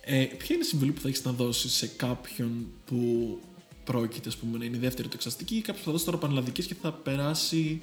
Ε, 0.00 0.24
ποια 0.24 0.54
είναι 0.54 0.64
η 0.64 0.66
συμβουλή 0.66 0.92
που 0.92 1.00
θα 1.00 1.08
έχεις 1.08 1.24
να 1.24 1.32
δώσεις 1.32 1.72
σε 1.72 1.86
κάποιον 1.86 2.66
που 2.84 3.38
πρόκειται, 3.84 4.28
ας 4.28 4.36
πούμε, 4.36 4.58
να 4.58 4.64
είναι 4.64 4.76
η 4.76 4.80
δεύτερη 4.80 5.08
του 5.08 5.16
εξαστική 5.16 5.56
ή 5.56 5.60
κάποιος 5.60 5.78
που 5.78 5.84
θα 5.84 5.92
δώσει 5.92 6.04
τώρα 6.04 6.18
πανελλαδική 6.18 6.66
και 6.66 6.74
θα 6.82 6.92
περάσει 6.92 7.82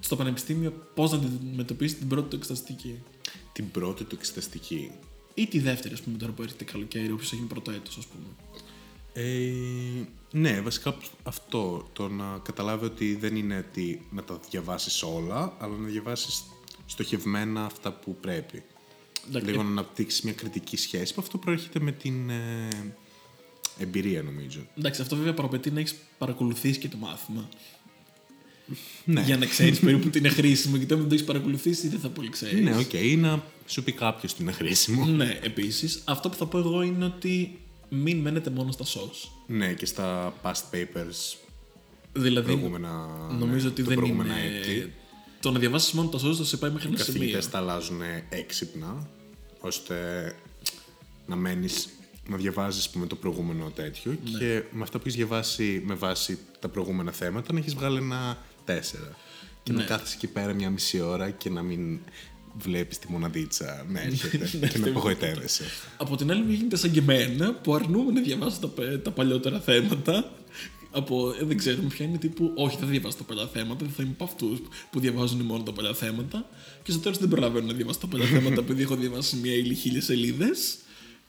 στο 0.00 0.16
πανεπιστήμιο 0.16 0.72
πώς 0.94 1.10
να 1.10 1.16
αντιμετωπίσει 1.16 1.94
την 1.94 2.08
πρώτη 2.08 2.28
του 2.28 2.36
εξεταστική. 2.36 3.02
Την 3.52 3.70
πρώτη 3.70 4.04
του 4.04 4.14
εξεταστική. 4.18 4.90
Ή 5.34 5.46
τη 5.46 5.58
δεύτερη, 5.58 5.94
ας 5.94 6.00
πούμε, 6.00 6.18
τώρα 6.18 6.32
που 6.32 6.42
έρχεται 6.42 6.64
καλοκαίρι, 6.64 7.10
όποιος 7.12 7.32
έχει 7.32 7.42
πρώτο 7.42 7.70
έτος, 7.70 7.96
ας 7.98 8.06
πούμε. 8.06 8.26
Ε, 9.12 10.04
ναι, 10.32 10.60
βασικά 10.60 10.96
αυτό. 11.22 11.88
Το 11.92 12.08
να 12.08 12.38
καταλάβει 12.42 12.84
ότι 12.84 13.14
δεν 13.14 13.36
είναι 13.36 13.64
ότι 13.68 14.06
να 14.10 14.22
τα 14.22 14.40
διαβάσεις 14.50 15.02
όλα, 15.02 15.56
αλλά 15.58 15.76
να 15.76 15.88
διαβάσεις 15.88 16.44
στοχευμένα 16.86 17.64
αυτά 17.64 17.92
που 17.92 18.16
πρέπει. 18.20 18.62
Εντάξει, 19.28 19.50
Λίγο 19.50 19.62
να 19.62 19.68
αναπτύξεις 19.68 20.22
μια 20.22 20.32
κριτική 20.32 20.76
σχέση 20.76 21.14
που 21.14 21.20
αυτό 21.20 21.38
προέρχεται 21.38 21.80
με 21.80 21.92
την 21.92 22.30
ε, 22.30 22.68
εμπειρία 23.78 24.22
νομίζω. 24.22 24.66
Εντάξει, 24.78 25.00
αυτό 25.02 25.16
βέβαια 25.16 25.34
προαπαιτεί 25.34 25.70
να 25.70 25.80
έχεις 25.80 25.94
παρακολουθήσει 26.18 26.78
και 26.78 26.88
το 26.88 26.96
μάθημα. 26.96 27.48
Ναι, 29.04 29.20
Για 29.20 29.36
να 29.36 29.46
ξέρεις 29.46 29.80
περίπου 29.80 30.10
τι 30.10 30.18
είναι 30.18 30.28
χρήσιμο. 30.28 30.76
Γιατί 30.76 30.92
αν 30.92 30.98
δεν 30.98 31.08
το 31.08 31.14
έχεις 31.14 31.26
παρακολουθήσει, 31.26 31.88
δεν 31.88 31.98
θα 32.00 32.08
πολύ 32.08 32.28
ξέρεις. 32.28 32.60
ναι 32.60 32.76
οκ, 32.76 32.92
ή 32.92 33.16
να 33.16 33.44
σου 33.66 33.82
πει 33.82 33.92
κάποιος 33.92 34.32
ότι 34.32 34.42
είναι 34.42 34.52
χρήσιμο. 34.52 35.06
Ναι, 35.06 35.38
επίσης, 35.42 36.02
αυτό 36.04 36.28
που 36.28 36.36
θα 36.36 36.46
πω 36.46 36.58
εγώ 36.58 36.82
είναι 36.82 37.04
ότι 37.04 37.58
μην 37.94 38.18
μένετε 38.18 38.50
μόνο 38.50 38.70
στα 38.72 38.84
SOS. 38.84 39.28
ναι, 39.46 39.72
και 39.72 39.86
στα 39.86 40.34
past 40.42 40.74
papers 40.74 41.36
Δηλαδή, 42.12 42.46
προηγούμενα, 42.46 43.06
νομίζω 43.38 43.64
ναι, 43.66 43.70
ότι 43.72 43.82
το 43.82 43.88
δεν 43.88 43.96
προηγούμενα 43.98 44.38
είναι. 44.44 44.56
έτη. 44.58 44.92
Το 45.40 45.50
να 45.50 45.58
διαβάσεις 45.58 45.92
μόνο 45.92 46.08
τα 46.08 46.18
SOS 46.18 46.34
θα 46.34 46.44
σε 46.44 46.56
πάει 46.56 46.70
μέχρι 46.70 46.88
Οι 46.88 46.92
ένα 46.94 47.02
σημείο. 47.04 47.18
καθηγητές 47.20 47.48
τα 47.50 47.58
αλλάζουν 47.58 48.00
έξυπνα, 48.28 49.08
ώστε 49.60 49.96
να 51.26 51.36
μένεις 51.36 51.88
να 52.28 52.36
διαβάζεις 52.36 52.88
πούμε, 52.90 53.06
το 53.06 53.16
προηγούμενο 53.16 53.70
τέτοιο 53.74 54.16
Ναι. 54.32 54.38
και 54.38 54.62
με 54.70 54.82
αυτά 54.82 54.98
που 54.98 55.04
έχεις 55.06 55.14
διαβάσει 55.18 55.82
με 55.86 55.94
βάση 55.94 56.38
τα 56.60 56.68
προηγούμενα 56.68 57.12
θέματα 57.12 57.52
να 57.52 57.58
έχεις 57.58 57.74
βγάλει 57.74 57.96
ένα 57.98 58.38
τέσσερα. 58.64 59.16
Και 59.62 59.72
Ναι. 59.72 59.78
να 59.78 59.84
κάθεσαι 59.84 60.14
εκεί 60.14 60.26
πέρα 60.26 60.52
μια 60.52 60.70
μισή 60.70 61.00
ώρα 61.00 61.30
και 61.30 61.50
να 61.50 61.62
μην 61.62 61.98
βλέπεις 62.58 62.98
τη 62.98 63.10
μοναδίτσα 63.12 63.86
να 63.88 64.00
έρχεται 64.00 64.68
και 64.68 64.78
να 64.78 64.88
απογοητεύεσαι. 64.88 65.64
Από 65.96 66.16
την 66.16 66.30
άλλη, 66.30 66.42
μου 66.42 66.50
γίνεται 66.52 66.76
σαν 66.76 66.90
και 66.90 66.98
εμένα 66.98 67.54
που 67.54 67.74
αρνούμε 67.74 68.12
να 68.12 68.20
διαβάσω 68.20 68.58
τα, 68.60 68.68
πε- 68.68 69.02
τα 69.02 69.10
παλιότερα 69.10 69.60
θέματα. 69.60 70.32
Από, 70.94 71.30
ε, 71.40 71.44
δεν 71.44 71.56
ξέρουμε 71.56 71.88
ποια 71.88 72.06
είναι 72.06 72.18
τύπου. 72.18 72.52
Όχι, 72.56 72.76
δεν 72.76 72.84
θα 72.84 72.90
διαβάσω 72.90 73.16
τα 73.16 73.24
παλιά 73.24 73.46
θέματα. 73.52 73.84
Δεν 73.84 73.94
θα 73.96 74.02
είμαι 74.02 74.12
από 74.12 74.24
αυτούς 74.24 74.58
που 74.90 75.00
διαβάζουν 75.00 75.40
μόνο 75.40 75.62
τα 75.62 75.72
παλιά 75.72 75.94
θέματα. 75.94 76.48
Και 76.82 76.92
στο 76.92 77.00
τέλος 77.00 77.18
δεν 77.18 77.28
προλαβαίνω 77.28 77.66
να 77.66 77.72
διαβάσω 77.72 77.98
τα 77.98 78.06
παλιά 78.06 78.26
θέματα 78.26 78.60
επειδή 78.64 78.82
έχω 78.82 78.94
διαβάσει 78.96 79.36
μία 79.36 79.54
ή 79.54 79.74
χίλιες 79.74 80.04
σελίδες. 80.04 80.76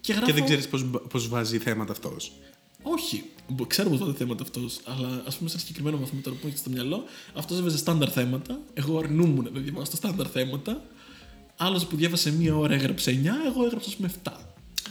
Και, 0.02 0.12
γράφω... 0.14 0.26
Και 0.28 0.34
δεν 0.34 0.44
ξέρεις 0.46 0.68
πώς, 0.68 0.86
πώς 1.10 1.28
βάζει 1.28 1.58
θέματα 1.58 1.92
αυτός. 1.92 2.32
Όχι. 2.82 3.24
Μπο- 3.48 3.66
Ξέρω 3.66 3.90
πώς 3.90 4.00
βάζει 4.00 4.14
θέματα 4.14 4.44
αυτός. 4.44 4.80
Αλλά 4.84 5.24
ας 5.28 5.36
πούμε, 5.38 5.50
σε 5.50 5.56
ένα 5.56 5.66
συγκεκριμένο 5.66 5.98
βαθμό 5.98 6.20
τώρα 6.24 6.38
που 6.42 6.48
έχεις 6.48 6.60
στο 6.60 6.70
μυαλό, 6.70 7.04
αυτός 7.34 7.58
έβαζε 7.60 7.78
στάνταρ 7.78 8.12
θέματα. 8.12 8.60
Εγώ 8.74 8.98
αρνούμουν 8.98 9.50
να 9.54 9.60
διαβάσω 9.60 9.92
τα 9.92 9.98
στάνταρ 9.98 10.28
θέματα. 10.34 10.86
Άλλος 11.66 11.86
που 11.86 11.96
διάβασε 11.96 12.32
μία 12.32 12.56
ώρα 12.56 12.74
έγραψε 12.74 13.12
9, 13.24 13.26
εγώ 13.46 13.66
έγραψα 13.66 13.90
ας 13.90 13.96
πούμε 13.96 14.14
7. 14.24 14.32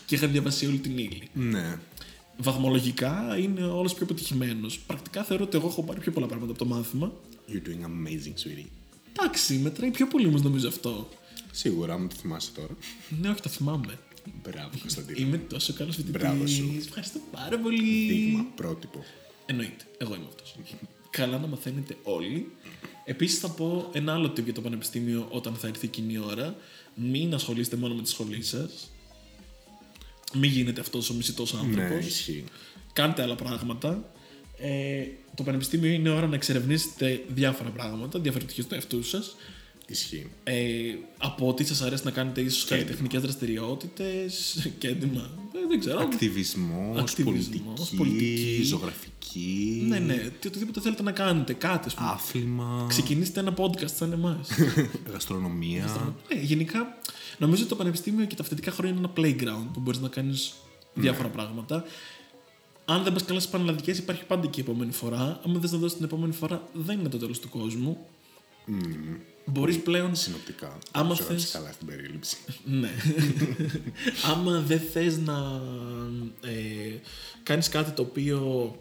Και 0.06 0.14
είχα 0.14 0.26
διαβάσει 0.26 0.66
όλη 0.66 0.78
την 0.78 0.98
ύλη. 0.98 1.28
Ναι. 1.32 1.78
Βαθμολογικά 2.36 3.36
είναι 3.38 3.64
όλος 3.64 3.94
πιο 3.94 4.04
επιτυχημένο. 4.04 4.68
Πρακτικά 4.86 5.24
θεωρώ 5.24 5.44
ότι 5.44 5.56
εγώ 5.56 5.66
έχω 5.66 5.82
πάρει 5.82 6.00
πιο 6.00 6.12
πολλά 6.12 6.26
πράγματα 6.26 6.52
από 6.52 6.64
το 6.64 6.74
μάθημα. 6.74 7.12
You're 7.48 7.68
doing 7.68 7.84
amazing, 7.84 8.34
sweetie. 8.34 8.66
Εντάξει, 9.12 9.54
μετράει 9.54 9.90
πιο 9.90 10.06
πολύ 10.06 10.26
όμως 10.26 10.42
νομίζω 10.42 10.68
αυτό. 10.68 11.08
Σίγουρα, 11.50 11.94
άμα 11.94 12.06
το 12.06 12.14
θυμάσαι 12.14 12.50
τώρα. 12.54 12.76
Ναι, 13.20 13.28
όχι, 13.28 13.40
το 13.40 13.48
θυμάμαι. 13.48 13.98
Μπράβο, 14.42 14.70
Κωνσταντίνο. 14.80 15.26
Είμαι 15.26 15.38
τόσο 15.38 15.72
καλός 15.72 15.96
φοιτητής. 15.96 16.20
Μπράβο 16.20 16.46
σου. 16.46 16.74
Ευχαριστώ 16.86 17.20
πάρα 17.30 17.58
πολύ. 17.58 18.12
Δείγμα, 18.12 18.46
πρότυπο. 18.54 19.04
Εννοείται. 19.46 19.84
Εγώ 19.98 20.14
είμαι 20.14 20.26
αυτός. 20.28 20.54
Καλά 21.10 21.38
να 21.38 21.46
μαθαίνετε 21.46 21.96
όλοι. 22.02 22.50
Επίσης 23.04 23.38
θα 23.38 23.50
πω 23.50 23.88
ένα 23.92 24.12
άλλο 24.14 24.26
tip 24.26 24.44
για 24.44 24.52
το 24.52 24.60
πανεπιστήμιο 24.60 25.26
όταν 25.30 25.54
θα 25.54 25.66
έρθει 25.66 25.86
εκείνη 25.86 26.12
η 26.12 26.18
ώρα. 26.18 26.54
Μην 26.94 27.34
ασχολείστε 27.34 27.76
μόνο 27.76 27.94
με 27.94 28.02
τη 28.02 28.08
σχολή 28.08 28.42
σας. 28.42 28.90
Μην 30.34 30.50
γίνετε 30.50 30.80
αυτός 30.80 31.10
ο 31.10 31.14
μισητός 31.14 31.54
άνθρωπος. 31.54 31.90
Ναι, 31.90 32.06
ισχύει. 32.06 32.44
Κάντε 32.92 33.22
άλλα 33.22 33.34
πράγματα. 33.34 34.12
Ε, 34.58 35.04
το 35.34 35.42
πανεπιστήμιο 35.42 35.90
είναι 35.90 36.10
ώρα 36.10 36.26
να 36.26 36.34
εξερευνήσετε 36.34 37.24
διάφορα 37.28 37.70
πράγματα, 37.70 38.18
διαφορετικές 38.18 38.66
του 38.66 38.74
εαυτούς 38.74 39.08
σας. 39.08 39.36
Ισχύει. 39.92 40.26
Ε, 40.44 40.94
από 41.18 41.54
τι 41.54 41.64
σας 41.64 41.82
αρέσει 41.82 42.04
να 42.04 42.10
κάνετε, 42.10 42.40
ίσως 42.40 42.64
καλλιτεχνικές 42.64 43.20
δραστηριότητες 43.22 44.66
και 44.78 44.88
έντοιμα. 44.88 45.30
Ε, 45.54 45.58
δεν 45.68 45.80
ξέρω. 45.80 46.00
Ακτιβισμός, 46.00 46.98
Ακτιβισμός, 47.00 47.90
πολιτική, 47.90 47.96
πολιτική. 47.96 48.62
ζωγραφική, 48.62 49.84
Ναι, 49.88 49.98
ναι. 49.98 50.14
Τι 50.40 50.48
οτιδήποτε 50.48 50.80
θέλετε 50.80 51.02
να 51.02 51.12
κάνετε, 51.12 51.52
κάτι. 51.52 51.86
ας 51.86 51.94
πούμε. 51.94 52.08
άθλημα, 52.08 52.86
Ξεκινήστε 52.88 53.40
ένα 53.40 53.54
podcast 53.56 53.90
σαν 53.96 54.12
εμάς. 54.12 54.48
γαστρονομία. 55.12 56.14
ναι, 56.34 56.40
γενικά, 56.40 56.98
νομίζω 57.38 57.60
ότι 57.60 57.70
το 57.70 57.76
πανεπιστήμιο 57.76 58.24
και 58.26 58.34
τα 58.34 58.42
φοιτητικά 58.42 58.70
χρόνια 58.70 58.96
είναι 58.96 59.00
ένα 59.00 59.12
playground 59.16 59.66
που 59.72 59.80
μπορείς 59.80 60.00
να 60.00 60.08
κάνεις 60.08 60.52
διάφορα 60.94 61.28
πράγματα. 61.28 61.84
Αν 62.84 63.02
δεν 63.02 63.12
πας 63.12 63.24
καλά 63.24 63.40
στις 63.40 63.52
πανελλαδικές, 63.52 63.98
υπάρχει 63.98 64.24
πάντα 64.24 64.46
και 64.46 64.60
η 64.60 64.64
επόμενη 64.68 64.92
φορά. 64.92 65.40
Αν 65.46 65.52
δεν 65.52 65.60
θες 65.60 65.72
να 65.72 65.78
δώσεις 65.78 65.96
την 65.96 66.04
επόμενη 66.04 66.32
φορά, 66.32 66.68
δεν 66.72 66.98
είναι 66.98 67.08
το 67.08 67.18
τέλος 67.18 67.38
του 67.40 67.48
κόσμου. 67.48 68.06
Μπορείς 69.44 69.78
πλέον. 69.78 70.14
Συνοπτικά. 70.14 70.78
Άμα 70.90 71.06
Άμα 71.06 71.16
θες... 71.16 71.26
θες- 71.26 71.50
καλά 71.50 71.72
στην 71.72 71.86
περίληψη. 71.86 72.36
Ναι. 72.64 72.90
Άμα 74.32 74.60
δεν 74.60 74.80
θες 74.92 75.18
να 75.18 75.62
ε, 76.44 76.96
κάνεις 77.42 77.68
κάτι 77.68 77.90
το 77.90 78.02
οποίο 78.02 78.74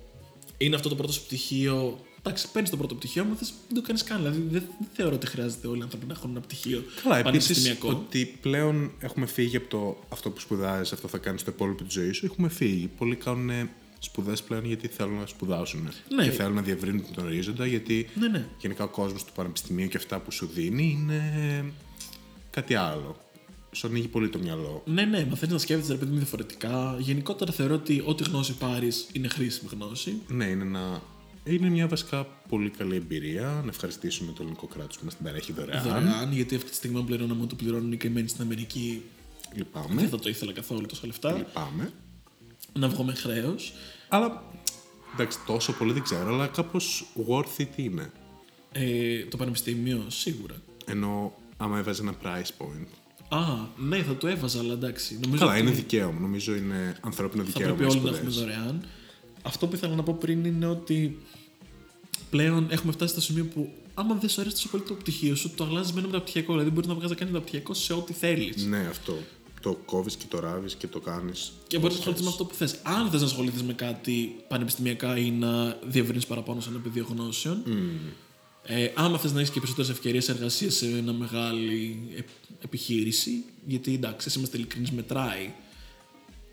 είναι 0.57 0.75
αυτό 0.75 0.89
το 0.89 0.95
πρώτο 0.95 1.11
σου 1.11 1.23
πτυχίο, 1.25 1.99
εντάξει, 2.19 2.51
παίρνεις 2.51 2.69
το 2.71 2.77
πρώτο 2.77 2.95
πτυχίο, 2.95 3.21
άμα 3.21 3.35
θες 3.35 3.53
δεν 3.67 3.75
το 3.75 3.87
κάνεις 3.87 4.03
καν. 4.03 4.17
Δηλαδή 4.17 4.39
δεν, 4.39 4.63
δεν 4.79 4.87
θεωρώ 4.93 5.15
ότι 5.15 5.27
χρειάζεται 5.27 5.67
όλοι 5.67 5.79
οι 5.79 5.83
άνθρωποι 5.83 6.05
να 6.05 6.13
έχουν 6.13 6.29
ένα 6.29 6.39
πτυχίο 6.39 6.83
Καλά, 7.03 7.17
επίσης 7.17 7.47
πανεπιστημιακό. 7.47 7.87
ότι 7.89 8.37
πλέον 8.41 8.91
έχουμε 8.99 9.25
φύγει 9.25 9.55
από 9.55 9.67
το 9.67 9.97
αυτό 10.09 10.29
που 10.29 10.39
σπουδάζεις, 10.39 10.91
αυτό 10.93 11.07
θα 11.07 11.17
κάνεις 11.17 11.43
το 11.43 11.51
υπόλοιπο 11.53 11.83
τη 11.83 11.89
ζωή 11.91 12.11
σου. 12.11 12.25
Έχουμε 12.25 12.49
φύγει. 12.49 12.89
Πολλοί 12.97 13.15
κάνουν 13.15 13.69
σπουδές 14.03 14.43
πλέον 14.43 14.65
γιατί 14.65 14.87
θέλουν 14.87 15.19
να 15.19 15.25
σπουδάσουν. 15.25 15.89
Ναι. 16.15 16.23
Και 16.23 16.29
θέλουν 16.29 16.53
να 16.53 16.61
διευρύνουν 16.61 17.05
τον 17.15 17.25
ορίζοντα 17.25 17.65
γιατί 17.65 18.09
Ναι, 18.19 18.27
ναι. 18.27 18.45
γενικά 18.57 18.83
ο 18.83 18.87
κόσμος 18.87 19.23
του 19.23 19.31
πανεπιστημίου 19.35 19.87
και 19.87 19.97
αυτά 19.97 20.19
που 20.19 20.31
σου 20.31 20.49
δίνει 20.53 20.97
είναι 20.99 21.21
κάτι 22.49 22.75
άλλο. 22.75 23.15
Σου 23.71 23.87
ανοίγει 23.87 24.07
πολύ 24.07 24.29
το 24.29 24.39
μυαλό. 24.39 24.83
Ναι, 24.85 25.03
ναι, 25.03 25.25
μαθαίνει 25.29 25.51
να 25.51 25.57
σκέφτεσαι 25.57 25.91
ρε 25.91 25.97
παιδί 25.97 26.11
μου 26.11 26.17
διαφορετικά. 26.17 26.95
Γενικότερα 26.99 27.51
θεωρώ 27.51 27.73
ότι 27.73 28.03
ό,τι 28.05 28.23
γνώση 28.23 28.53
πάρεις 28.53 29.07
είναι 29.11 29.27
χρήσιμη 29.27 29.69
γνώση. 29.73 30.21
Ναι, 30.27 30.45
είναι, 30.45 30.63
ένα... 30.63 31.01
είναι 31.43 31.69
μια 31.69 31.87
βασικά 31.87 32.23
πολύ 32.49 32.69
καλή 32.69 32.95
εμπειρία. 32.95 33.61
Να 33.63 33.69
ευχαριστήσουμε 33.69 34.31
το 34.31 34.37
ελληνικό 34.41 34.67
κράτος 34.67 34.97
που 34.97 35.05
μας 35.05 35.15
την 35.15 35.25
παρέχει 35.25 35.53
δωρεάν. 35.53 35.83
Δωρεάν, 35.83 36.31
γιατί 36.31 36.55
αυτή 36.55 36.69
τη 36.69 36.75
στιγμή 36.75 36.97
αν 36.97 37.05
πληρώναμε 37.05 37.45
το 37.45 37.55
πληρώνουν 37.55 37.91
οι 37.91 37.97
καημένοι 37.97 38.27
στην 38.27 38.41
Αμερική. 38.41 39.01
Λυπάμαι. 39.55 39.95
Δεν 40.01 40.09
θα 40.09 40.19
το 40.19 40.29
ήθελα 40.29 40.51
καθόλου 40.51 40.85
τόσα 40.85 41.05
λεφτά. 41.07 41.31
Λυπάμαι. 41.31 41.91
Να 42.73 42.87
βγω 42.87 43.03
με 43.03 43.13
χρέο. 43.13 43.55
Αλλά 44.07 44.43
εντάξει, 45.13 45.37
τόσο 45.45 45.73
πολύ 45.73 45.93
δεν 45.93 46.03
ξέρω, 46.03 46.33
αλλά 46.33 46.47
κάπως 46.47 47.05
worth 47.27 47.61
it 47.61 47.67
είναι. 47.75 48.11
Ε, 48.71 49.25
το 49.25 49.37
πανεπιστήμιο, 49.37 50.03
σίγουρα. 50.07 50.55
Ενώ 50.85 51.33
άμα 51.57 51.77
έβαζε 51.77 52.01
ένα 52.01 52.13
price 52.23 52.63
point. 52.65 52.87
Α, 53.29 53.39
ναι, 53.77 54.03
θα 54.03 54.17
το 54.17 54.27
έβαζα, 54.27 54.59
αλλά 54.59 54.73
εντάξει. 54.73 55.19
Νομίζω 55.23 55.37
Καλά, 55.37 55.51
ότι 55.51 55.61
είναι 55.61 55.71
δικαίωμα. 55.71 56.19
Νομίζω 56.19 56.55
είναι 56.55 56.95
ανθρώπινο 57.01 57.43
θα 57.43 57.49
δικαίωμα. 57.49 57.75
πρέπει 57.75 57.93
οι 57.93 57.97
όλοι 57.97 58.05
να 58.05 58.15
σπουδές. 58.17 58.37
έχουμε 58.37 58.53
δωρεάν. 58.53 58.83
αυτό 59.41 59.67
που 59.67 59.75
ήθελα 59.75 59.95
να 59.95 60.03
πω 60.03 60.13
πριν 60.19 60.45
είναι 60.45 60.65
ότι 60.65 61.17
πλέον 62.29 62.67
έχουμε 62.69 62.91
φτάσει 62.91 63.11
στο 63.11 63.21
σημείο 63.21 63.45
που 63.45 63.69
άμα 63.93 64.15
δεν 64.15 64.29
σου 64.29 64.41
αρέσει 64.41 64.55
τόσο 64.55 64.69
πολύ 64.69 64.83
το 64.83 64.93
πτυχίο 64.93 65.35
σου, 65.35 65.49
το 65.55 65.63
αλλάζεις 65.63 65.93
με 65.93 65.99
ένα 65.99 66.07
μεταπτυχιακό. 66.07 66.51
Δηλαδή 66.51 66.69
μπορείς 66.69 66.87
να 66.89 66.95
βγάζεις 66.95 67.17
κάνεις 67.17 67.33
μεταπτυχιακό 67.33 67.73
σε 67.73 67.93
ό,τι 67.93 68.13
θέλεις. 68.13 68.65
Ναι, 68.65 68.87
αυτό. 68.89 69.17
Το 69.61 69.73
κόβεις 69.85 70.15
και 70.15 70.25
το 70.29 70.39
ράβεις 70.39 70.75
και 70.75 70.87
το 70.87 70.99
κάνεις. 70.99 71.51
Και 71.67 71.79
μπορείς 71.79 71.93
να 71.95 71.99
ασχοληθείς 71.99 72.23
με 72.25 72.29
αυτό 72.31 72.45
που 72.45 72.55
θες. 72.55 72.75
Αν 72.83 73.09
θες 73.09 73.19
να 73.21 73.25
ασχοληθείς 73.27 73.63
με 73.63 73.73
κάτι 73.73 74.35
πανεπιστημιακά 74.47 75.17
ή 75.17 75.31
να 75.31 75.77
διευρύνεις 75.87 76.25
παραπάνω 76.25 76.61
σε 76.61 76.69
ένα 76.69 76.79
πεδίο 76.79 77.05
γνώσεων, 77.09 77.63
ε, 78.63 78.91
άμα 78.95 79.17
θες 79.19 79.31
να 79.31 79.39
έχεις 79.39 79.51
και 79.51 79.59
περισσότερες 79.59 79.91
ευκαιρίες 79.91 80.29
εργασίας 80.29 80.73
σε 80.75 80.85
μια 80.85 81.13
μεγάλη 81.13 81.99
ε- 82.15 82.21
επιχείρηση, 82.63 83.43
γιατί 83.65 83.93
εντάξει, 83.93 84.27
εσύ 84.27 84.37
είμαστε 84.37 84.57
ειλικρινείς, 84.57 84.91
μετράει 84.91 85.53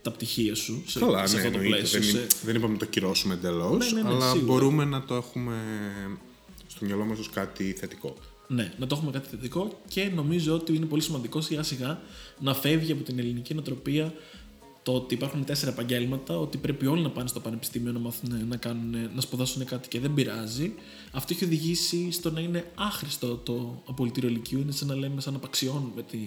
τα 0.02 0.11
πτυχία 0.11 0.54
σου 0.54 0.82
σε, 0.86 0.98
Καλά, 0.98 1.26
σε 1.26 1.34
ναι, 1.36 1.40
αυτό 1.40 1.52
το 1.52 1.59
εννοείται. 1.59 1.76
πλαίσιο. 1.88 2.00
Δεν, 2.00 2.11
σε- 2.11 2.26
δεν 2.44 2.54
είπαμε 2.54 2.72
να 2.72 2.78
το 2.78 2.84
κυρώσουμε 2.84 3.34
εντελώς, 3.34 3.92
Ναι, 3.92 4.00
ναι, 4.00 4.09
ναι, 4.09 4.14
αλλά 4.14 4.30
σίγουρα. 4.30 4.44
μπορούμε 4.52 4.84
να 4.84 5.02
το 5.04 5.14
έχουμε 5.14 5.56
στο 6.66 6.84
μυαλό 6.84 7.04
μας 7.04 7.18
ως 7.18 7.30
κάτι 7.30 7.72
θετικό. 7.78 8.16
Ναι, 8.51 8.72
να 8.78 8.86
το 8.86 8.94
έχουμε 8.96 9.11
κάτι 9.11 9.28
θετικό 9.28 9.80
και 9.88 10.05
νομίζω 10.14 10.55
ότι 10.55 10.74
είναι 10.74 10.86
πολύ 10.86 11.03
σημαντικό 11.03 11.40
σιγά 11.40 11.62
σιγά 11.62 12.01
να 12.40 12.55
φεύγει 12.55 12.92
από 12.92 13.03
την 13.03 13.18
ελληνική 13.18 13.55
νοοτροπία 13.55 14.14
το 14.82 14.94
ότι 14.94 15.14
υπάρχουν 15.14 15.44
τέσσερα 15.44 15.72
επαγγέλματα, 15.72 16.38
ότι 16.38 16.59
πρέπει 16.59 16.86
όλοι 16.86 17.03
να 17.03 17.11
πάνε 17.11 17.28
στο 17.28 17.40
πανεπιστήμιο 17.40 17.92
να 17.92 17.99
μάθουν 17.99 18.46
να, 18.49 18.57
κάνουν, 18.57 19.11
να 19.14 19.20
σπουδάσουν 19.20 19.64
κάτι 19.64 19.88
και 19.88 20.01
δεν 20.01 20.14
πειράζει. 20.14 20.72
Αυτό 21.12 21.32
έχει 21.34 21.44
οδηγήσει 21.44 22.11
στο 22.11 22.30
να 22.30 22.40
είναι 22.40 22.70
άχρηστο 22.74 23.36
το 23.36 23.82
απολυτήριο 23.88 24.30
λυκείου. 24.30 24.59
Είναι 24.61 24.72
σαν 24.72 24.88
να 24.88 24.94
λέμε, 24.94 25.20
σαν 25.20 25.32
να 25.32 25.38
απαξιώνουμε 25.38 26.03
τη, 26.03 26.18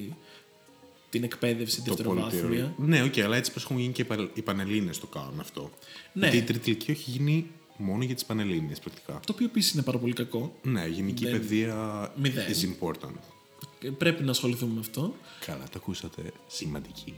την 1.09 1.23
εκπαίδευση 1.23 1.81
τη 1.81 1.89
Το 1.89 1.95
δευτεροβάθμια. 1.95 2.41
πολιτείο. 2.41 2.73
Ναι, 2.77 3.03
οκ, 3.03 3.17
αλλά 3.19 3.35
έτσι 3.35 3.51
πως 3.51 3.63
έχουν 3.63 3.77
γίνει 3.79 3.93
και 3.93 4.01
οι 4.01 4.05
πα- 4.05 4.29
οι 4.33 4.41
Πανελλήνιες 4.41 4.99
το 4.99 5.07
κάνουν 5.07 5.39
αυτό. 5.39 5.71
Ναι. 6.13 6.27
Γιατί 6.29 6.37
η 6.37 6.41
Τρίτη 6.41 6.69
Λυκείου 6.69 6.93
έχει 6.93 7.11
γίνει 7.11 7.47
μόνο 7.77 8.03
για 8.03 8.15
τις 8.15 8.25
Πανελλήνιες 8.25 8.79
πρακτικά. 8.79 9.13
Το 9.25 9.31
οποίο 9.33 9.45
επίσης 9.45 9.71
είναι 9.73 9.81
πάρα 9.81 9.97
πολύ 9.97 10.13
κακό. 10.13 10.55
Ναι, 10.63 10.81
η 10.85 10.89
γενική 10.91 11.23
Δεν- 11.23 11.31
παιδεία 11.33 12.11
Μηδέν. 12.15 12.45
is 12.47 12.83
important. 12.83 13.15
Και 13.79 13.91
Πρέπει 13.91 14.23
να 14.23 14.31
ασχοληθούμε 14.31 14.73
με 14.73 14.79
αυτό. 14.79 15.15
Καλά, 15.45 15.63
το 15.63 15.71
ακούσατε. 15.75 16.21
Σημαντική. 16.47 17.13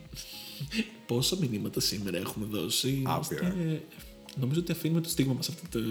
Πόσα 1.05 1.37
μηνύματα 1.39 1.79
σήμερα 1.79 2.17
έχουμε 2.17 2.45
δώσει. 2.45 3.01
Άπειρα. 3.05 3.47
Είμαστε- 3.53 3.83
Νομίζω 4.39 4.59
ότι 4.59 4.71
αφήνουμε 4.71 5.01
το 5.01 5.09
στίγμα 5.09 5.33
μας 5.33 5.45
σε, 5.45 5.51
αυτό 5.55 5.79
το, 5.79 5.85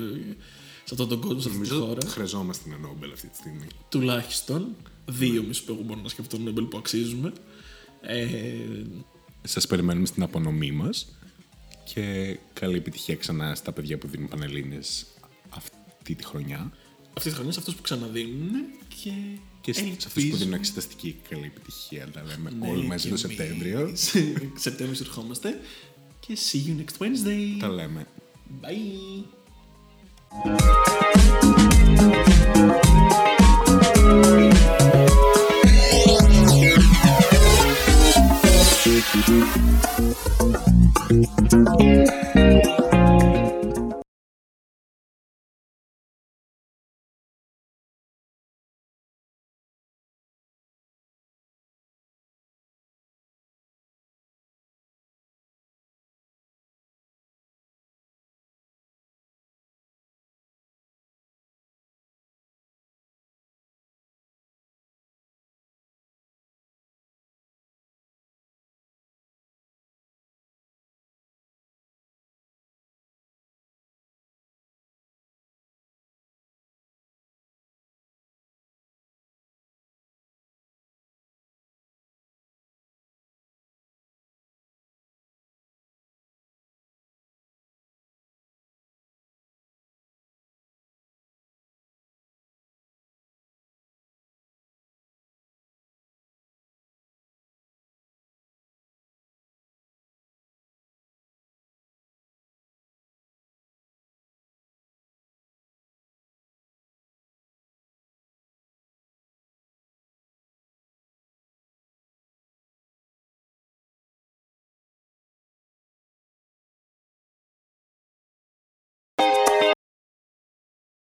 σε 0.85 0.91
αυτόν 0.95 1.09
τον 1.09 1.21
κόσμο, 1.21 1.41
σε 1.41 1.49
αυτή 1.49 1.61
τη 1.63 1.69
Νομίζω 1.69 1.87
χώρα. 1.87 2.07
χρειαζόμαστε 2.07 2.69
ένα 2.71 2.79
Νόμπελ 2.79 3.13
αυτή 3.13 3.29
τη 3.29 3.37
στιγμή. 3.37 3.67
Τουλάχιστον 3.89 4.77
δύο 5.07 5.43
μισού 5.43 5.65
που 5.65 5.73
εγώ 5.73 5.83
μπορώ 5.83 6.01
να 6.01 6.09
σκεφτώ 6.09 6.39
Νόμπελ 6.39 6.65
που 6.65 6.79
αξίζουμε. 6.79 7.33
Ε, 8.01 8.27
Σας 9.43 9.67
περιμένουμε 9.67 10.07
στην 10.07 10.23
απονομή 10.23 10.71
μας 10.73 11.17
και 11.85 12.37
καλή 12.53 12.77
επιτυχία 12.77 13.17
ξανά 13.17 13.55
στα 13.55 13.73
παιδιά 13.73 13.99
που 13.99 14.07
δίνουν 14.07 14.29
Πανελλήνιες 14.29 15.07
αυτή 15.51 16.15
τη 16.15 16.25
χρονιά. 16.25 16.73
αυτή 17.17 17.29
τη 17.29 17.35
χρονιά 17.35 17.53
σε 17.53 17.59
αυτούς 17.59 17.75
που 17.75 17.83
ξαναδίνουν 17.83 18.51
και, 19.03 19.11
Και 19.61 19.73
σε 19.73 19.81
αυτούς 19.81 19.97
που 19.97 20.09
ελπίζουμε- 20.15 20.39
δίνουν 20.39 20.55
εξεταστική 20.55 21.17
καλή 21.29 21.45
επιτυχία, 21.57 22.09
τα 22.11 22.23
λέμε 22.23 22.51
Ναι, 22.51 22.69
όλοι 22.71 22.87
μαζί 22.87 23.09
και 23.09 23.15
το 23.15 23.21
εμείς. 23.25 23.37
Σεπτέμβριο. 23.39 23.93
Σεπτέμβριο 24.67 25.01
ερχόμαστε. 25.07 25.61
Και 26.21 26.37
see 26.53 26.69
you 26.69 26.77
next 26.81 26.99
Wednesday. 27.03 27.57
Τα 27.61 27.69
λέμε. 27.69 28.07
Bye. 28.61 29.25